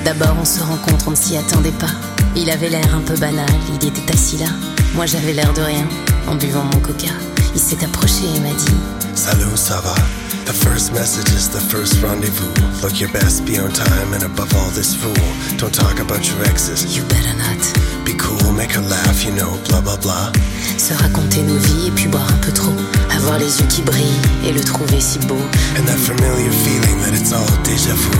D'abord 0.05 0.35
on 0.39 0.45
se 0.45 0.59
rencontre, 0.61 1.07
on 1.07 1.11
ne 1.11 1.15
s'y 1.15 1.37
attendait 1.37 1.71
pas. 1.71 1.91
Il 2.35 2.49
avait 2.49 2.69
l'air 2.69 2.93
un 2.93 3.01
peu 3.01 3.15
banal, 3.15 3.47
il 3.69 3.87
était 3.87 4.11
assis 4.11 4.37
là. 4.37 4.49
Moi 4.95 5.05
j'avais 5.05 5.33
l'air 5.33 5.53
de 5.53 5.61
rien, 5.61 5.87
en 6.27 6.35
buvant 6.35 6.65
mon 6.65 6.79
coca. 6.81 7.13
Il 7.55 7.61
s'est 7.61 7.83
approché 7.83 8.23
et 8.35 8.39
m'a 8.39 8.53
dit 8.53 8.73
Salut, 9.15 9.55
ça 9.55 9.79
va? 9.81 9.93
The 10.45 10.53
first 10.53 10.91
message 10.91 11.29
is 11.29 11.47
the 11.49 11.61
first 11.61 12.01
rendezvous. 12.01 12.51
Look 12.81 12.99
your 12.99 13.09
best, 13.11 13.45
be 13.45 13.57
on 13.59 13.71
time, 13.71 14.13
and 14.13 14.23
above 14.23 14.53
all 14.55 14.69
this 14.71 14.93
fool. 14.93 15.13
Don't 15.57 15.73
talk 15.73 15.99
about 16.01 16.27
your 16.27 16.43
exes. 16.45 16.97
You 16.97 17.03
better 17.05 17.33
not. 17.37 17.61
Be 18.03 18.13
cool, 18.17 18.51
make 18.51 18.71
her 18.73 18.81
laugh, 18.81 19.23
you 19.23 19.31
know, 19.31 19.57
blah 19.69 19.81
blah 19.81 19.97
blah. 19.97 20.31
Se 20.77 20.93
raconter 20.95 21.43
nos 21.43 21.57
vies 21.57 21.87
et 21.87 21.91
puis 21.91 22.07
boire 22.07 22.27
un 22.27 22.37
peu 22.45 22.51
trop. 22.51 22.73
Avoir 23.15 23.37
les 23.39 23.61
yeux 23.61 23.67
qui 23.69 23.81
brillent 23.83 24.21
et 24.45 24.51
le 24.51 24.59
trouver 24.59 24.99
si 24.99 25.19
beau. 25.19 25.39
And 25.77 25.85
that 25.85 25.97
familiar 25.97 26.51
feeling 26.51 26.99
that 27.03 27.13
it's 27.15 27.31
all 27.31 27.47
deja 27.63 27.93
vu. 27.93 28.11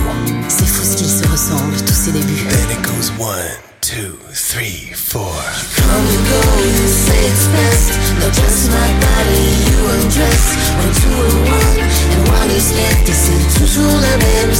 C'est 0.48 0.66
fou 0.66 0.82
ce 0.84 0.96
qu'ils 0.96 1.10
se 1.10 1.28
ressemblent, 1.28 1.76
tous 1.84 1.94
ces 2.06 2.12
débuts. 2.12 2.46
Then 2.48 2.70
it 2.70 2.82
goes 2.82 3.10
one, 3.18 3.36
two, 3.84 4.16
three, 4.32 4.96
four. 4.96 5.36
Come 5.76 6.06
and 6.08 6.24
go, 6.24 6.40
you 6.64 6.88
say 6.88 7.20
it's 7.28 7.46
best. 7.52 7.92
Just 8.32 8.72
my 8.72 8.90
body, 9.04 9.44
you 9.60 9.76
undress. 9.92 10.56
One, 10.80 10.94
two, 11.04 11.12
and 11.12 12.24
one, 12.32 12.48
and 12.48 12.64
toujours 13.60 14.00
la 14.00 14.16
même. 14.24 14.52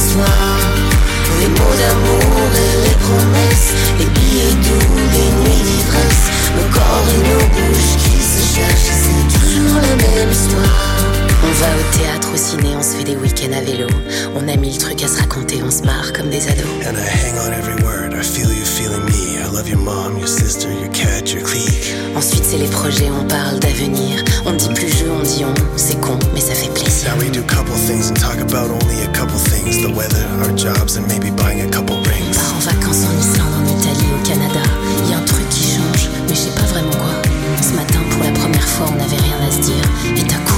Les 1.39 1.49
mots 1.57 1.77
d'amour 1.81 2.49
et 2.53 2.73
les 2.85 2.97
promesses. 3.01 3.73
Les 3.97 4.05
billets 4.05 4.57
doux, 4.61 4.93
les 5.15 5.29
nuits 5.41 5.63
d'ivresse. 5.63 6.25
Corps 6.71 7.07
et 7.09 7.21
nos 7.25 7.45
bouches 7.49 7.97
qui 7.97 8.21
se 8.21 8.41
cherchent. 8.55 8.93
C'est 9.01 9.39
toujours 9.39 9.81
la 9.81 9.95
même 10.05 10.31
histoire. 10.31 11.14
On 11.43 11.51
va 11.51 11.67
au 11.67 11.97
théâtre, 11.97 12.29
au 12.33 12.37
ciné, 12.37 12.75
on 12.77 12.81
se 12.81 12.95
fait 12.97 13.03
des 13.03 13.15
week-ends 13.15 13.53
à 13.55 13.61
vélo. 13.61 13.87
On 14.35 14.47
a 14.47 14.55
mille 14.55 14.77
trucs 14.77 15.03
à 15.03 15.07
se 15.07 15.19
raconter, 15.19 15.61
on 15.63 15.71
se 15.71 15.83
marre 15.83 16.11
comme 16.13 16.29
des 16.29 16.47
ados. 16.47 16.65
And 16.87 16.95
I 16.97 17.07
hang 17.07 17.37
on 17.39 17.53
every 17.53 17.81
word. 17.83 18.13
I 18.13 18.23
feel 18.23 18.49
you 18.49 18.65
feeling 18.65 19.05
me. 19.05 19.37
I 19.39 19.47
love 19.51 19.67
your 19.67 19.79
mom, 19.79 20.17
your 20.17 20.27
sister, 20.27 20.69
your 20.71 20.89
cat, 20.91 21.31
your 21.33 21.43
clique. 21.43 21.93
Ensuite, 22.15 22.45
c'est 22.45 22.57
les 22.57 22.67
projets, 22.67 23.09
on 23.11 23.25
parle 23.27 23.59
d'avenir. 23.59 24.23
On 24.45 24.53
dit 24.53 24.69
plus 24.73 24.89
je, 24.89 25.05
on 25.05 25.21
dit 25.21 25.43
on. 25.45 25.53
C'est 25.75 25.99
con, 25.99 26.17
mais 26.33 26.41
ça 26.41 26.53
fait 26.53 26.71
plaisir. 26.73 27.09
Now 27.13 27.19
we 27.21 27.29
do 27.29 27.41
couple 27.43 27.75
things 27.87 28.09
and 28.09 28.15
talk 28.15 28.39
about 28.39 28.71
only 28.71 29.03
a 29.03 29.11
couple 29.11 29.37
things. 29.37 29.81
The 29.83 29.93
weather, 29.93 30.25
our 30.41 30.55
jobs, 30.57 30.97
and 30.97 31.05
maybe 31.07 31.29
buying 31.31 31.61
a 31.61 31.69
couple 31.69 31.95
rings. 32.09 32.35
part 32.35 32.55
en 32.55 32.59
vacances 32.59 33.03
en 33.05 33.13
Islande, 33.19 33.53
en 33.59 33.65
Italie, 33.67 34.09
au 34.15 34.27
Canada. 34.27 34.61
Y 35.09 35.13
a 35.13 35.17
un 35.17 35.25
truc 35.25 35.47
qui 35.49 35.63
change, 35.75 36.09
mais 36.27 36.33
je 36.35 36.41
sais 36.47 36.55
pas 36.55 36.65
vraiment 36.71 36.91
quoi. 36.91 37.21
Ce 37.61 37.73
matin, 37.75 37.99
pour 38.11 38.23
la 38.23 38.31
première 38.31 38.67
fois, 38.67 38.87
on 38.91 38.95
n'avait 38.97 39.17
rien 39.17 39.39
à 39.47 39.51
se 39.51 39.59
dire. 39.59 39.85
Et 40.17 40.23
ta 40.27 40.37
coupe, 40.47 40.54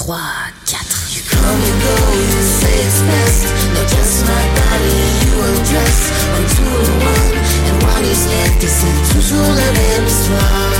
3, 0.00 0.16
4. 0.64 0.80
C'est 8.62 9.14
toujours 9.14 9.52
la 9.52 9.70
même 9.72 10.06
histoire 10.06 10.72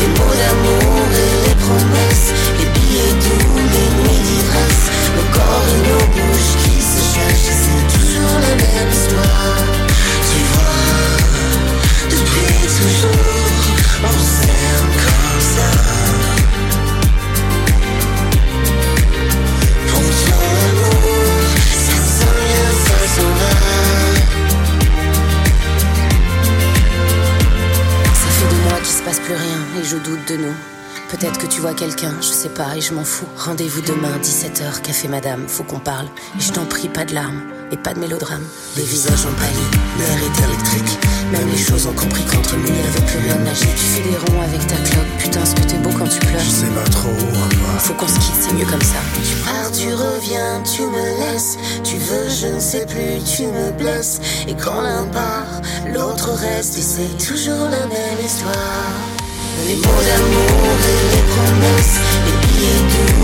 Les 0.00 0.08
mots 0.08 0.36
d'amour 0.40 1.08
et 1.12 1.48
les 1.48 1.54
promesses 1.56 2.30
Les 2.58 2.66
billets 2.66 3.14
doux, 3.22 3.56
les 3.56 3.88
nuits 4.02 4.22
d'ivresse 4.26 4.84
Nos 5.16 5.28
corps 5.32 5.68
et 5.74 5.82
nos 5.88 6.06
bouches 6.14 6.54
qui 6.62 6.76
se 6.80 7.00
cherchent 7.14 7.54
C'est 7.62 7.84
toujours 7.98 8.38
la 8.38 8.54
même 8.54 8.90
histoire 8.92 9.58
Tu 10.30 10.38
vois, 10.52 10.86
depuis 12.10 12.66
toujours 12.66 13.35
plus 29.26 29.34
rien 29.34 29.80
et 29.80 29.84
je 29.84 29.96
doute 29.96 30.28
de 30.28 30.36
nous. 30.36 30.54
Peut-être 31.10 31.38
que 31.38 31.48
tu 31.48 31.60
vois 31.60 31.74
quelqu'un, 31.74 32.14
je 32.20 32.28
sais 32.28 32.48
pas 32.48 32.76
et 32.76 32.80
je 32.80 32.94
m'en 32.94 33.02
fous. 33.02 33.26
Rendez-vous 33.36 33.80
demain, 33.82 34.18
17h, 34.22 34.82
café 34.82 35.08
madame, 35.08 35.48
faut 35.48 35.64
qu'on 35.64 35.80
parle. 35.80 36.06
Et 36.38 36.40
je 36.40 36.52
t'en 36.52 36.64
prie, 36.64 36.88
pas 36.88 37.04
de 37.04 37.12
larmes 37.12 37.42
et 37.72 37.76
pas 37.76 37.92
de 37.92 37.98
mélodrame. 37.98 38.44
Les 38.76 38.84
visages 38.84 39.26
ont 39.26 39.34
pâli, 39.34 39.66
l'air 39.98 40.18
est 40.18 40.44
électrique. 40.44 40.98
Même 41.32 41.48
les 41.50 41.58
choses 41.58 41.86
ont 41.88 41.92
compris 41.92 42.22
qu'entre 42.24 42.56
nous, 42.56 42.68
il 42.68 42.76
y 42.76 42.86
avait 42.86 43.06
plus 43.06 43.18
rien 43.18 43.34
de 43.34 43.42
magique. 43.42 43.74
Tu 43.74 43.84
fais 43.84 44.08
des 44.08 44.16
ronds 44.16 44.42
avec 44.42 44.64
ta 44.68 44.76
clope, 44.76 45.12
putain, 45.18 45.44
ce 45.44 45.54
que 45.56 45.62
t'es 45.62 45.78
beau 45.78 45.90
quand 45.90 46.08
tu 46.08 46.20
pleures. 46.20 46.40
Je 46.40 46.50
sais 46.50 46.66
pas 46.66 46.90
trop 46.90 47.08
où. 47.08 47.78
Faut 47.80 47.94
qu'on 47.94 48.06
se 48.06 48.20
quitte, 48.20 48.38
c'est 48.40 48.54
mieux 48.54 48.66
comme 48.66 48.82
ça. 48.82 49.02
Tu 49.28 49.36
pars, 49.44 49.72
tu 49.72 49.92
reviens, 49.92 50.62
tu 50.62 50.82
me 50.82 51.32
laisses. 51.32 51.58
Tu 51.82 51.96
veux, 51.96 52.28
je 52.28 52.46
ne 52.46 52.60
sais 52.60 52.86
plus, 52.86 53.24
tu 53.24 53.42
me 53.42 53.72
blesses. 53.72 54.20
Et 54.46 54.54
quand 54.54 54.80
l'un 54.80 55.04
part, 55.06 55.62
l'autre 55.92 56.30
reste. 56.30 56.78
Et 56.78 56.82
c'est 56.82 57.26
toujours 57.26 57.68
la 57.70 57.86
même 57.88 58.24
histoire. 58.24 59.15
Les 59.64 59.74
mots 59.76 60.02
d'amour 60.06 60.76
et 60.86 61.16
les 61.16 61.24
promesses. 61.32 61.98
Les 62.24 62.36
billets 62.46 62.82
doux, 62.90 63.15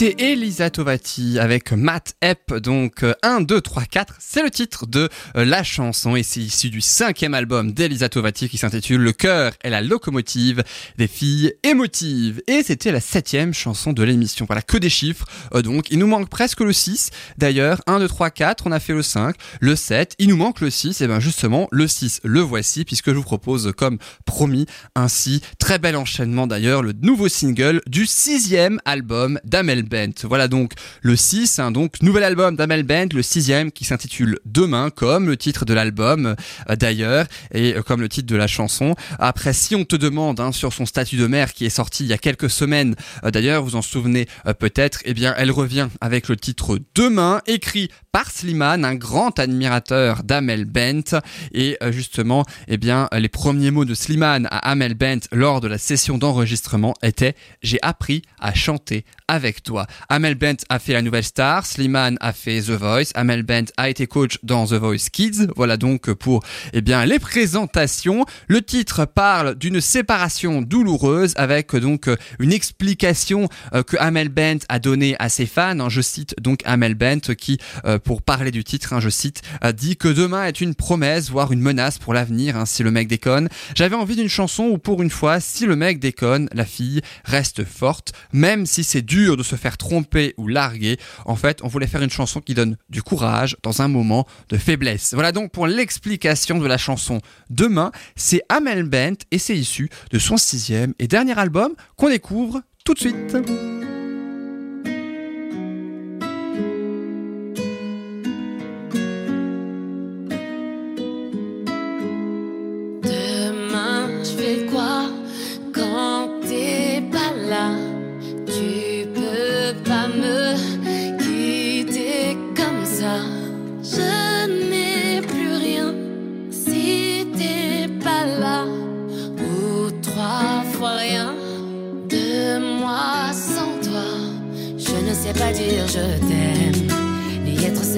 C'était 0.00 0.32
Elisa 0.32 0.70
Tovati 0.70 1.38
avec 1.38 1.72
Matt 1.72 2.14
Epp, 2.22 2.54
donc 2.54 3.02
euh, 3.02 3.12
1, 3.22 3.42
2, 3.42 3.60
3, 3.60 3.82
4, 3.84 4.14
c'est 4.18 4.42
le 4.42 4.48
titre 4.48 4.86
de 4.86 5.10
euh, 5.36 5.44
la 5.44 5.62
chanson. 5.62 6.16
Et 6.16 6.22
c'est 6.22 6.40
issu 6.40 6.70
du 6.70 6.80
cinquième 6.80 7.34
album 7.34 7.72
d'Elisa 7.72 8.08
Tovati 8.08 8.48
qui 8.48 8.56
s'intitule 8.56 9.02
Le 9.02 9.12
cœur 9.12 9.52
est 9.62 9.68
la 9.68 9.82
locomotive 9.82 10.64
des 10.96 11.06
filles 11.06 11.52
émotives. 11.64 12.40
Et 12.46 12.62
c'était 12.62 12.92
la 12.92 13.00
septième 13.00 13.52
chanson 13.52 13.92
de 13.92 14.02
l'émission. 14.02 14.46
Voilà, 14.46 14.62
que 14.62 14.78
des 14.78 14.88
chiffres, 14.88 15.26
euh, 15.54 15.60
donc 15.60 15.90
il 15.90 15.98
nous 15.98 16.06
manque 16.06 16.30
presque 16.30 16.60
le 16.60 16.72
6 16.72 17.10
d'ailleurs, 17.36 17.82
1, 17.86 17.98
2, 17.98 18.08
3, 18.08 18.30
4, 18.30 18.66
on 18.68 18.72
a 18.72 18.80
fait 18.80 18.94
le 18.94 19.02
5, 19.02 19.36
le 19.60 19.76
7, 19.76 20.14
il 20.18 20.30
nous 20.30 20.38
manque 20.38 20.62
le 20.62 20.70
6 20.70 20.98
et 21.02 21.08
bien 21.08 21.20
justement 21.20 21.68
le 21.72 21.86
6, 21.86 22.20
le 22.24 22.40
voici 22.40 22.86
puisque 22.86 23.10
je 23.10 23.16
vous 23.16 23.22
propose 23.22 23.74
comme 23.76 23.98
promis 24.24 24.64
ainsi, 24.94 25.42
très 25.58 25.78
bel 25.78 25.94
enchaînement 25.94 26.46
d'ailleurs, 26.46 26.82
le 26.82 26.94
nouveau 26.94 27.28
single 27.28 27.82
du 27.86 28.06
sixième 28.06 28.80
album 28.86 29.38
d'Amel 29.44 29.89
Voilà 30.24 30.48
donc 30.48 30.72
le 31.02 31.16
6, 31.16 31.58
hein, 31.58 31.70
donc 31.70 32.02
nouvel 32.02 32.24
album 32.24 32.56
d'Amel 32.56 32.84
Bent, 32.84 33.08
le 33.12 33.22
sixième 33.22 33.72
qui 33.72 33.84
s'intitule 33.84 34.38
Demain, 34.44 34.90
comme 34.90 35.26
le 35.26 35.36
titre 35.36 35.64
de 35.64 35.74
l'album 35.74 36.36
euh, 36.68 36.76
d'ailleurs, 36.76 37.26
et 37.52 37.74
euh, 37.74 37.82
comme 37.82 38.00
le 38.00 38.08
titre 38.08 38.28
de 38.28 38.36
la 38.36 38.46
chanson. 38.46 38.94
Après, 39.18 39.52
si 39.52 39.74
on 39.74 39.84
te 39.84 39.96
demande 39.96 40.40
hein, 40.40 40.52
sur 40.52 40.72
son 40.72 40.86
statut 40.86 41.16
de 41.16 41.26
mère 41.26 41.52
qui 41.52 41.66
est 41.66 41.70
sorti 41.70 42.04
il 42.04 42.08
y 42.08 42.12
a 42.12 42.18
quelques 42.18 42.50
semaines, 42.50 42.94
euh, 43.24 43.30
d'ailleurs, 43.30 43.64
vous 43.64 43.76
en 43.76 43.82
souvenez 43.82 44.26
peut-être, 44.58 45.00
eh 45.04 45.14
bien, 45.14 45.34
elle 45.36 45.50
revient 45.50 45.88
avec 46.00 46.28
le 46.28 46.36
titre 46.36 46.78
Demain, 46.94 47.40
écrit 47.46 47.90
par 48.12 48.30
Slimane, 48.30 48.84
un 48.84 48.94
grand 48.94 49.38
admirateur 49.38 50.22
d'Amel 50.22 50.64
Bent, 50.64 51.18
et 51.52 51.78
justement, 51.90 52.44
eh 52.68 52.76
bien, 52.76 53.08
les 53.12 53.28
premiers 53.28 53.70
mots 53.70 53.84
de 53.84 53.94
Slimane 53.94 54.46
à 54.50 54.70
Amel 54.70 54.94
Bent 54.94 55.20
lors 55.32 55.60
de 55.60 55.68
la 55.68 55.78
session 55.78 56.18
d'enregistrement 56.18 56.94
étaient 57.02 57.34
J'ai 57.62 57.78
appris 57.82 58.22
à 58.40 58.54
chanter 58.54 59.04
avec 59.28 59.62
toi. 59.62 59.79
Amel 60.08 60.34
Bent 60.34 60.56
a 60.68 60.78
fait 60.78 60.92
la 60.92 61.02
nouvelle 61.02 61.24
star, 61.24 61.66
Slimane 61.66 62.16
a 62.20 62.32
fait 62.32 62.60
The 62.62 62.70
Voice, 62.70 63.10
Amel 63.14 63.42
Bent 63.42 63.66
a 63.76 63.88
été 63.88 64.06
coach 64.06 64.38
dans 64.42 64.66
The 64.66 64.74
Voice 64.74 65.10
Kids. 65.12 65.48
Voilà 65.56 65.76
donc 65.76 66.12
pour 66.12 66.42
eh 66.72 66.80
bien 66.80 67.04
les 67.04 67.18
présentations. 67.18 68.24
Le 68.48 68.62
titre 68.62 69.04
parle 69.04 69.54
d'une 69.54 69.80
séparation 69.80 70.62
douloureuse 70.62 71.34
avec 71.36 71.74
donc 71.76 72.08
une 72.38 72.52
explication 72.52 73.48
euh, 73.74 73.82
que 73.82 73.96
Amel 73.98 74.28
Bent 74.28 74.58
a 74.68 74.78
donnée 74.78 75.16
à 75.18 75.28
ses 75.28 75.46
fans. 75.46 75.88
Je 75.88 76.00
cite 76.00 76.34
donc 76.40 76.60
Amel 76.64 76.94
Bent 76.94 77.34
qui, 77.36 77.58
euh, 77.84 77.98
pour 77.98 78.22
parler 78.22 78.50
du 78.50 78.64
titre, 78.64 78.92
hein, 78.92 79.00
je 79.00 79.08
cite, 79.08 79.42
dit 79.74 79.96
que 79.96 80.08
demain 80.08 80.44
est 80.44 80.60
une 80.60 80.74
promesse, 80.74 81.30
voire 81.30 81.52
une 81.52 81.60
menace 81.60 81.98
pour 81.98 82.14
l'avenir 82.14 82.56
hein, 82.56 82.66
si 82.66 82.82
le 82.82 82.90
mec 82.90 83.08
déconne. 83.08 83.48
J'avais 83.74 83.96
envie 83.96 84.16
d'une 84.16 84.28
chanson 84.28 84.64
où 84.64 84.78
pour 84.78 85.02
une 85.02 85.10
fois, 85.10 85.40
si 85.40 85.66
le 85.66 85.76
mec 85.76 85.98
déconne, 85.98 86.48
la 86.52 86.64
fille 86.64 87.00
reste 87.24 87.64
forte, 87.64 88.12
même 88.32 88.66
si 88.66 88.84
c'est 88.84 89.02
dur 89.02 89.36
de 89.36 89.42
se 89.42 89.56
faire 89.60 89.76
tromper 89.76 90.34
ou 90.36 90.48
larguer. 90.48 90.98
En 91.24 91.36
fait, 91.36 91.60
on 91.62 91.68
voulait 91.68 91.86
faire 91.86 92.02
une 92.02 92.10
chanson 92.10 92.40
qui 92.40 92.54
donne 92.54 92.76
du 92.88 93.02
courage 93.02 93.56
dans 93.62 93.82
un 93.82 93.88
moment 93.88 94.26
de 94.48 94.56
faiblesse. 94.56 95.14
Voilà 95.14 95.32
donc 95.32 95.52
pour 95.52 95.66
l'explication 95.66 96.58
de 96.58 96.66
la 96.66 96.78
chanson 96.78 97.20
Demain, 97.50 97.92
c'est 98.16 98.42
Amel 98.48 98.84
Bent 98.84 99.16
et 99.30 99.38
c'est 99.38 99.56
issu 99.56 99.88
de 100.10 100.18
son 100.18 100.36
sixième 100.36 100.94
et 100.98 101.06
dernier 101.06 101.38
album 101.38 101.72
qu'on 101.96 102.08
découvre 102.08 102.62
tout 102.84 102.94
de 102.94 102.98
suite. 103.00 103.89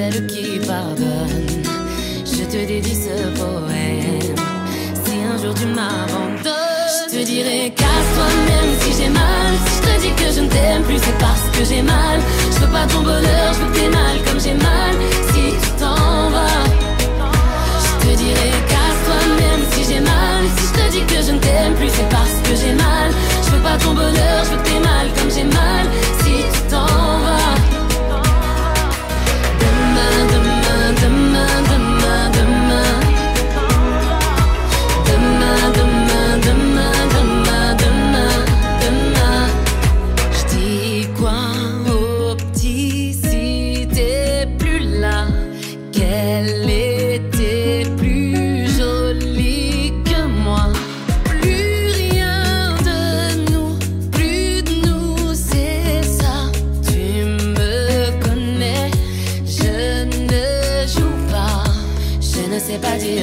Celle 0.02 0.26
qui 0.26 0.58
pardonne. 0.66 1.46
Je 2.24 2.44
te 2.44 2.66
dédie 2.66 2.98
ce 3.06 3.16
poème. 3.38 4.36
Si 5.04 5.14
un 5.32 5.36
jour 5.42 5.54
tu 5.54 5.66
m'abandonnes, 5.66 6.88
je 6.92 7.12
te 7.12 7.24
dirai 7.24 7.72
casse-toi 7.76 8.28
même 8.50 8.72
si 8.80 9.02
j'ai 9.02 9.10
mal. 9.10 9.52
Si 9.64 9.72
je 9.76 9.82
te 9.86 9.92
dis 10.02 10.14
que 10.20 10.28
je 10.36 10.40
ne 10.40 10.48
t'aime 10.48 10.82
plus, 10.82 10.98
c'est 10.98 11.18
parce 11.18 11.46
que 11.54 11.64
j'ai 11.64 11.82
mal. 11.82 12.18
Je 12.52 12.58
veux 12.60 12.72
pas 12.72 12.86
ton 12.86 13.02
bonheur, 13.02 13.48
je 13.54 13.58
veux 13.60 13.70
que 13.72 13.78
t'aies 13.78 13.90
mal 13.90 14.16
comme 14.26 14.40
j'ai 14.40 14.54
mal. 14.54 14.94
Si 15.28 15.42
tu 15.62 15.70
t'en 15.80 16.30
vas, 16.34 16.64
je 17.84 17.92
te 18.02 18.10
dirai 18.22 18.50
casse-toi 18.72 19.20
même 19.42 19.62
si 19.72 19.80
j'ai 19.88 20.00
mal. 20.00 20.42
Si 20.56 20.62
je 20.68 20.72
te 20.78 20.84
dis 20.94 21.04
que 21.10 21.20
je 21.26 21.32
ne 21.32 21.38
t'aime 21.38 21.74
plus, 21.74 21.90
c'est 21.96 22.08
parce 22.08 22.36
que 22.44 22.52
j'ai 22.60 22.74
mal. 22.74 23.08
Je 23.44 23.50
veux 23.52 23.62
pas 23.62 23.76
ton 23.76 23.92
bonheur, 23.92 24.38
je 24.44 24.50
veux 24.52 24.60
que 24.62 24.68
t'aies 24.68 24.84
mal 24.90 25.06
comme 25.16 25.30
j'ai 25.30 25.44
mal. 25.44 25.84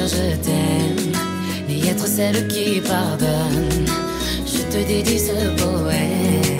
Je 0.09 0.35
t'aime, 0.41 1.11
ni 1.67 1.87
être 1.87 2.07
celle 2.07 2.47
qui 2.47 2.81
pardonne. 2.81 3.85
Je 4.45 4.61
te 4.71 4.87
dédie 4.87 5.19
ce 5.19 5.37
poème. 5.61 6.57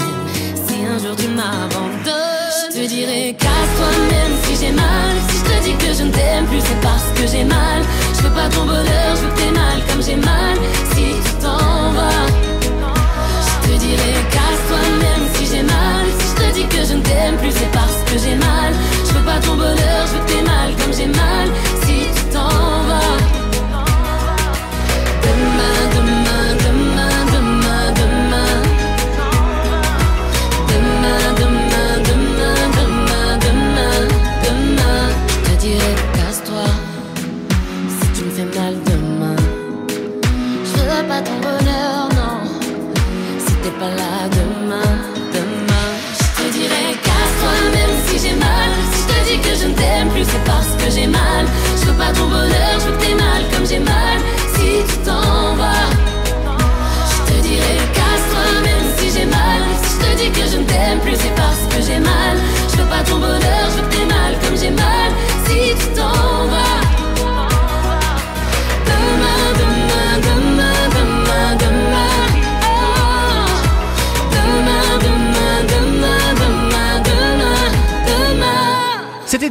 Si 0.66 0.76
un 0.86 1.00
jour 1.00 1.16
tu 1.16 1.28
m'abandonnes, 1.30 2.50
je 2.60 2.76
te 2.76 2.88
dirai 2.88 3.36
casse-toi 3.38 3.92
même 4.14 4.36
si 4.44 4.54
j'ai 4.62 4.72
mal. 4.72 5.14
Si 5.30 5.38
je 5.40 5.44
te 5.50 5.64
dis 5.66 5.76
que 5.84 5.94
je 5.98 6.04
ne 6.04 6.12
t'aime 6.12 6.46
plus, 6.46 6.62
c'est 6.62 6.82
parce 6.82 7.10
que 7.16 7.26
j'ai 7.32 7.44
mal. 7.44 7.82
Je 8.16 8.22
veux 8.24 8.36
pas 8.36 8.50
ton 8.50 8.66
bonheur, 8.66 9.12
je 9.16 9.22
veux 9.26 9.36
que 9.40 9.56
mal 9.58 9.78
comme 9.88 10.04
j'ai 10.04 10.16
mal. 10.32 10.56
Si 10.94 11.06
tu 11.26 11.34
t'en 11.42 11.92
vas, 11.98 12.26
je 13.48 13.68
te 13.68 13.74
dirai 13.84 14.14
casse-toi 14.36 14.82
même 15.06 15.26
si 15.34 15.44
j'ai 15.52 15.64
mal. 15.64 16.06
Si 16.20 16.26
je 16.30 16.36
te 16.42 16.48
dis 16.54 16.68
que 16.68 16.82
je 16.88 16.94
ne 16.98 17.02
t'aime 17.02 17.38
plus, 17.38 17.52
c'est 17.52 17.72
parce 17.72 18.00
que 18.06 18.16
j'ai 18.24 18.36
mal. 18.36 18.72
Je 19.08 19.12
veux 19.14 19.26
pas 19.26 19.40
ton 19.40 19.56
bonheur, 19.56 20.02
je 20.08 20.14
veux 20.18 20.26
que 20.30 20.46
mal 20.46 20.70
comme 20.80 20.94
j'ai 20.94 21.08
mal. 21.08 21.50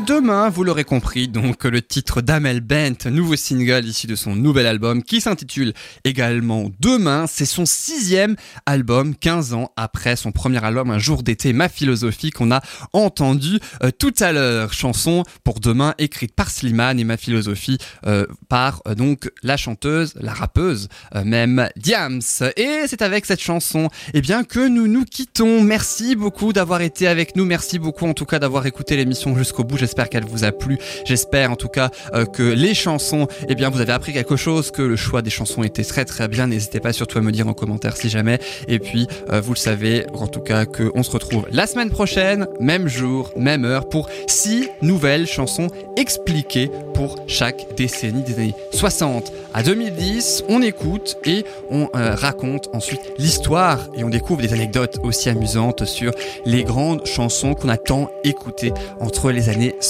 Demain, 0.08 0.48
vous 0.48 0.64
l'aurez 0.64 0.84
compris, 0.84 1.28
donc 1.28 1.64
le 1.64 1.82
titre 1.82 2.22
d'Amel 2.22 2.62
Bent, 2.62 3.10
nouveau 3.10 3.36
single 3.36 3.84
issu 3.84 4.06
de 4.06 4.14
son 4.14 4.34
nouvel 4.34 4.64
album 4.64 5.02
qui 5.02 5.20
s'intitule 5.20 5.74
également 6.02 6.70
Demain. 6.80 7.26
C'est 7.26 7.44
son 7.44 7.66
sixième 7.66 8.34
album, 8.64 9.14
15 9.14 9.52
ans 9.52 9.70
après 9.76 10.16
son 10.16 10.32
premier 10.32 10.64
album 10.64 10.90
Un 10.90 10.98
jour 10.98 11.22
d'été, 11.22 11.52
Ma 11.52 11.68
philosophie, 11.68 12.30
qu'on 12.30 12.50
a 12.50 12.62
entendu 12.94 13.58
euh, 13.82 13.90
tout 13.90 14.14
à 14.20 14.32
l'heure. 14.32 14.72
Chanson 14.72 15.24
pour 15.44 15.60
demain 15.60 15.94
écrite 15.98 16.34
par 16.34 16.48
Slimane 16.48 16.98
et 16.98 17.04
Ma 17.04 17.18
philosophie 17.18 17.76
euh, 18.06 18.24
par 18.48 18.80
euh, 18.88 18.94
donc 18.94 19.30
la 19.42 19.58
chanteuse, 19.58 20.14
la 20.18 20.32
rappeuse 20.32 20.88
même 21.24 21.68
Diams. 21.76 22.22
Et 22.56 22.84
c'est 22.86 23.02
avec 23.02 23.26
cette 23.26 23.42
chanson 23.42 23.90
eh 24.14 24.22
bien 24.22 24.44
que 24.44 24.68
nous 24.68 24.86
nous 24.86 25.04
quittons. 25.04 25.62
Merci 25.62 26.16
beaucoup 26.16 26.54
d'avoir 26.54 26.80
été 26.80 27.06
avec 27.06 27.36
nous. 27.36 27.44
Merci 27.44 27.78
beaucoup 27.78 28.06
en 28.06 28.14
tout 28.14 28.24
cas 28.24 28.38
d'avoir 28.38 28.64
écouté 28.64 28.96
l'émission 28.96 29.36
jusqu'au 29.36 29.64
bout. 29.64 29.76
Qu'elle 30.06 30.24
vous 30.24 30.44
a 30.44 30.52
plu. 30.52 30.78
J'espère 31.04 31.50
en 31.50 31.56
tout 31.56 31.68
cas 31.68 31.90
euh, 32.14 32.24
que 32.24 32.42
les 32.42 32.74
chansons, 32.74 33.26
eh 33.48 33.54
bien 33.54 33.70
vous 33.70 33.80
avez 33.80 33.92
appris 33.92 34.12
quelque 34.12 34.36
chose, 34.36 34.70
que 34.70 34.82
le 34.82 34.96
choix 34.96 35.22
des 35.22 35.30
chansons 35.30 35.62
était 35.62 35.84
très 35.84 36.04
très 36.04 36.28
bien. 36.28 36.46
N'hésitez 36.46 36.80
pas 36.80 36.92
surtout 36.92 37.18
à 37.18 37.20
me 37.20 37.32
dire 37.32 37.48
en 37.48 37.54
commentaire 37.54 37.96
si 37.96 38.08
jamais. 38.08 38.38
Et 38.68 38.78
puis 38.78 39.08
euh, 39.30 39.40
vous 39.40 39.54
le 39.54 39.58
savez 39.58 40.06
en 40.14 40.26
tout 40.26 40.40
cas 40.40 40.66
que 40.66 40.90
on 40.94 41.02
se 41.02 41.10
retrouve 41.10 41.46
la 41.50 41.66
semaine 41.66 41.90
prochaine, 41.90 42.46
même 42.60 42.88
jour, 42.88 43.32
même 43.36 43.64
heure 43.64 43.88
pour 43.88 44.08
six 44.26 44.68
nouvelles 44.82 45.26
chansons 45.26 45.68
expliquées 45.96 46.70
pour 46.94 47.16
chaque 47.26 47.74
décennie 47.76 48.22
des 48.22 48.34
années 48.34 48.54
60 48.72 49.32
à 49.54 49.62
2010. 49.62 50.44
On 50.48 50.62
écoute 50.62 51.16
et 51.24 51.44
on 51.70 51.88
euh, 51.94 52.14
raconte 52.14 52.68
ensuite 52.72 53.00
l'histoire 53.18 53.88
et 53.96 54.04
on 54.04 54.08
découvre 54.08 54.42
des 54.42 54.52
anecdotes 54.52 54.98
aussi 55.02 55.28
amusantes 55.28 55.84
sur 55.84 56.12
les 56.44 56.64
grandes 56.64 57.06
chansons 57.06 57.54
qu'on 57.54 57.68
a 57.68 57.76
tant 57.76 58.10
écoutées 58.24 58.72
entre 59.00 59.30
les 59.30 59.48
années 59.48 59.74
60 59.80 59.87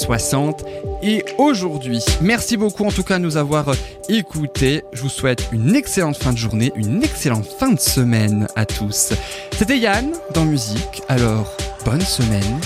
et 1.03 1.25
aujourd'hui. 1.39 2.05
Merci 2.21 2.57
beaucoup 2.57 2.85
en 2.85 2.91
tout 2.91 3.03
cas 3.03 3.19
de 3.19 3.25
nous 3.25 3.37
avoir 3.37 3.69
euh, 3.69 3.75
écoutés. 4.09 4.85
Je 4.93 5.03
vous 5.03 5.09
souhaite 5.09 5.49
une 5.53 5.75
excellente 5.75 6.17
fin 6.17 6.33
de 6.33 6.39
journée, 6.39 6.73
une 6.77 7.03
excellente 7.03 7.47
fin 7.47 7.73
de 7.73 7.81
semaine 7.81 8.47
à 8.57 8.67
tous. 8.67 9.13
C'était 9.53 9.79
Yann 9.79 10.13
dans 10.35 10.45
Musique. 10.45 11.03
Alors, 11.09 11.57
bonne 11.85 12.01
semaine 12.01 12.61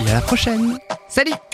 et 0.00 0.10
à 0.10 0.14
la 0.14 0.20
prochaine. 0.20 0.78
Salut 1.08 1.49